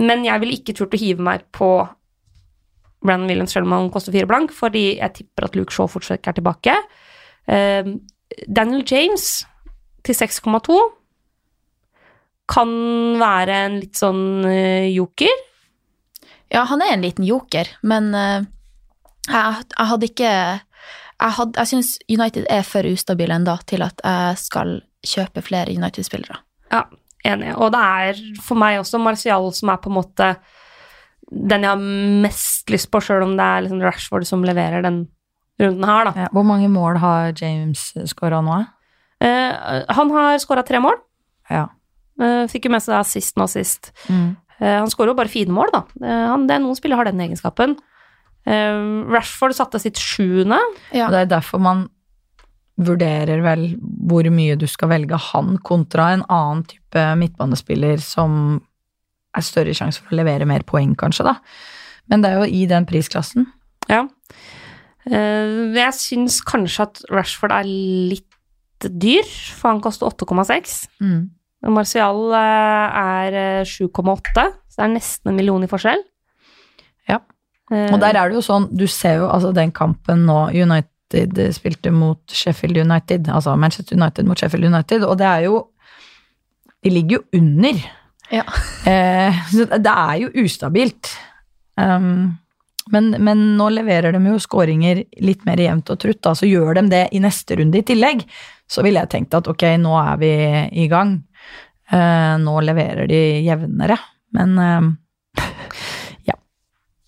Men 0.00 0.24
jeg 0.24 0.40
ville 0.40 0.56
ikke 0.56 0.74
turt 0.78 0.94
å 0.96 1.00
hive 1.00 1.24
meg 1.26 1.44
på 1.52 1.68
Brandon 3.04 3.28
Williams 3.28 3.52
selv 3.56 3.68
om 3.68 3.74
han 3.76 3.90
koster 3.92 4.14
fire 4.14 4.28
blank, 4.28 4.54
fordi 4.56 4.86
jeg 5.00 5.16
tipper 5.18 5.48
at 5.48 5.58
Luke 5.58 5.74
Shaw 5.74 5.90
fortsatt 5.90 6.30
er 6.30 6.36
tilbake. 6.38 6.76
Eh, 7.50 7.92
Daniel 8.48 8.86
James 8.88 9.26
til 10.06 10.16
6,2 10.16 10.78
kan 12.50 12.72
være 13.20 13.58
en 13.66 13.76
litt 13.82 14.00
sånn 14.00 14.22
joker. 14.90 15.44
Ja, 16.50 16.64
han 16.66 16.80
er 16.82 16.94
en 16.96 17.04
liten 17.04 17.26
joker, 17.28 17.68
men 17.86 18.08
jeg, 19.28 19.64
jeg 19.76 19.86
hadde 19.92 20.08
ikke 20.08 20.30
Jeg, 21.20 21.32
hadde, 21.36 21.58
jeg 21.58 21.68
syns 21.68 21.98
United 22.08 22.46
er 22.48 22.62
for 22.64 22.86
ustabil 22.88 23.30
ennå 23.34 23.58
til 23.68 23.84
at 23.84 24.00
jeg 24.00 24.38
skal 24.40 24.78
kjøpe 25.04 25.42
flere 25.44 25.72
United-spillere. 25.76 26.38
Ja, 26.72 26.86
enig. 27.28 27.52
Og 27.56 27.72
det 27.74 27.80
er 27.80 28.20
for 28.40 28.60
meg 28.60 28.78
også 28.80 29.00
Martial 29.02 29.50
som 29.56 29.72
er 29.72 29.80
på 29.82 29.92
en 29.92 29.98
måte 29.98 30.30
den 31.30 31.62
jeg 31.62 31.70
har 31.70 31.82
mest 32.24 32.70
lyst 32.72 32.90
på, 32.90 33.00
sjøl 33.04 33.22
om 33.22 33.36
det 33.38 33.46
er 33.46 33.64
liksom 33.64 33.82
Rashford 33.84 34.26
som 34.26 34.42
leverer 34.46 34.82
den 34.82 35.04
runden 35.60 35.86
her, 35.86 36.08
da. 36.08 36.12
Ja, 36.24 36.30
hvor 36.34 36.46
mange 36.46 36.70
mål 36.72 36.98
har 37.02 37.34
James 37.38 37.90
skåra 38.10 38.40
nå? 38.42 38.56
Eh, 39.22 39.84
han 39.94 40.12
har 40.16 40.40
skåra 40.42 40.64
tre 40.66 40.80
mål. 40.82 40.96
Ja. 41.52 41.68
Eh, 42.20 42.46
fikk 42.50 42.66
jo 42.66 42.74
med 42.74 42.82
seg 42.84 42.98
assist 42.98 43.38
nå 43.38 43.46
sist. 43.50 43.92
Mm. 44.08 44.32
Eh, 44.58 44.76
han 44.80 44.90
skårer 44.90 45.12
jo 45.12 45.18
bare 45.20 45.32
fine 45.32 45.54
mål, 45.54 45.70
da. 45.74 45.84
Eh, 46.02 46.26
han, 46.32 46.48
det 46.48 46.56
er 46.56 46.64
noen 46.64 46.78
spillere 46.78 47.02
har 47.02 47.10
den 47.10 47.22
egenskapen. 47.28 47.76
Eh, 48.48 48.82
Rashford 49.10 49.56
satte 49.56 49.80
sitt 49.82 50.00
sjuende. 50.00 50.60
Ja. 50.94 51.08
Og 51.08 51.16
det 51.16 51.24
er 51.24 51.32
derfor 51.36 51.62
man 51.62 51.88
vurderer 52.80 53.42
vel 53.44 53.66
hvor 54.08 54.24
mye 54.32 54.56
du 54.56 54.64
skal 54.70 54.92
velge 54.94 55.18
han 55.30 55.58
kontra 55.66 56.14
en 56.14 56.24
annen 56.32 56.64
type 56.68 57.02
midtbanespiller 57.20 58.00
som 58.00 58.60
er 59.36 59.44
større 59.46 59.74
sjanse 59.76 60.00
for 60.00 60.14
å 60.14 60.20
levere 60.20 60.48
mer 60.48 60.64
poeng, 60.66 60.96
kanskje, 60.98 61.28
da. 61.28 61.36
Men 62.10 62.24
det 62.24 62.30
er 62.30 62.40
jo 62.40 62.48
i 62.50 62.64
den 62.70 62.86
prisklassen. 62.88 63.46
Ja. 63.90 64.04
Eh, 65.06 65.76
jeg 65.76 65.96
syns 65.96 66.40
kanskje 66.46 66.88
at 66.88 67.02
Rashford 67.12 67.54
er 67.54 67.68
litt 67.68 68.26
dyr, 68.80 69.28
for 69.54 69.74
han 69.74 69.82
koster 69.84 70.08
8,6. 70.08 70.88
Mm. 71.04 71.28
Martial 71.70 72.32
eh, 72.36 73.00
er 73.04 73.38
eh, 73.60 73.68
7,8, 73.68 74.46
så 74.70 74.80
det 74.80 74.86
er 74.86 74.94
nesten 74.94 75.32
en 75.32 75.38
million 75.38 75.64
i 75.64 75.70
forskjell. 75.70 76.02
Ja. 77.10 77.20
Eh, 77.70 77.88
Og 77.92 78.00
der 78.02 78.16
er 78.18 78.28
det 78.28 78.38
jo 78.40 78.44
sånn, 78.44 78.68
du 78.74 78.86
ser 78.90 79.20
jo 79.22 79.28
altså 79.30 79.52
den 79.54 79.70
kampen 79.72 80.26
nå 80.26 80.48
United 80.50 81.40
spilte 81.54 81.90
mot 81.94 82.20
Sheffield 82.30 82.78
United, 82.82 83.28
altså 83.30 83.56
Manchester 83.58 83.96
United 83.98 84.26
mot 84.26 84.38
Sheffield 84.38 84.68
United, 84.70 85.02
og 85.06 85.16
det 85.18 85.26
er 85.26 85.46
jo 85.48 85.66
De 86.80 86.88
ligger 86.90 87.18
jo 87.18 87.40
under. 87.40 87.80
Ja. 88.32 88.44
Eh, 88.88 89.40
så 89.52 89.66
det 89.68 89.92
er 89.92 90.14
jo 90.22 90.30
ustabilt. 90.40 91.10
Um, 91.76 92.38
men, 92.90 93.10
men 93.20 93.42
nå 93.58 93.66
leverer 93.74 94.14
de 94.16 94.20
jo 94.24 94.38
skåringer 94.40 95.02
litt 95.20 95.44
mer 95.44 95.60
jevnt 95.60 95.90
og 95.92 95.98
trutt, 96.00 96.22
da, 96.24 96.32
så 96.34 96.48
gjør 96.48 96.78
de 96.78 96.86
det 96.88 97.02
i 97.12 97.20
neste 97.20 97.58
runde 97.60 97.78
i 97.78 97.84
tillegg. 97.86 98.24
Så 98.70 98.82
ville 98.86 99.02
jeg 99.02 99.12
tenkt 99.12 99.36
at 99.36 99.50
ok, 99.50 99.66
nå 99.82 99.92
er 100.00 100.16
vi 100.22 100.32
i 100.84 100.86
gang. 100.88 101.18
Uh, 101.92 102.38
nå 102.40 102.56
leverer 102.64 103.10
de 103.10 103.20
jevnere. 103.44 103.98
Men 104.32 104.56
eh, 104.64 105.44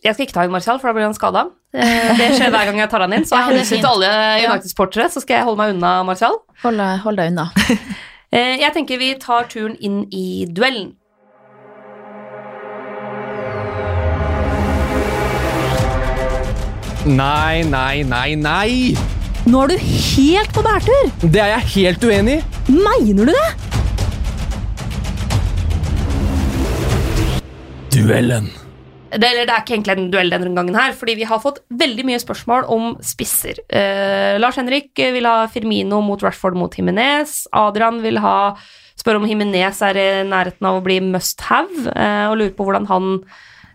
Jeg 0.03 0.15
skal 0.17 0.27
ikke 0.27 0.35
ta 0.35 0.45
inn 0.47 0.51
Marcial, 0.55 0.79
for 0.83 0.91
da 0.91 0.95
blir 0.97 1.05
han 1.07 1.15
skada. 1.15 1.45
Det 1.73 2.31
skjer 2.35 2.51
hver 2.51 2.67
gang 2.69 2.81
jeg 2.83 2.91
tar 2.91 3.05
han 3.05 3.13
inn. 3.15 3.25
Så 3.29 3.37
Ja, 3.37 3.45
av 3.47 3.53
det 3.53 3.61
er 3.61 3.63
hensyn 3.63 3.85
til 3.85 3.91
alle 3.93 4.09
Ja. 4.43 4.49
United-sportere 4.51 5.07
så 5.15 5.23
skal 5.23 5.37
jeg 5.39 5.45
holde 5.47 5.61
meg 5.63 5.75
unna 5.77 5.93
Marcial. 6.09 6.41
Hold, 6.65 6.81
hold 7.05 7.17
deg 7.23 7.31
unna. 7.35 7.51
Eh, 8.33 8.57
Jeg 8.63 8.73
tenker 8.73 8.97
vi 8.97 9.11
tar 9.21 9.45
turen 9.45 9.75
inn 9.85 10.07
i 10.11 10.47
duellen. 10.49 10.95
Nei, 17.05 17.63
nei, 17.67 18.03
nei, 18.07 18.35
nei! 18.39 18.95
Nå 19.51 19.65
er 19.65 19.73
du 19.73 19.79
helt 19.83 20.53
på 20.55 20.63
bærtur! 20.63 21.09
Det 21.25 21.41
er 21.43 21.51
jeg 21.57 21.65
helt 21.75 22.05
uenig 22.07 22.37
i. 22.39 22.75
Mener 22.77 23.27
du 23.27 23.33
det? 23.35 23.49
Duellen. 27.97 28.47
Det, 29.13 29.29
eller 29.29 29.45
det 29.45 29.53
er 29.53 29.61
ikke 29.61 29.75
egentlig 29.77 29.95
en 29.99 30.11
duell 30.13 30.33
denne 30.33 30.55
gangen 30.57 30.77
her, 30.79 30.95
fordi 30.97 31.19
vi 31.19 31.27
har 31.29 31.41
fått 31.43 31.61
veldig 31.69 32.05
mye 32.09 32.21
spørsmål 32.23 32.69
om 32.73 32.87
spisser. 33.05 33.61
Eh, 33.69 34.39
Lars 34.41 34.57
Henrik 34.57 34.97
vil 34.97 35.29
ha 35.29 35.49
Firmino 35.53 36.01
mot 36.05 36.23
Rashford 36.25 36.57
mot 36.57 36.73
Jimenez. 36.73 37.43
Adrian 37.53 38.01
vil 38.05 38.21
ha 38.25 38.55
spør 38.99 39.21
om 39.21 39.27
Jimenez 39.29 39.83
er 39.85 39.99
i 40.01 40.09
nærheten 40.29 40.69
av 40.69 40.79
å 40.79 40.85
bli 40.85 40.99
must 41.05 41.45
have, 41.49 41.87
eh, 41.93 42.27
og 42.31 42.39
lurer 42.41 42.55
på 42.57 42.67
hvordan 42.67 42.89
han 42.89 43.11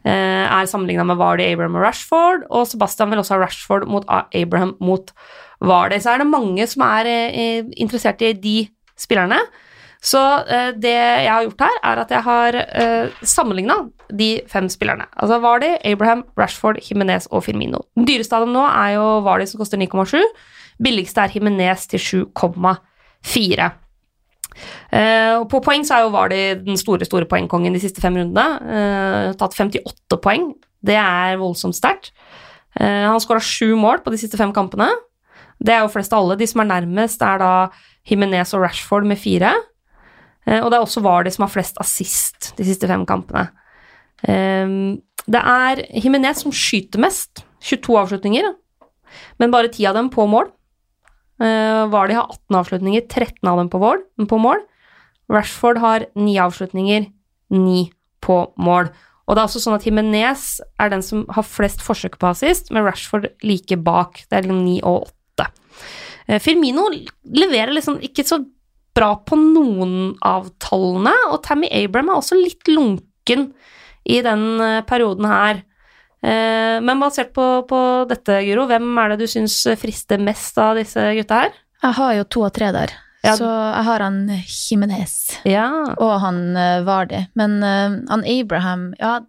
eh, 0.08 0.46
er 0.46 0.70
sammenligna 0.70 1.06
med 1.08 1.20
Vardy, 1.20 1.46
Abraham 1.52 1.78
og 1.78 1.86
Rashford. 1.86 2.48
Og 2.50 2.66
Sebastian 2.72 3.14
vil 3.14 3.22
også 3.22 3.36
ha 3.36 3.44
Rashford 3.44 3.88
mot 3.92 4.08
Abraham 4.10 4.76
mot 4.82 5.14
Vardy. 5.62 6.00
Så 6.02 6.14
er 6.14 6.24
det 6.24 6.32
mange 6.32 6.68
som 6.70 6.86
er 6.88 7.12
eh, 7.14 7.72
interessert 7.78 8.24
i 8.26 8.34
de 8.34 8.58
spillerne. 8.98 9.42
Så 10.04 10.20
eh, 10.46 10.70
det 10.78 10.94
jeg 10.94 11.32
har 11.32 11.46
gjort 11.48 11.64
her, 11.66 11.80
er 11.90 12.02
at 12.04 12.12
jeg 12.14 12.26
har 12.28 12.58
eh, 12.62 13.24
sammenligna 13.26 13.80
de 14.14 14.30
fem 14.50 14.70
spillerne. 14.70 15.08
Altså 15.18 15.40
Vardy, 15.44 15.74
Abraham, 15.88 16.24
Rashford, 16.38 16.80
Jimenez 16.86 17.28
og 17.32 17.44
Firmino. 17.48 17.82
Den 17.98 18.08
dyreste 18.10 18.38
av 18.38 18.46
dem 18.46 18.54
nå 18.56 18.64
er 18.68 18.96
jo 18.98 19.08
Vardy, 19.26 19.48
som 19.50 19.62
koster 19.62 19.82
9,7. 19.82 20.22
Billigste 20.84 21.26
er 21.26 21.34
Jimenez 21.34 21.88
til 21.90 22.28
7,4. 22.30 23.72
Uh, 24.90 25.44
og 25.44 25.48
på 25.52 25.60
poeng 25.62 25.84
så 25.86 25.98
er 25.98 26.06
jo 26.06 26.14
Vardy 26.14 26.40
den 26.66 26.80
store 26.80 27.06
store 27.06 27.28
poengkongen 27.30 27.76
de 27.76 27.82
siste 27.82 28.02
fem 28.02 28.16
rundene. 28.18 28.46
Uh, 28.64 29.36
tatt 29.38 29.58
58 29.58 30.18
poeng. 30.24 30.52
Det 30.86 30.98
er 30.98 31.38
voldsomt 31.42 31.78
sterkt. 31.78 32.14
Uh, 32.78 33.10
han 33.10 33.22
skåra 33.22 33.44
sju 33.44 33.76
mål 33.78 34.02
på 34.06 34.14
de 34.14 34.22
siste 34.22 34.40
fem 34.40 34.54
kampene. 34.56 34.90
Det 35.58 35.74
er 35.74 35.84
jo 35.84 35.92
flest 35.94 36.14
av 36.14 36.24
alle. 36.24 36.38
De 36.40 36.48
som 36.50 36.62
er 36.64 36.70
nærmest, 36.70 37.22
er 37.26 37.42
da 37.42 37.52
Jimenez 38.08 38.54
og 38.54 38.64
Rashford 38.66 39.08
med 39.10 39.20
fire. 39.22 39.56
Eh, 40.48 40.62
og 40.62 40.72
det 40.72 40.80
er 40.80 40.86
også 40.86 41.04
Vardy 41.06 41.34
som 41.34 41.46
har 41.46 41.54
flest 41.54 41.80
assist 41.84 42.54
de 42.58 42.68
siste 42.68 42.90
fem 42.90 43.06
kampene. 43.10 43.50
Eh, 44.24 44.78
det 45.28 45.42
er 45.42 45.84
Jimenez 46.00 46.44
som 46.46 46.56
skyter 46.56 47.04
mest, 47.04 47.44
22 47.68 47.98
avslutninger, 48.00 48.54
men 49.42 49.52
bare 49.52 49.72
10 49.72 49.90
av 49.92 49.98
dem 50.00 50.12
på 50.14 50.28
mål. 50.30 50.54
Vardi 51.38 51.92
Vardy 51.94 52.16
har 52.18 52.32
18 52.34 52.56
avslutninger, 52.58 53.04
13 53.06 53.50
av 53.50 53.60
dem 53.60 53.68
på 53.70 54.40
mål. 54.42 54.64
Rashford 55.30 55.78
har 55.84 56.08
9 56.16 56.38
avslutninger, 56.42 57.12
9 57.54 57.84
på 58.26 58.40
mål. 58.58 58.90
Og 59.28 59.36
det 59.36 59.42
er 59.42 59.50
også 59.50 59.62
sånn 59.62 59.76
at 59.76 59.86
Jimenez 59.86 60.46
er 60.80 60.92
den 60.94 61.04
som 61.04 61.26
har 61.36 61.46
flest 61.46 61.84
forsøk 61.84 62.16
på 62.22 62.30
assist, 62.32 62.72
med 62.72 62.88
Rashford 62.88 63.28
like 63.44 63.78
bak. 63.84 64.24
Det 64.32 64.40
er 64.40 64.48
9 64.48 64.80
og 64.88 65.10
8. 65.38 65.50
Eh, 66.28 66.40
Firmino 66.44 66.88
leverer 67.28 67.76
liksom 67.76 68.00
ikke 68.04 68.26
så 68.28 68.40
bra 68.98 69.12
på 69.28 69.38
noen 69.40 70.16
av 70.26 70.50
tallene, 70.64 71.14
og 71.32 71.40
Tammy 71.46 71.70
Abram 71.84 72.10
er 72.10 72.18
også 72.20 72.38
litt 72.40 72.68
lunken 72.72 73.52
i 74.08 74.20
den 74.26 74.46
eh, 74.64 74.82
perioden 74.90 75.28
her. 75.30 75.62
Eh, 76.26 76.78
Men 76.82 77.00
basert 77.02 77.34
på, 77.38 77.46
på 77.70 77.80
dette, 78.10 78.40
Guro, 78.48 78.66
hvem 78.70 78.90
er 79.04 79.14
det 79.14 79.20
du 79.22 79.28
syns 79.30 79.60
frister 79.78 80.18
mest 80.22 80.58
av 80.62 80.80
disse 80.80 81.04
gutta 81.20 81.44
her? 81.46 81.58
Jeg 81.84 81.94
har 82.00 82.14
jo 82.18 82.24
to 82.34 82.46
av 82.48 82.54
tre 82.58 82.72
der. 82.74 82.94
Ja. 83.26 83.34
Så 83.38 83.46
jeg 83.50 83.84
har 83.88 84.04
han 84.06 84.18
Jimenez 84.48 85.16
Ja. 85.46 85.66
og 85.98 86.14
han 86.24 86.38
Vardi. 86.56 86.86
Vardy. 86.88 87.22
Men 87.38 87.58
eh, 87.66 87.98
han 88.10 88.24
Abraham, 88.26 88.88
ja, 89.02 89.20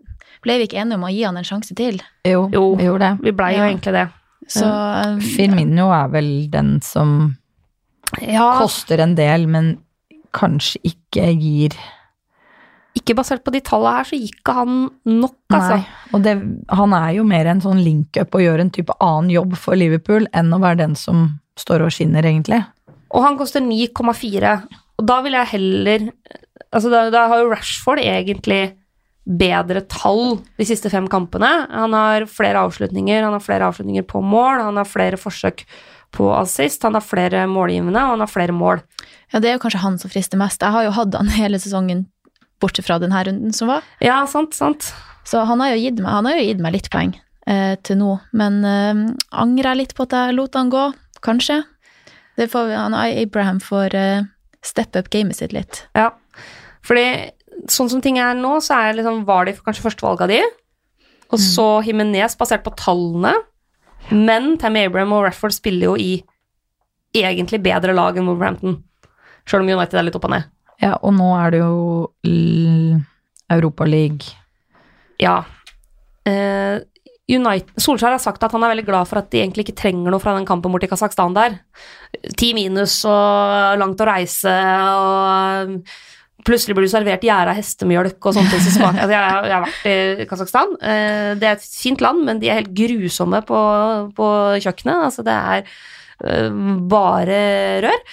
ble 0.45 0.59
vi 0.61 0.69
ikke 0.69 0.79
enige 0.85 0.97
om 1.01 1.07
å 1.09 1.13
gi 1.13 1.25
han 1.27 1.37
en 1.41 1.45
sjanse 1.49 1.75
til? 1.77 1.99
Jo, 2.29 2.47
Jo. 2.53 2.65
vi 2.79 2.87
gjorde 2.87 3.09
det. 3.09 3.25
Vi 3.27 3.33
blei 3.37 3.53
jo 3.57 3.65
egentlig 3.67 3.95
det. 3.97 4.07
Så 4.49 4.65
eh, 4.69 5.19
Firmino 5.35 5.91
er 5.93 6.09
vel 6.15 6.31
den 6.53 6.79
som 6.85 7.19
Ja, 8.25 8.55
koster 8.63 9.03
en 9.05 9.15
del, 9.19 9.47
men 9.51 9.77
kanskje 10.37 10.81
ikke 10.91 11.29
gir 11.39 11.77
ikke 12.99 13.17
basert 13.19 13.45
på 13.47 13.53
de 13.55 13.61
tallene 13.65 13.99
her, 14.01 14.09
så 14.09 14.19
gikk 14.19 14.41
ikke 14.41 14.55
han 14.59 14.73
nok, 15.07 15.37
altså. 15.55 15.77
Nei. 15.79 16.09
Og 16.17 16.25
det, 16.25 16.35
han 16.81 16.97
er 16.97 17.13
jo 17.19 17.27
mer 17.29 17.51
en 17.51 17.63
sånn 17.65 17.83
link-up 17.85 18.35
og 18.35 18.45
gjør 18.45 18.65
en 18.65 18.73
type 18.75 18.97
annen 19.05 19.31
jobb 19.33 19.55
for 19.61 19.79
Liverpool 19.79 20.27
enn 20.37 20.51
å 20.55 20.61
være 20.63 20.83
den 20.83 20.97
som 20.99 21.29
står 21.59 21.87
og 21.87 21.95
skinner, 21.95 22.27
egentlig. 22.27 22.61
Og 23.15 23.25
han 23.25 23.39
koster 23.41 23.65
9,4. 23.65 24.55
Og 24.99 25.09
da 25.09 25.23
vil 25.25 25.39
jeg 25.39 25.53
heller 25.55 26.11
Altså, 26.69 26.91
da, 26.93 27.07
da 27.09 27.23
har 27.31 27.39
jo 27.41 27.47
Rashford 27.49 28.03
egentlig 28.03 28.75
bedre 29.25 29.81
tall 29.89 30.35
de 30.61 30.67
siste 30.69 30.91
fem 30.93 31.07
kampene. 31.09 31.49
Han 31.73 31.95
har 31.97 32.27
flere 32.29 32.61
avslutninger, 32.61 33.23
han 33.25 33.33
har 33.33 33.41
flere 33.41 33.71
avslutninger 33.71 34.05
på 34.05 34.21
mål, 34.21 34.61
han 34.67 34.77
har 34.77 34.85
flere 34.89 35.17
forsøk 35.17 35.63
på 36.15 36.31
assist, 36.35 36.83
han 36.87 36.95
har 36.97 37.05
flere 37.05 37.45
målgivende, 37.51 38.01
og 38.01 38.15
han 38.17 38.23
har 38.25 38.31
flere 38.33 38.55
mål. 38.57 38.81
ja, 39.33 39.41
det 39.41 39.51
er 39.51 39.59
jo 39.59 39.63
kanskje 39.67 39.83
han 39.83 39.99
som 40.01 40.11
frister 40.11 40.39
mest. 40.41 40.63
Jeg 40.63 40.73
har 40.73 40.85
jo 40.87 40.91
hatt 40.97 41.15
han 41.15 41.29
hele 41.37 41.59
sesongen, 41.61 42.07
bortsett 42.61 42.87
fra 42.89 42.97
denne 42.99 43.21
runden 43.29 43.53
som 43.55 43.69
var. 43.69 43.83
Ja, 44.01 44.23
sant, 44.27 44.55
sant. 44.57 44.93
Så 45.29 45.45
han 45.45 45.61
har 45.61 45.75
jo 45.75 45.83
gitt 45.83 45.99
meg, 46.01 46.11
han 46.11 46.25
har 46.27 46.39
jo 46.39 46.47
gitt 46.49 46.63
meg 46.65 46.73
litt 46.79 46.89
poeng 46.91 47.13
eh, 47.47 47.75
til 47.85 47.99
nå. 48.01 48.15
Men 48.33 48.63
eh, 48.65 49.03
angrer 49.37 49.75
jeg 49.75 49.83
litt 49.83 49.95
på 49.99 50.07
at 50.09 50.17
jeg 50.17 50.35
lot 50.39 50.57
han 50.57 50.71
gå? 50.73 50.87
Kanskje. 51.23 51.61
Det 52.39 52.49
får, 52.51 52.67
vi- 52.71 52.79
han, 52.81 52.95
Abraham 52.97 53.61
får 53.61 53.95
eh, 53.95 54.23
steppe 54.65 54.99
up 55.05 55.11
gamet 55.13 55.37
sitt 55.37 55.53
litt. 55.53 55.85
Ja. 55.95 56.09
Fordi 56.87 57.05
sånn 57.69 57.91
som 57.93 58.01
ting 58.01 58.17
er 58.23 58.35
nå, 58.39 58.57
så 58.65 58.79
er 58.81 58.97
liksom 58.97 59.25
Vardy 59.29 59.53
kanskje 59.61 59.85
førstevalga 59.85 60.29
di. 60.31 60.41
Og 61.29 61.39
så 61.43 61.65
Himinez 61.85 62.39
basert 62.41 62.63
på 62.65 62.73
tallene. 62.79 63.35
Men 64.11 64.57
Tammy 64.61 64.87
Abraham 64.87 65.15
og 65.17 65.27
Rafford 65.27 65.55
spiller 65.57 65.91
jo 65.91 65.97
i 66.01 66.13
egentlig 67.17 67.61
bedre 67.65 67.95
lag 67.97 68.17
enn 68.17 68.29
Wolverhampton. 68.29 68.79
Sjøl 69.49 69.65
om 69.65 69.73
United 69.73 69.99
er 69.99 70.09
litt 70.09 70.19
opp 70.19 70.29
og 70.29 70.35
ned. 70.35 70.49
Ja, 70.83 70.95
og 71.03 71.15
nå 71.17 71.33
er 71.39 71.55
det 71.55 71.63
jo 71.63 72.09
Europaliga. 73.51 74.37
Ja. 75.19 75.41
Eh, 76.29 76.79
United, 77.29 77.75
Solskjær 77.77 78.15
har 78.15 78.23
sagt 78.23 78.45
at 78.45 78.55
han 78.55 78.63
er 78.65 78.73
veldig 78.73 78.87
glad 78.87 79.09
for 79.09 79.21
at 79.21 79.29
de 79.33 79.43
egentlig 79.43 79.67
ikke 79.67 79.81
trenger 79.83 80.13
noe 80.13 80.23
fra 80.23 80.33
den 80.37 80.47
kampen 80.49 80.73
borti 80.73 80.89
Kasakhstan 80.89 81.37
der. 81.37 81.59
Ti 82.41 82.55
minus 82.57 83.03
og 83.09 83.77
langt 83.81 84.01
å 84.01 84.07
reise 84.09 84.55
og 84.95 85.75
Plutselig 86.47 86.77
blir 86.77 86.87
du 86.87 86.93
servert 86.93 87.25
gjæra 87.27 87.55
hestemjølk 87.57 88.23
og 88.23 88.37
sånne 88.37 88.51
ting 88.53 88.63
smaker 88.63 89.03
altså, 89.03 89.15
jeg, 89.15 89.49
jeg 89.51 89.57
har 89.57 89.65
vært 89.65 90.23
i 90.23 90.27
Kasakhstan. 90.31 90.77
Eh, 90.79 91.31
det 91.41 91.49
er 91.49 91.57
et 91.57 91.67
fint 91.67 92.05
land, 92.05 92.23
men 92.29 92.39
de 92.39 92.51
er 92.51 92.61
helt 92.61 92.71
grusomme 92.79 93.41
på, 93.49 93.63
på 94.15 94.29
kjøkkenet. 94.63 95.03
Altså, 95.09 95.25
det 95.27 95.35
er 95.35 95.67
eh, 95.67 96.61
bare 96.93 97.41
rør. 97.89 98.07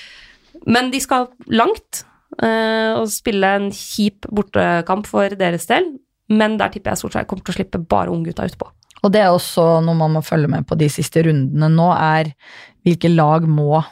Men 0.74 0.90
de 0.90 1.04
skal 1.04 1.30
langt 1.54 2.02
eh, 2.42 2.98
og 2.98 3.06
spille 3.14 3.54
en 3.60 3.70
kjip 3.70 4.26
bortekamp 4.34 5.06
for 5.12 5.38
deres 5.38 5.70
del. 5.70 5.92
Men 6.34 6.58
der 6.58 6.74
tipper 6.74 6.96
jeg 6.96 7.04
Solskjær 7.04 7.30
kommer 7.30 7.46
til 7.46 7.54
å 7.54 7.60
slippe 7.60 7.86
bare 7.86 8.10
unggutta 8.10 8.50
utpå. 8.50 8.72
Og 9.06 9.12
det 9.14 9.22
er 9.22 9.30
også 9.30 9.84
noe 9.86 10.00
man 10.00 10.18
må 10.18 10.26
følge 10.26 10.50
med 10.50 10.66
på 10.66 10.80
de 10.82 10.90
siste 10.90 11.22
rundene 11.28 11.70
nå, 11.70 11.92
er 11.94 12.34
hvilke 12.82 13.12
lag 13.14 13.46
må 13.46 13.84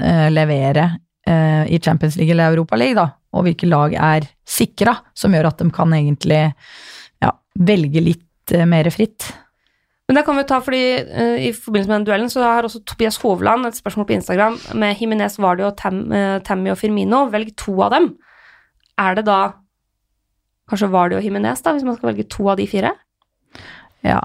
levere 0.00 0.84
eh, 1.30 1.70
i 1.70 1.80
Champions 1.82 2.18
League 2.18 2.34
eller 2.34 2.50
Europa 2.52 2.78
League, 2.78 2.98
da. 2.98 3.10
Og 3.36 3.46
hvilke 3.46 3.68
lag 3.70 3.94
er 3.94 4.26
sikra, 4.48 4.96
som 5.14 5.34
gjør 5.34 5.52
at 5.52 5.62
de 5.62 5.70
kan 5.74 5.94
egentlig 5.94 6.42
ja, 7.22 7.32
velge 7.54 8.02
litt 8.02 8.56
eh, 8.56 8.66
mer 8.68 8.90
fritt. 8.94 9.30
Men 10.10 10.18
det 10.18 10.24
kan 10.26 10.34
vi 10.40 10.42
ta, 10.42 10.56
fordi 10.58 10.82
eh, 10.98 11.36
i 11.46 11.52
forbindelse 11.54 11.90
med 11.92 12.00
den 12.00 12.06
duellen 12.08 12.30
så 12.32 12.42
har 12.42 12.66
også 12.66 12.80
Tobias 12.82 13.20
Hovland 13.22 13.68
et 13.68 13.78
spørsmål 13.78 14.08
på 14.08 14.16
Instagram 14.16 14.56
med 14.74 14.98
Jimenez, 14.98 15.36
Vardy 15.38 15.62
og 15.68 15.76
Tam, 15.78 16.00
eh, 16.10 16.40
Tammy 16.42 16.72
og 16.72 16.80
Firmino. 16.80 17.28
Velg 17.30 17.52
to 17.54 17.76
av 17.86 17.94
dem. 17.94 18.08
Er 18.98 19.14
det 19.14 19.28
da 19.28 19.38
kanskje 20.70 20.90
Vardy 20.90 21.14
og 21.14 21.22
Jimenez, 21.22 21.62
da, 21.62 21.76
hvis 21.76 21.86
man 21.86 21.94
skal 21.94 22.10
velge 22.10 22.26
to 22.26 22.48
av 22.50 22.58
de 22.58 22.66
fire? 22.66 22.90
Ja, 24.02 24.18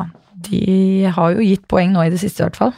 de 0.49 1.05
har 1.13 1.35
jo 1.35 1.45
gitt 1.45 1.69
poeng 1.69 1.93
nå 1.93 2.07
i 2.07 2.09
det 2.13 2.23
siste, 2.23 2.41
i 2.41 2.47
hvert 2.47 2.57
fall. 2.63 2.73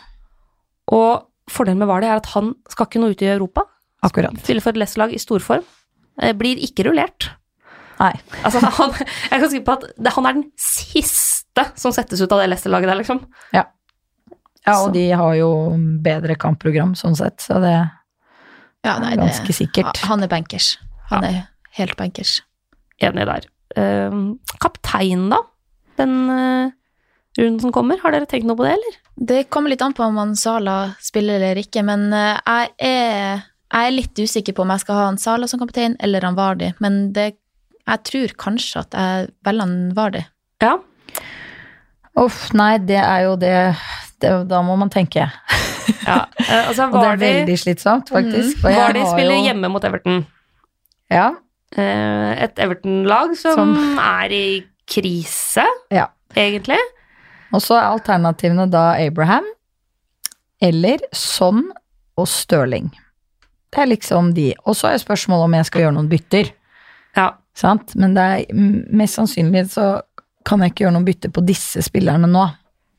Og 0.91 1.23
fordelen 1.51 1.79
med 1.79 1.87
Vardy 1.87 2.09
er 2.09 2.19
at 2.19 2.27
han 2.35 2.57
skal 2.67 2.89
ikke 2.89 3.05
noe 3.05 3.15
ut 3.15 3.23
i 3.23 3.31
Europa. 3.31 3.63
Akkurat. 4.07 4.37
Spiller 4.43 4.63
for 4.63 4.73
et 4.75 4.79
Leicester-lag 4.81 5.13
i 5.15 5.19
storform. 5.21 5.65
Eh, 6.21 6.33
Blir 6.37 6.59
ikke 6.63 6.87
rullert. 6.87 7.29
Nei. 7.99 8.13
Altså, 8.45 8.61
han, 8.77 8.93
jeg 9.31 9.41
kan 9.41 9.49
skrive 9.49 9.65
på 9.67 9.75
at 9.77 9.85
det, 9.97 10.13
han 10.15 10.27
er 10.29 10.37
den 10.39 10.47
siste 10.61 11.65
som 11.79 11.93
settes 11.95 12.21
ut 12.21 12.31
av 12.31 12.43
det 12.43 12.49
Leicester-laget 12.51 12.91
der, 12.91 12.99
liksom. 13.01 13.21
Ja, 13.55 13.63
ja 14.67 14.75
og 14.83 14.91
de 14.93 15.07
har 15.17 15.33
jo 15.39 15.49
bedre 16.05 16.35
kampprogram 16.39 16.93
sånn 16.99 17.15
sett, 17.17 17.41
så 17.41 17.57
det 17.63 17.73
Ja, 18.85 18.97
nei, 19.01 19.13
er 19.15 19.21
ganske 19.23 19.53
sikkert. 19.55 19.97
han 20.07 20.21
er 20.23 20.29
bankers. 20.31 20.75
Han 21.09 21.25
er 21.25 21.39
helt 21.79 21.95
bankers. 21.97 22.41
Enig 23.01 23.25
der. 23.29 23.47
Eh, 23.77 24.17
kaptein, 24.61 25.27
da? 25.33 25.41
Den 25.97 26.13
eh, 26.29 26.69
runden 27.39 27.59
som 27.65 27.73
kommer, 27.73 27.97
har 28.03 28.13
dere 28.13 28.29
tenkt 28.29 28.45
noe 28.49 28.57
på 28.59 28.65
det, 28.67 28.75
eller? 28.77 28.99
Det 29.17 29.39
kommer 29.49 29.73
litt 29.73 29.81
an 29.81 29.95
på 29.97 30.05
om 30.05 30.35
Sala 30.37 30.93
spiller 31.01 31.41
eller 31.41 31.57
ikke, 31.63 31.81
men 31.85 32.07
eh, 32.13 32.37
jeg 32.45 32.73
er, 32.91 33.43
jeg 33.73 33.87
er 33.87 33.91
litt 33.95 34.15
usikker 34.19 34.53
på 34.55 34.61
om 34.63 34.69
jeg 34.73 34.79
skal 34.85 34.95
ha 34.95 35.05
han 35.09 35.17
Sala 35.17 35.47
som 35.47 35.59
kaptein 35.59 35.95
eller 35.99 36.21
han 36.23 36.35
Vardi, 36.37 36.73
men 36.79 37.11
det, 37.13 37.33
jeg 37.87 38.03
tror 38.03 38.35
kanskje 38.39 38.79
at 38.85 38.93
jeg 38.95 39.27
velger 39.43 39.65
han 39.67 39.75
Vardi. 39.97 40.21
Ja. 40.63 40.77
Uff, 42.17 42.47
nei, 42.57 42.77
det 42.81 42.97
er 42.97 43.25
jo 43.27 43.35
det, 43.37 43.53
det 44.23 44.31
Da 44.49 44.61
må 44.65 44.75
man 44.79 44.89
tenke. 44.89 45.27
ja. 46.07 46.19
Eh, 46.41 46.67
altså, 46.69 46.87
Og 46.93 46.97
det 47.03 47.09
er 47.11 47.19
veldig 47.21 47.57
slitsomt, 47.61 48.09
faktisk. 48.09 48.63
Mm. 48.63 48.71
Vardi 48.79 49.03
spiller 49.11 49.35
jo- 49.37 49.43
hjemme 49.51 49.69
mot 49.75 49.83
Everton. 49.91 50.23
Ja, 51.11 51.33
Eh, 51.75 52.43
et 52.45 52.55
Everton-lag 52.63 53.33
som, 53.35 53.53
Som- 53.75 53.97
er 53.99 54.31
i 54.31 54.63
krise, 54.87 55.65
Ja. 55.91 56.05
egentlig. 56.33 56.77
Og 57.51 57.59
så 57.59 57.75
er 57.75 57.89
alternativene 57.91 58.69
da 58.71 58.93
Abraham 58.95 59.43
eller 60.63 60.97
Son 61.13 61.65
og 62.17 62.25
Stirling. 62.31 62.87
Det 63.73 63.81
er 63.83 63.89
liksom 63.91 64.33
de. 64.33 64.51
Og 64.65 64.75
så 64.79 64.91
er 64.93 65.01
spørsmålet 65.01 65.43
om 65.49 65.55
jeg 65.57 65.65
skal 65.69 65.81
gjøre 65.85 65.95
noen 65.97 66.09
bytter. 66.11 66.51
Ja. 67.17 67.31
Sant? 67.57 67.95
Men 67.99 68.13
det 68.15 68.23
er 68.23 68.61
mest 68.95 69.17
sannsynlig 69.17 69.65
så 69.73 70.01
kan 70.47 70.61
jeg 70.63 70.71
ikke 70.71 70.85
gjøre 70.85 70.95
noen 70.95 71.07
bytter 71.07 71.33
på 71.35 71.41
disse 71.43 71.81
spillerne 71.83 72.29
nå. 72.31 72.45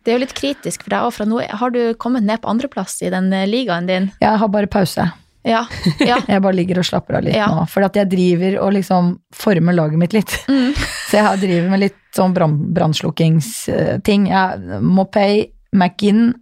Det 0.04 0.12
er 0.12 0.18
jo 0.18 0.22
litt 0.24 0.34
kritisk 0.36 0.82
for 0.84 0.92
deg 0.94 1.06
òg, 1.06 1.12
for 1.16 1.28
nå 1.28 1.38
har 1.60 1.70
du 1.74 1.80
kommet 2.00 2.24
ned 2.24 2.40
på 2.42 2.48
andreplass 2.50 2.98
i 3.04 3.10
den 3.12 3.30
eh, 3.32 3.46
ligaen 3.48 3.88
din. 3.88 4.10
Jeg 4.22 4.38
har 4.40 4.48
bare 4.52 4.66
pause. 4.70 5.04
Ja, 5.48 5.62
ja. 6.02 6.18
Jeg 6.28 6.42
bare 6.44 6.56
ligger 6.58 6.80
og 6.82 6.84
slapper 6.88 7.18
av 7.18 7.24
litt 7.24 7.36
Ja. 7.38 7.46
nå. 7.48 7.62
For 7.70 7.86
at 7.86 7.94
jeg 7.96 8.10
driver 8.10 8.58
og 8.66 8.72
liksom 8.76 9.14
former 9.32 9.72
laget 9.76 9.98
mitt 10.00 10.12
litt. 10.16 10.34
Mm. 10.50 10.72
Så 11.08 11.16
jeg 11.16 11.24
har- 11.24 11.38
driver 11.40 11.70
med 11.72 11.80
litt 11.86 12.00
sånn 12.16 12.34
brann- 12.36 12.58
brannslukkingsting. 12.76 14.26
Jeg- 14.28 14.80
Mopay, 14.82 15.46
McGinn 15.72 16.34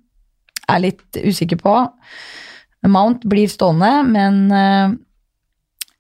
er 0.69 0.79
litt 0.83 1.05
usikker 1.23 1.61
på. 1.61 1.75
Mount 2.87 3.25
blir 3.27 3.49
stående, 3.49 4.05
men 4.07 4.53
eh, 4.53 4.91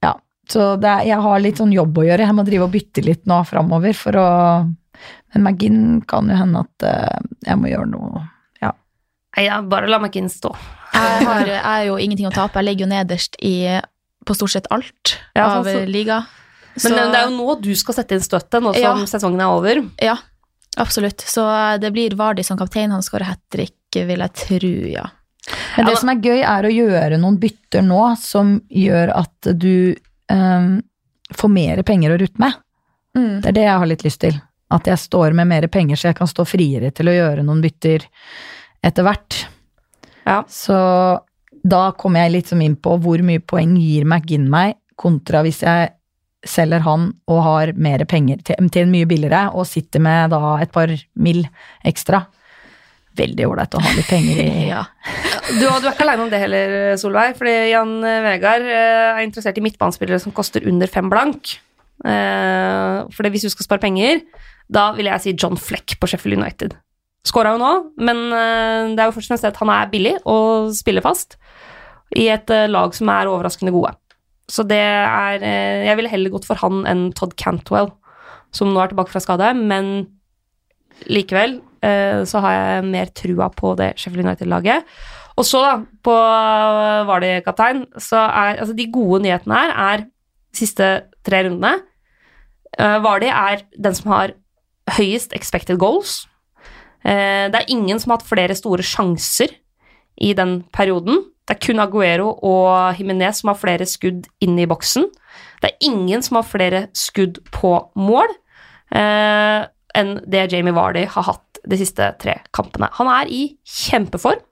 ja. 0.02 0.12
Så 0.48 0.76
det 0.80 0.86
er, 0.88 1.04
jeg 1.08 1.18
har 1.24 1.40
litt 1.42 1.56
sånn 1.58 1.72
jobb 1.74 1.98
å 1.98 2.04
gjøre. 2.06 2.26
Jeg 2.28 2.34
må 2.36 2.44
drive 2.46 2.64
og 2.68 2.70
bytte 2.76 3.02
litt 3.04 3.24
nå 3.26 3.40
framover 3.48 3.92
for 3.98 4.12
å 4.20 4.26
Men 5.34 5.42
McGinn 5.42 6.00
kan 6.08 6.28
jo 6.30 6.36
hende 6.38 6.62
at 6.62 6.84
eh, 6.86 7.18
jeg 7.48 7.58
må 7.60 7.68
gjøre 7.68 7.90
noe 7.90 8.22
Ja. 8.62 8.70
ja, 9.36 9.58
bare 9.62 9.88
la 9.90 9.98
McGinn 9.98 10.30
stå. 10.32 10.54
Jeg 10.94 11.26
har 11.26 11.46
jeg 11.46 11.60
har 11.64 11.82
jo 11.84 11.96
ingenting 12.00 12.28
å 12.30 12.32
tape. 12.32 12.56
Jeg 12.62 12.64
ligger 12.70 12.86
jo 12.86 12.92
nederst 12.94 13.36
i, 13.44 13.80
på 14.24 14.34
stort 14.38 14.54
sett 14.54 14.70
alt 14.72 15.18
Ja, 15.36 15.58
av 15.58 15.64
så- 15.66 15.72
så- 15.82 15.90
liga. 15.90 16.22
Men 16.76 16.80
Så- 16.80 16.88
det 16.94 17.18
er 17.18 17.28
jo 17.28 17.36
nå 17.36 17.60
du 17.60 17.74
skal 17.74 17.94
sette 17.94 18.12
inn 18.12 18.20
støtet, 18.24 18.62
nå 18.62 18.72
som 18.74 18.82
Ja. 18.82 18.94
sesongen 19.04 19.40
er 19.40 19.48
over. 19.50 19.82
Ja, 20.00 20.16
absolutt. 20.78 21.18
Så 21.26 21.42
eh, 21.50 21.78
det 21.78 21.92
blir 21.92 22.14
Vardi 22.16 22.44
som 22.44 22.56
kaptein. 22.56 22.90
Han 22.92 23.02
skårer 23.02 23.24
hat 23.24 23.40
trick, 23.50 23.74
vil 23.92 24.18
jeg 24.20 24.32
tro, 24.34 24.72
ja. 24.88 25.06
Men 25.76 25.88
det 25.90 25.96
som 26.00 26.10
er 26.12 26.20
gøy, 26.24 26.40
er 26.40 26.66
å 26.66 26.72
gjøre 26.72 27.18
noen 27.20 27.38
bytter 27.40 27.84
nå 27.84 28.02
som 28.20 28.56
gjør 28.72 29.12
at 29.16 29.50
du 29.54 29.96
um, 30.32 30.78
får 31.36 31.52
mer 31.52 31.82
penger 31.86 32.14
å 32.14 32.20
rutte 32.20 32.42
med. 32.42 32.56
Mm. 33.16 33.40
Det 33.42 33.50
er 33.50 33.58
det 33.58 33.66
jeg 33.66 33.82
har 33.82 33.90
litt 33.90 34.06
lyst 34.06 34.22
til. 34.24 34.38
At 34.72 34.88
jeg 34.90 34.98
står 34.98 35.36
med 35.38 35.48
mer 35.50 35.68
penger, 35.72 35.98
så 35.98 36.10
jeg 36.10 36.18
kan 36.18 36.30
stå 36.30 36.46
friere 36.48 36.90
til 36.94 37.10
å 37.10 37.14
gjøre 37.14 37.44
noen 37.46 37.62
bytter 37.64 38.06
etter 38.86 39.06
hvert. 39.06 39.44
Ja. 40.26 40.40
Så 40.50 40.76
da 41.66 41.82
kommer 41.98 42.24
jeg 42.24 42.34
litt 42.34 42.50
som 42.50 42.62
inn 42.62 42.76
på 42.78 42.96
hvor 43.02 43.22
mye 43.26 43.42
poeng 43.42 43.76
gir 43.78 44.06
McGinn 44.06 44.48
meg, 44.50 44.78
kontra 44.96 45.42
hvis 45.44 45.60
jeg 45.66 45.92
selger 46.46 46.84
han 46.86 47.10
og 47.30 47.40
har 47.42 47.72
mer 47.74 48.04
penger 48.08 48.40
til, 48.46 48.68
til 48.70 48.86
en 48.86 48.92
mye 48.92 49.08
billigere, 49.08 49.48
og 49.54 49.68
sitter 49.68 50.02
med 50.02 50.32
da 50.34 50.56
et 50.62 50.72
par 50.74 50.92
mill 51.18 51.44
ekstra. 51.86 52.24
Veldig 53.16 53.48
ålreit 53.48 53.74
å 53.74 53.82
ha 53.82 53.94
litt 53.96 54.10
penger 54.10 54.42
i 54.42 54.68
ja. 54.72 54.84
Du, 55.46 55.62
du 55.62 55.86
er 55.86 55.92
ikke 55.92 56.02
aleine 56.02 56.24
om 56.24 56.30
det 56.32 56.40
heller, 56.42 56.72
Solveig. 56.98 57.36
fordi 57.38 57.52
Jan 57.70 57.92
eh, 58.02 58.22
Vegard 58.24 58.64
eh, 58.66 59.12
er 59.14 59.22
interessert 59.22 59.58
i 59.60 59.62
midtbanespillere 59.62 60.18
som 60.22 60.34
koster 60.34 60.64
under 60.66 60.90
fem 60.90 61.06
blank. 61.12 61.52
Eh, 62.02 63.04
For 63.14 63.30
hvis 63.30 63.46
du 63.46 63.52
skal 63.52 63.68
spare 63.68 63.84
penger, 63.84 64.24
da 64.66 64.88
vil 64.96 65.06
jeg 65.06 65.22
si 65.22 65.34
John 65.38 65.54
Fleck 65.60 65.94
på 66.00 66.08
Sheffield 66.10 66.40
United. 66.40 66.74
Skåra 67.26 67.52
jo 67.54 67.60
nå, 67.62 67.70
men 68.06 68.18
det 68.94 69.02
er 69.02 69.08
jo 69.08 69.14
først 69.14 69.30
og 69.30 69.32
fremst 69.34 69.46
at 69.48 69.58
han 69.58 69.70
er 69.74 69.88
billig 69.90 70.12
og 70.30 70.68
spiller 70.78 71.02
fast 71.02 71.34
i 72.14 72.28
et 72.30 72.50
lag 72.70 72.94
som 72.94 73.10
er 73.10 73.26
overraskende 73.30 73.72
gode. 73.74 73.90
Så 74.46 74.62
det 74.62 74.78
er 74.78 75.42
Jeg 75.42 75.96
ville 75.98 76.12
heller 76.12 76.30
gått 76.30 76.46
for 76.46 76.58
han 76.62 76.84
enn 76.86 77.08
Todd 77.18 77.34
Cantwell, 77.34 77.90
som 78.54 78.70
nå 78.70 78.78
er 78.78 78.92
tilbake 78.92 79.10
fra 79.10 79.22
skade, 79.24 79.50
men 79.58 80.06
likevel 81.10 81.58
så 81.82 82.42
har 82.46 82.54
jeg 82.54 82.86
mer 82.94 83.10
trua 83.14 83.50
på 83.50 83.74
det 83.78 83.92
Sheffield 83.98 84.28
United-laget. 84.28 84.86
Og 85.36 85.44
så, 85.44 85.60
da, 85.60 85.74
på 86.04 86.14
eh, 86.14 87.02
Vardy-kaptein, 87.08 87.84
så 88.00 88.22
er 88.24 88.62
altså 88.62 88.76
de 88.76 88.88
gode 88.92 89.20
nyhetene 89.26 89.58
her 89.58 89.74
er 89.86 90.06
siste 90.56 90.88
tre 91.26 91.44
rundene. 91.44 91.76
Uh, 92.76 93.00
er 93.24 93.62
den 93.72 93.94
som 93.96 94.10
har 94.12 94.34
høyest 94.98 95.32
expected 95.36 95.78
goals. 95.80 96.26
Uh, 97.04 97.48
det 97.52 97.60
er 97.60 97.72
ingen 97.72 98.00
som 98.00 98.12
har 98.12 98.20
hatt 98.20 98.28
flere 98.28 98.56
store 98.56 98.84
sjanser 98.84 99.52
i 100.20 100.32
den 100.36 100.62
perioden. 100.72 101.22
Det 101.46 101.56
er 101.56 101.62
kun 101.62 101.80
Aguero 101.80 102.32
og 102.42 102.98
Jimenez 102.98 103.40
som 103.40 103.52
har 103.52 103.60
flere 103.60 103.86
skudd 103.86 104.26
inn 104.42 104.58
i 104.58 104.66
boksen. 104.68 105.06
Det 105.62 105.70
er 105.70 105.88
ingen 105.88 106.24
som 106.24 106.40
har 106.40 106.48
flere 106.48 106.86
skudd 106.96 107.38
på 107.54 107.72
mål 107.96 108.32
uh, 108.96 109.68
enn 109.96 110.18
det 110.28 110.48
Jamie 110.52 110.74
Vardy 110.76 111.06
har 111.08 111.28
hatt 111.30 111.60
de 111.66 111.78
siste 111.80 112.10
tre 112.20 112.40
kampene. 112.56 112.90
Han 112.98 113.08
er 113.10 113.30
i 113.32 113.42
kjempeform, 113.64 114.42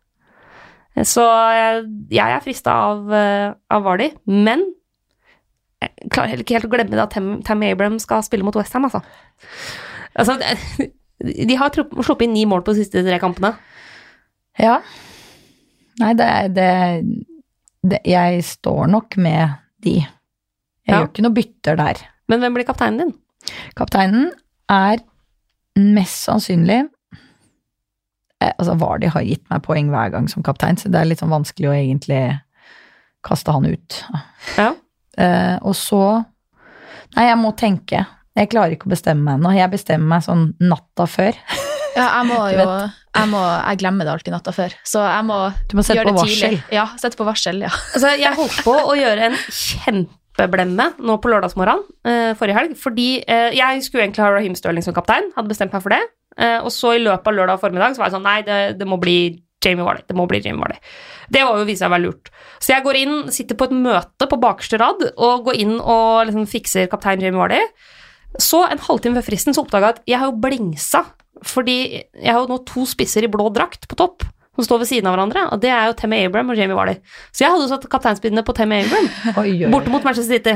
så 1.02 1.24
jeg, 1.26 1.84
jeg 2.14 2.30
er 2.36 2.42
frista 2.44 2.70
av, 2.92 3.08
eh, 3.12 3.52
av 3.74 3.82
Vardy, 3.82 4.12
men 4.30 4.62
jeg 5.82 6.10
klarer 6.14 6.40
ikke 6.40 6.54
helt 6.54 6.68
å 6.68 6.72
glemme 6.72 6.94
det 6.94 7.02
at 7.02 7.10
Tam, 7.16 7.42
Tammy 7.44 7.72
Abraham 7.72 7.98
skal 8.00 8.22
spille 8.24 8.46
mot 8.46 8.54
Westham, 8.56 8.86
altså. 8.86 9.02
altså 10.14 10.36
De 11.18 11.56
har 11.58 11.74
sluppet 11.74 12.24
inn 12.28 12.32
ni 12.36 12.44
mål 12.48 12.62
på 12.64 12.72
de 12.74 12.84
siste 12.84 13.02
tre 13.04 13.18
kampene. 13.22 13.50
Ja. 14.60 14.78
Nei, 16.00 16.12
det 16.18 16.26
er 16.62 17.02
Jeg 18.06 18.44
står 18.46 18.86
nok 18.90 19.16
med 19.20 19.58
de. 19.84 19.98
Jeg 20.00 20.08
Ja. 20.88 21.00
gjør 21.02 21.10
ikke 21.10 21.22
noe 21.26 21.36
bytter 21.36 21.76
der. 21.76 22.00
Men 22.28 22.40
hvem 22.40 22.54
blir 22.56 22.66
kapteinen 22.68 22.98
din? 23.02 23.12
Kapteinen 23.76 24.30
er 24.70 25.02
mest 25.76 26.24
sannsynlig 26.28 26.78
eh, 26.84 26.88
Altså, 28.58 28.76
Vardy 28.80 29.10
har 29.14 29.24
gitt 29.26 29.44
meg 29.52 29.62
poeng 29.66 29.90
hver 29.92 30.12
gang 30.14 30.28
som 30.30 30.44
kaptein, 30.46 30.78
så 30.80 30.90
det 30.92 31.00
er 31.00 31.08
litt 31.10 31.22
sånn 31.22 31.32
vanskelig 31.32 31.70
å 31.70 31.76
egentlig 31.76 32.22
kaste 33.24 33.54
han 33.54 33.66
ut. 33.70 34.00
Ja. 34.58 34.72
Eh, 35.18 35.56
og 35.62 35.76
så 35.78 36.24
Nei, 37.14 37.28
jeg 37.28 37.38
må 37.38 37.52
tenke. 37.54 38.00
Jeg 38.34 38.48
klarer 38.50 38.74
ikke 38.74 38.88
å 38.88 38.90
bestemme 38.90 39.22
meg 39.22 39.36
ennå. 39.38 39.52
Jeg 39.54 39.70
bestemmer 39.70 40.08
meg 40.16 40.24
sånn 40.26 40.48
natta 40.58 41.04
før. 41.06 41.36
Ja, 41.94 42.08
jeg 42.08 42.26
må 42.26 42.38
jo 42.56 42.64
jeg, 42.64 43.28
må, 43.30 43.38
jeg 43.38 43.78
glemmer 43.84 44.08
det 44.08 44.14
alltid 44.16 44.34
natta 44.34 44.50
før, 44.56 44.74
så 44.82 45.04
jeg 45.06 45.26
må, 45.28 45.36
Du 45.70 45.76
må 45.78 45.84
sette 45.86 46.00
gjøre 46.00 46.10
på 46.10 46.24
det 46.24 46.24
tidlig. 46.32 46.48
varsel. 46.56 46.74
Ja, 46.74 46.88
sette 46.98 47.20
på 47.20 47.26
varsel, 47.28 47.62
ja. 47.62 47.70
Altså, 47.94 48.10
jeg 48.18 48.34
holdt 48.40 48.56
på 48.66 48.74
å 48.74 48.96
gjøre 48.98 49.28
en 49.28 49.36
kjempeblemme 49.54 50.88
nå 50.98 51.16
på 51.22 51.30
lørdagsmorgenen 51.30 51.84
eh, 52.10 52.32
forrige 52.40 52.58
helg, 52.58 52.74
fordi 52.80 53.08
eh, 53.22 53.54
jeg 53.54 53.84
skulle 53.86 54.08
egentlig 54.08 54.24
ha 54.26 54.32
Raheem 54.34 54.58
Stirling 54.58 54.82
som 54.82 54.96
kaptein, 54.96 55.30
hadde 55.38 55.52
bestemt 55.54 55.76
meg 55.76 55.84
for 55.86 55.94
det. 55.94 56.02
Eh, 56.40 56.60
og 56.60 56.70
så 56.74 56.96
i 56.96 57.02
løpet 57.02 57.30
av 57.30 57.36
lørdag 57.36 57.60
formiddag 57.62 57.94
så 57.94 58.02
var 58.02 58.10
jeg 58.10 58.16
sånn 58.16 58.26
Nei, 58.26 58.38
det, 58.46 58.60
det 58.80 58.88
må 58.90 58.98
bli 59.02 59.18
Jamie 59.64 59.86
Vardy. 59.86 60.04
Det 60.08 60.16
må 60.18 60.26
bli 60.30 60.40
Jamie 60.44 60.60
Vardy. 60.60 60.78
Det 61.32 61.42
var 61.46 61.58
jo 61.58 61.66
vist 61.68 61.82
seg 61.82 61.90
å 61.90 61.94
være 61.94 62.04
lurt. 62.04 62.30
Så 62.60 62.74
jeg 62.74 62.84
går 62.84 63.00
inn, 63.00 63.16
sitter 63.34 63.58
på 63.58 63.68
et 63.68 63.76
møte 63.86 64.28
på 64.28 64.40
bakerste 64.42 64.80
rad 64.82 65.04
og 65.14 65.46
går 65.48 65.60
inn 65.64 65.76
og 65.78 66.24
liksom 66.28 66.48
fikser 66.50 66.90
kaptein 66.92 67.22
Jamie 67.24 67.40
Vardy. 67.40 67.60
Så 68.42 68.64
en 68.66 68.82
halvtime 68.82 69.20
før 69.20 69.28
fristen 69.30 69.54
så 69.54 69.62
oppdaga 69.62 69.92
jeg 69.92 69.96
at 69.96 70.08
jeg 70.10 70.20
har 70.20 70.30
jo 70.30 70.40
blingsa, 70.42 71.04
fordi 71.46 71.78
jeg 71.94 72.30
har 72.30 72.42
jo 72.42 72.50
nå 72.50 72.60
to 72.66 72.86
spisser 72.88 73.26
i 73.26 73.30
blå 73.30 73.46
drakt 73.54 73.86
på 73.90 73.98
topp. 73.98 74.26
Som 74.54 74.66
står 74.68 74.78
ved 74.84 74.86
siden 74.86 75.08
av 75.10 75.16
hverandre, 75.16 75.40
og 75.50 75.58
det 75.64 75.70
er 75.74 75.88
jo 75.90 75.96
Temme 75.98 76.20
Abram 76.22 76.52
og 76.52 76.58
Jamie 76.60 76.76
Warley. 76.78 77.00
Så 77.34 77.42
jeg 77.42 77.50
hadde 77.50 77.64
jo 77.66 77.70
satt 77.72 77.88
kapteinspillene 77.90 78.44
på 78.46 78.54
Temme 78.54 78.76
Abram. 78.84 79.08
Borte 79.74 79.90
mot 79.90 80.04
Manchester 80.06 80.36
City. 80.38 80.54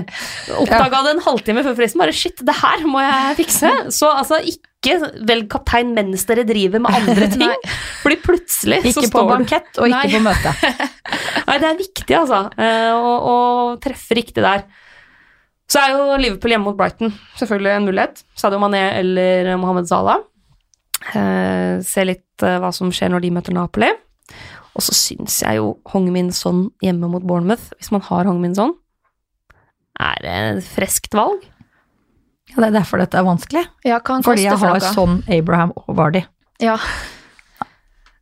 Oppdaga 0.55 1.01
det 1.09 1.17
en 1.17 1.23
halvtime 1.25 1.65
før 1.67 1.75
fristen. 1.81 1.99
Bare 2.05 2.15
shit, 2.15 2.39
det 2.47 2.55
her 2.61 2.85
må 2.87 3.03
jeg 3.03 3.39
fikse. 3.41 3.73
Så 3.99 4.13
altså, 4.13 4.39
ikke 4.47 5.01
velg 5.27 5.49
kaptein 5.51 5.91
mens 5.97 6.23
dere 6.31 6.45
driver 6.47 6.79
med 6.85 6.95
andre 6.95 7.27
ting. 7.35 7.67
Fordi 8.05 8.21
plutselig 8.23 8.79
så 8.87 8.93
står 9.03 9.09
Ikke 9.09 9.17
på 9.19 9.27
bankett, 9.33 9.71
og 9.83 9.91
ikke 9.91 10.05
Nei. 10.07 10.15
på 10.15 10.23
møte. 10.29 10.55
Nei, 11.49 11.59
det 11.59 11.73
er 11.73 11.81
viktig, 11.83 12.15
altså. 12.23 12.45
eh, 12.55 12.95
Å, 12.95 13.15
å 13.33 13.37
treffe 13.83 14.15
riktig 14.21 14.47
der. 14.47 14.63
Så 15.69 15.83
er 15.83 15.91
jo 15.99 16.15
Liverpool 16.23 16.55
hjemme 16.55 16.71
mot 16.71 16.79
Brighton 16.79 17.11
selvfølgelig 17.37 17.75
en 17.75 17.91
mulighet. 17.91 18.23
Sadio 18.39 18.63
Mané 18.63 18.87
eller 19.03 19.51
Mohammed 19.61 19.91
Salah. 19.91 20.23
Eh, 21.15 21.79
se 21.87 22.05
litt 22.05 22.43
eh, 22.47 22.59
hva 22.63 22.71
som 22.75 22.91
skjer 22.95 23.13
når 23.13 23.25
de 23.25 23.31
møter 23.39 23.55
Napoli. 23.57 23.91
Og 24.79 24.85
så 24.85 24.95
syns 24.95 25.41
jeg 25.43 25.59
jo 25.59 25.73
Hong 25.93 26.09
Min 26.15 26.31
Son 26.35 26.69
hjemme 26.85 27.09
mot 27.11 27.25
Bournemouth, 27.27 27.71
hvis 27.79 27.91
man 27.95 28.05
har 28.07 28.29
Hong 28.31 28.41
Min 28.43 28.55
Son, 28.55 28.75
er 29.99 30.27
et 30.31 30.65
freskt 30.67 31.15
valg. 31.19 31.43
Ja, 32.53 32.63
det 32.63 32.69
er 32.71 32.77
derfor 32.79 33.01
dette 33.03 33.19
er 33.19 33.27
vanskelig. 33.27 33.65
Ja, 33.85 33.99
Fordi 34.01 34.45
jeg 34.47 34.55
har 34.57 34.79
flagga. 34.79 34.93
sånn 34.95 35.19
Abraham 35.29 35.73
og 35.77 35.95
Vardy. 35.99 36.25
Ja, 36.63 36.77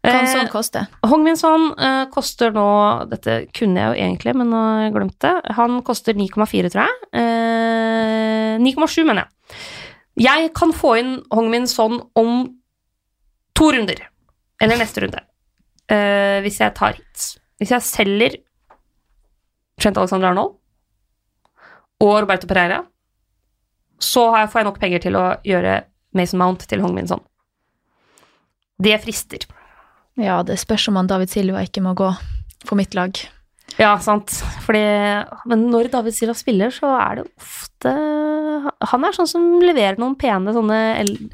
Eh, 0.07 0.27
sånn 0.31 0.47
koster? 0.53 0.85
Hong 1.03 1.25
Min 1.27 1.35
Son 1.39 1.73
eh, 1.83 2.05
koster 2.15 2.53
nå 2.55 2.67
Dette 3.11 3.49
kunne 3.57 3.81
jeg 3.81 3.89
jo 3.91 4.05
egentlig, 4.05 4.35
men 4.39 4.53
nå 4.53 4.61
har 4.61 4.83
jeg 4.85 4.93
glemt 4.95 5.17
det. 5.25 5.33
Han 5.57 5.81
koster 5.83 6.15
9,4, 6.15 6.71
tror 6.71 6.85
jeg. 6.87 7.09
Eh, 7.19 8.53
9,7, 8.63 9.03
mener 9.03 9.25
jeg. 9.25 9.57
Jeg 10.29 10.53
kan 10.57 10.71
få 10.77 10.95
inn 11.01 11.11
Hong 11.35 11.51
Min 11.51 11.67
Son 11.67 11.99
om 12.15 12.47
to 13.57 13.71
runder. 13.73 14.03
Eller 14.63 14.81
neste 14.81 15.03
runde. 15.05 15.23
Uh, 15.91 16.43
hvis 16.45 16.61
jeg 16.61 16.75
tar 16.77 16.97
hits. 16.97 17.37
Hvis 17.61 17.73
jeg 17.73 17.85
selger 17.87 18.37
Trent 19.81 19.99
Alexander 20.01 20.33
Arnold 20.33 20.57
og 22.01 22.15
Roberto 22.23 22.49
Pereira, 22.49 22.83
så 24.01 24.29
får 24.33 24.61
jeg 24.61 24.69
nok 24.69 24.81
penger 24.81 25.05
til 25.07 25.17
å 25.17 25.25
gjøre 25.45 25.79
Mason 26.17 26.41
Mount 26.41 26.67
til 26.69 26.83
Hong 26.85 26.93
Minson. 26.97 27.23
Det 28.83 28.97
frister. 29.05 29.47
Ja, 30.21 30.43
det 30.45 30.59
spørs 30.61 30.89
om 30.89 30.97
han 31.01 31.09
David 31.09 31.33
Silva 31.33 31.63
ikke 31.65 31.85
må 31.85 31.95
gå 31.97 32.11
på 32.69 32.77
mitt 32.77 32.97
lag. 32.97 33.17
Ja, 33.77 33.97
sant. 34.01 34.31
Fordi, 34.65 34.83
men 35.51 35.67
når 35.73 35.91
David 35.93 36.15
Silva 36.17 36.35
spiller, 36.39 36.71
så 36.73 36.95
er 36.97 37.19
det 37.19 37.25
ofte 37.37 37.93
Han 38.89 39.05
er 39.05 39.15
sånn 39.15 39.29
som 39.29 39.45
leverer 39.61 39.99
noen 40.01 40.15
pene 40.19 40.55
sånne 40.55 40.79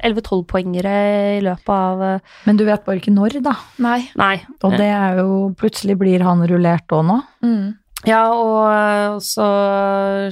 11-12-poengere 0.03 0.95
i 1.37 1.43
løpet 1.45 1.71
av 1.71 2.03
eh, 2.03 2.33
Men 2.49 2.59
du 2.59 2.65
vet 2.67 2.83
bare 2.83 2.99
ikke 2.99 3.13
når, 3.15 3.37
da. 3.45 3.53
Nei. 3.85 4.01
Nei. 4.19 4.35
Og 4.65 4.75
det 4.75 4.89
er 4.89 5.21
jo 5.21 5.53
Plutselig 5.59 5.95
blir 6.01 6.25
han 6.25 6.43
rullert 6.49 6.93
òg 6.93 7.05
nå. 7.07 7.21
Mm. 7.45 7.71
Ja, 8.09 8.25
og 8.35 9.21
så 9.23 9.47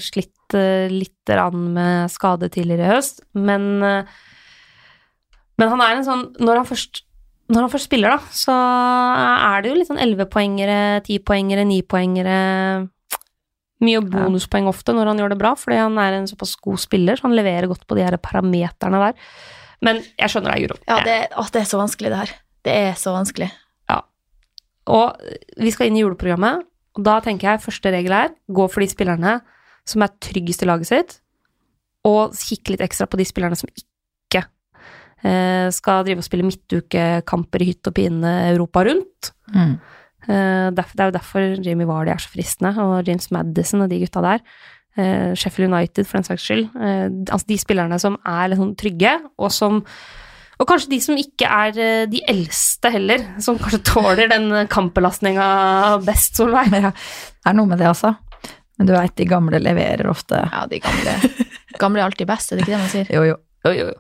slitt 0.04 0.58
eh, 0.58 0.92
litt 0.92 1.32
med 1.56 2.12
skade 2.12 2.50
tidligere 2.52 2.90
i 2.90 2.92
høst, 2.98 3.24
men 3.32 3.72
eh, 3.88 4.20
Men 5.62 5.70
han 5.72 5.84
er 5.86 5.96
en 5.96 6.04
sånn 6.08 6.26
Når 6.42 6.60
han 6.60 6.68
først 6.68 7.06
når 7.52 7.66
han 7.66 7.72
først 7.74 7.90
spiller, 7.90 8.16
da, 8.16 8.34
så 8.36 8.56
er 8.56 9.64
det 9.64 9.72
jo 9.72 9.78
litt 9.78 9.90
sånn 9.90 10.02
11-poengere, 10.02 10.80
10-poengere, 11.06 11.68
9-poengere 11.68 12.40
Mye 13.82 13.98
bonuspoeng 14.06 14.68
ofte 14.70 14.94
når 14.94 15.10
han 15.10 15.18
gjør 15.18 15.32
det 15.34 15.40
bra, 15.42 15.56
fordi 15.58 15.80
han 15.80 15.96
er 15.98 16.20
en 16.20 16.28
såpass 16.30 16.52
god 16.62 16.78
spiller, 16.84 17.18
så 17.18 17.26
han 17.26 17.34
leverer 17.34 17.66
godt 17.66 17.88
på 17.90 17.96
de 17.98 18.04
her 18.06 18.14
parameterne 18.22 19.00
der. 19.02 19.16
Men 19.82 20.04
jeg 20.06 20.30
skjønner 20.30 20.54
deg, 20.54 20.68
Guro. 20.68 20.78
Ja, 20.86 21.00
det, 21.06 21.16
å, 21.34 21.48
det 21.50 21.64
er 21.64 21.70
så 21.72 21.80
vanskelig, 21.82 22.12
det 22.14 22.20
her. 22.20 22.34
Det 22.62 22.76
er 22.78 23.00
så 23.02 23.16
vanskelig. 23.16 23.48
Ja. 23.90 23.98
Og 24.94 25.18
vi 25.58 25.74
skal 25.74 25.90
inn 25.90 25.98
i 25.98 26.04
juleprogrammet, 26.04 26.62
og 26.94 27.08
da 27.08 27.18
tenker 27.26 27.50
jeg 27.50 27.64
første 27.66 27.96
regel 27.96 28.14
er 28.14 28.36
gå 28.54 28.68
for 28.70 28.86
de 28.86 28.92
spillerne 28.92 29.40
som 29.90 30.06
er 30.06 30.14
tryggest 30.22 30.62
i 30.62 30.70
laget 30.70 30.92
sitt, 30.92 31.18
og 32.06 32.38
kikke 32.38 32.76
litt 32.76 32.86
ekstra 32.86 33.10
på 33.10 33.18
de 33.18 33.26
spillerne 33.26 33.58
som 33.58 33.74
ikke 33.74 33.90
skal 35.22 36.06
drive 36.08 36.24
og 36.24 36.26
spille 36.26 36.46
midtukekamper 36.48 37.62
i 37.62 37.68
hytt 37.70 37.90
og 37.90 37.94
pine 37.94 38.32
Europa 38.50 38.82
rundt. 38.88 39.30
Mm. 39.54 39.76
Eh, 40.30 40.68
derfor, 40.78 40.94
det 40.94 41.04
er 41.04 41.10
jo 41.10 41.18
derfor 41.18 41.66
Jimmy 41.66 41.86
Vardy 41.90 42.14
er 42.14 42.22
så 42.22 42.30
fristende, 42.30 42.74
og 42.82 43.08
James 43.08 43.32
Madison 43.34 43.86
og 43.86 43.90
de 43.92 44.02
gutta 44.04 44.24
der. 44.26 44.44
Eh, 44.98 45.34
Sheffield 45.36 45.72
United, 45.72 46.06
for 46.06 46.20
den 46.20 46.28
saks 46.28 46.46
skyld. 46.46 46.68
Eh, 46.76 47.08
altså 47.32 47.48
de 47.48 47.58
spillerne 47.62 48.00
som 48.02 48.18
er 48.28 48.52
litt 48.52 48.62
sånn 48.62 48.76
trygge, 48.80 49.16
og 49.40 49.54
som 49.54 49.82
og 50.62 50.68
kanskje 50.70 50.92
de 50.92 50.98
som 51.02 51.18
ikke 51.18 51.48
er 51.50 51.78
eh, 51.82 52.04
de 52.10 52.20
eldste 52.30 52.92
heller, 52.94 53.24
som 53.42 53.58
kanskje 53.58 53.82
tåler 53.88 54.30
den 54.30 54.52
kampbelastninga 54.70 55.46
best, 56.06 56.38
Solveig. 56.38 56.70
Ja, 56.76 56.92
det 56.92 57.50
er 57.50 57.58
noe 57.58 57.72
med 57.72 57.82
det, 57.82 57.88
altså. 57.90 58.14
Men 58.78 58.90
du 58.90 58.94
veit, 58.94 59.16
de 59.18 59.26
gamle 59.30 59.58
leverer 59.62 60.10
ofte. 60.12 60.38
Ja, 60.38 60.68
de 60.70 60.78
gamle, 60.84 61.16
gamle 61.82 62.04
er 62.04 62.06
alltid 62.06 62.30
best, 62.30 62.52
er 62.52 62.60
det 62.60 62.68
ikke 62.68 62.76
det 62.76 62.84
man 62.84 62.94
sier? 62.94 63.10
Jo, 63.16 63.26
jo. 63.32 63.40
Jo, 63.62 63.72
jo, 63.78 63.84
jo. 63.92 63.98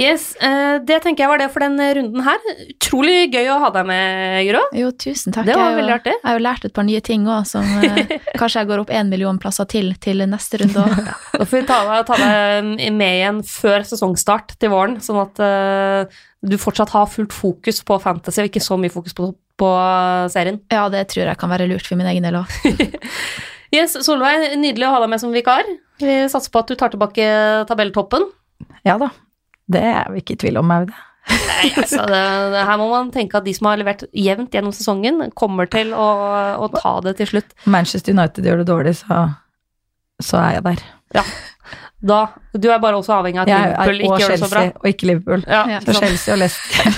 Yes, 0.00 0.30
eh, 0.40 0.78
det 0.80 1.02
tenker 1.04 1.24
jeg 1.26 1.28
var 1.28 1.40
det 1.42 1.50
for 1.52 1.60
den 1.60 1.76
runden 1.76 2.22
her. 2.24 2.38
Utrolig 2.72 3.26
gøy 3.34 3.50
å 3.52 3.58
ha 3.60 3.68
deg 3.74 3.84
med, 3.90 4.38
Gyro. 4.46 4.62
Jo, 4.72 4.88
tusen 4.96 5.34
takk. 5.34 5.44
Det 5.44 5.52
var 5.52 5.60
Jeg 5.60 5.64
har 5.66 5.74
jo- 5.74 5.80
veldig 5.82 5.94
artig. 5.98 6.14
Jeg 6.14 6.24
har 6.30 6.38
jo 6.38 6.44
lært 6.46 6.64
et 6.64 6.72
par 6.78 6.86
nye 6.88 7.02
ting 7.04 7.26
òg, 7.28 7.44
som 7.46 7.62
eh, 7.84 8.14
kanskje 8.40 8.62
jeg 8.62 8.70
går 8.70 8.80
opp 8.80 8.92
én 8.96 9.10
million 9.12 9.38
plasser 9.38 9.68
til 9.68 9.92
til 10.00 10.24
neste 10.24 10.62
runde 10.62 10.86
òg. 10.86 11.12
Da 11.36 11.44
får 11.44 11.60
vi 11.60 11.62
ta, 11.68 12.02
ta 12.08 12.16
deg 12.16 12.92
med 12.96 13.18
igjen 13.20 13.42
før 13.44 13.84
sesongstart 13.84 14.56
til 14.58 14.72
våren, 14.72 14.96
sånn 15.04 15.20
at 15.20 15.40
uh, 15.44 16.20
du 16.40 16.56
fortsatt 16.56 16.94
har 16.96 17.06
fullt 17.06 17.32
fokus 17.36 17.82
på 17.84 18.00
fantasy, 18.00 18.40
og 18.40 18.48
ikke 18.48 18.64
så 18.64 18.78
mye 18.80 18.92
fokus 18.92 19.12
på, 19.12 19.34
på 19.60 19.68
serien. 20.32 20.62
Ja, 20.72 20.88
det 20.88 21.10
tror 21.12 21.28
jeg 21.28 21.36
kan 21.40 21.52
være 21.52 21.68
lurt 21.68 21.84
for 21.86 22.00
min 22.00 22.08
egen 22.08 22.24
del 22.24 22.40
òg. 22.40 22.48
Yes, 23.74 23.96
Solveig, 24.06 24.52
nydelig 24.60 24.86
å 24.86 24.92
ha 24.92 24.98
deg 25.02 25.10
med 25.10 25.18
som 25.18 25.32
vikar. 25.34 25.66
Vi 25.98 26.12
satser 26.30 26.52
på 26.54 26.60
at 26.62 26.68
du 26.70 26.76
tar 26.78 26.92
tilbake 26.92 27.24
tabelltoppen. 27.66 28.28
Ja 28.86 28.98
da. 29.00 29.10
Det 29.70 29.80
er 29.80 30.12
vi 30.12 30.20
ikke 30.20 30.36
i 30.36 30.40
tvil 30.44 30.60
om, 30.60 30.72
Aude. 30.74 30.96
Nei, 31.24 31.70
altså, 31.80 32.02
det, 32.04 32.20
det, 32.52 32.64
her 32.68 32.76
må 32.76 32.90
man 32.90 33.08
tenke 33.14 33.38
at 33.38 33.46
de 33.46 33.54
som 33.56 33.70
har 33.70 33.80
levert 33.80 34.04
jevnt 34.12 34.52
gjennom 34.52 34.74
sesongen, 34.76 35.22
kommer 35.38 35.70
til 35.72 35.94
å, 35.96 36.08
å 36.60 36.68
ta 36.74 36.98
det 37.06 37.16
til 37.22 37.30
slutt. 37.32 37.56
Manchester 37.64 38.12
United 38.12 38.44
gjør 38.44 38.60
det 38.60 38.68
dårlig, 38.68 38.94
så, 39.00 39.22
så 40.20 40.42
er 40.42 40.58
jeg 40.58 40.66
der. 40.68 40.84
Da, 42.04 42.20
Du 42.52 42.68
er 42.68 42.80
bare 42.82 42.98
også 43.00 43.14
avhengig 43.16 43.40
av 43.40 43.46
at 43.46 43.52
Jeg 43.54 43.72
er, 43.72 43.92
Liverpool 43.96 44.04
ikke 44.04 44.20
gjør 44.20 44.32
det 44.34 44.40
så 44.42 44.48
bra. 44.52 44.62
Chelsea, 44.66 44.80
og 44.82 44.88
ikke 44.90 45.06
Liverpool. 45.08 45.44
Ja, 45.48 45.62
Ja. 45.72 45.80
Så. 45.80 45.94
Chelsea 46.02 46.34
og 46.34 46.40
Leicester. 46.42 46.88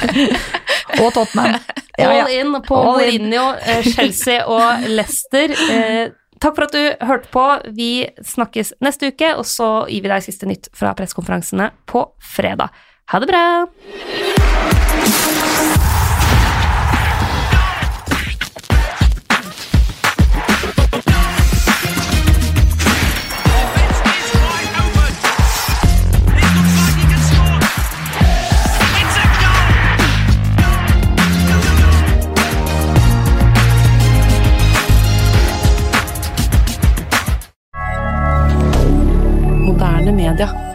og 1.04 1.12
Tottenham. 1.14 1.58
Ja, 1.96 2.08
All 2.10 2.16
ja. 2.18 2.40
in 2.40 2.56
på 2.66 2.76
All. 2.80 2.98
Mourinho, 2.98 3.44
eh, 3.62 3.86
Chelsea 3.86 4.42
og 4.50 4.88
Leicester. 4.90 5.54
Eh, 5.70 6.10
takk 6.43 6.59
for 6.59 6.66
at 6.66 6.76
du 6.76 7.07
hørte 7.07 7.30
på. 7.32 7.45
Vi 7.76 7.91
snakkes 8.24 8.76
neste 8.84 9.12
uke, 9.12 9.34
og 9.37 9.47
så 9.49 9.70
gir 9.91 10.05
vi 10.05 10.12
deg 10.12 10.26
siste 10.26 10.49
nytt 10.49 10.70
fra 10.76 10.95
pressekonferansene 10.99 11.70
på 11.89 12.09
fredag. 12.34 12.74
Ha 13.12 13.22
det 13.22 13.30
bra! 13.30 14.86
Media. 40.16 40.65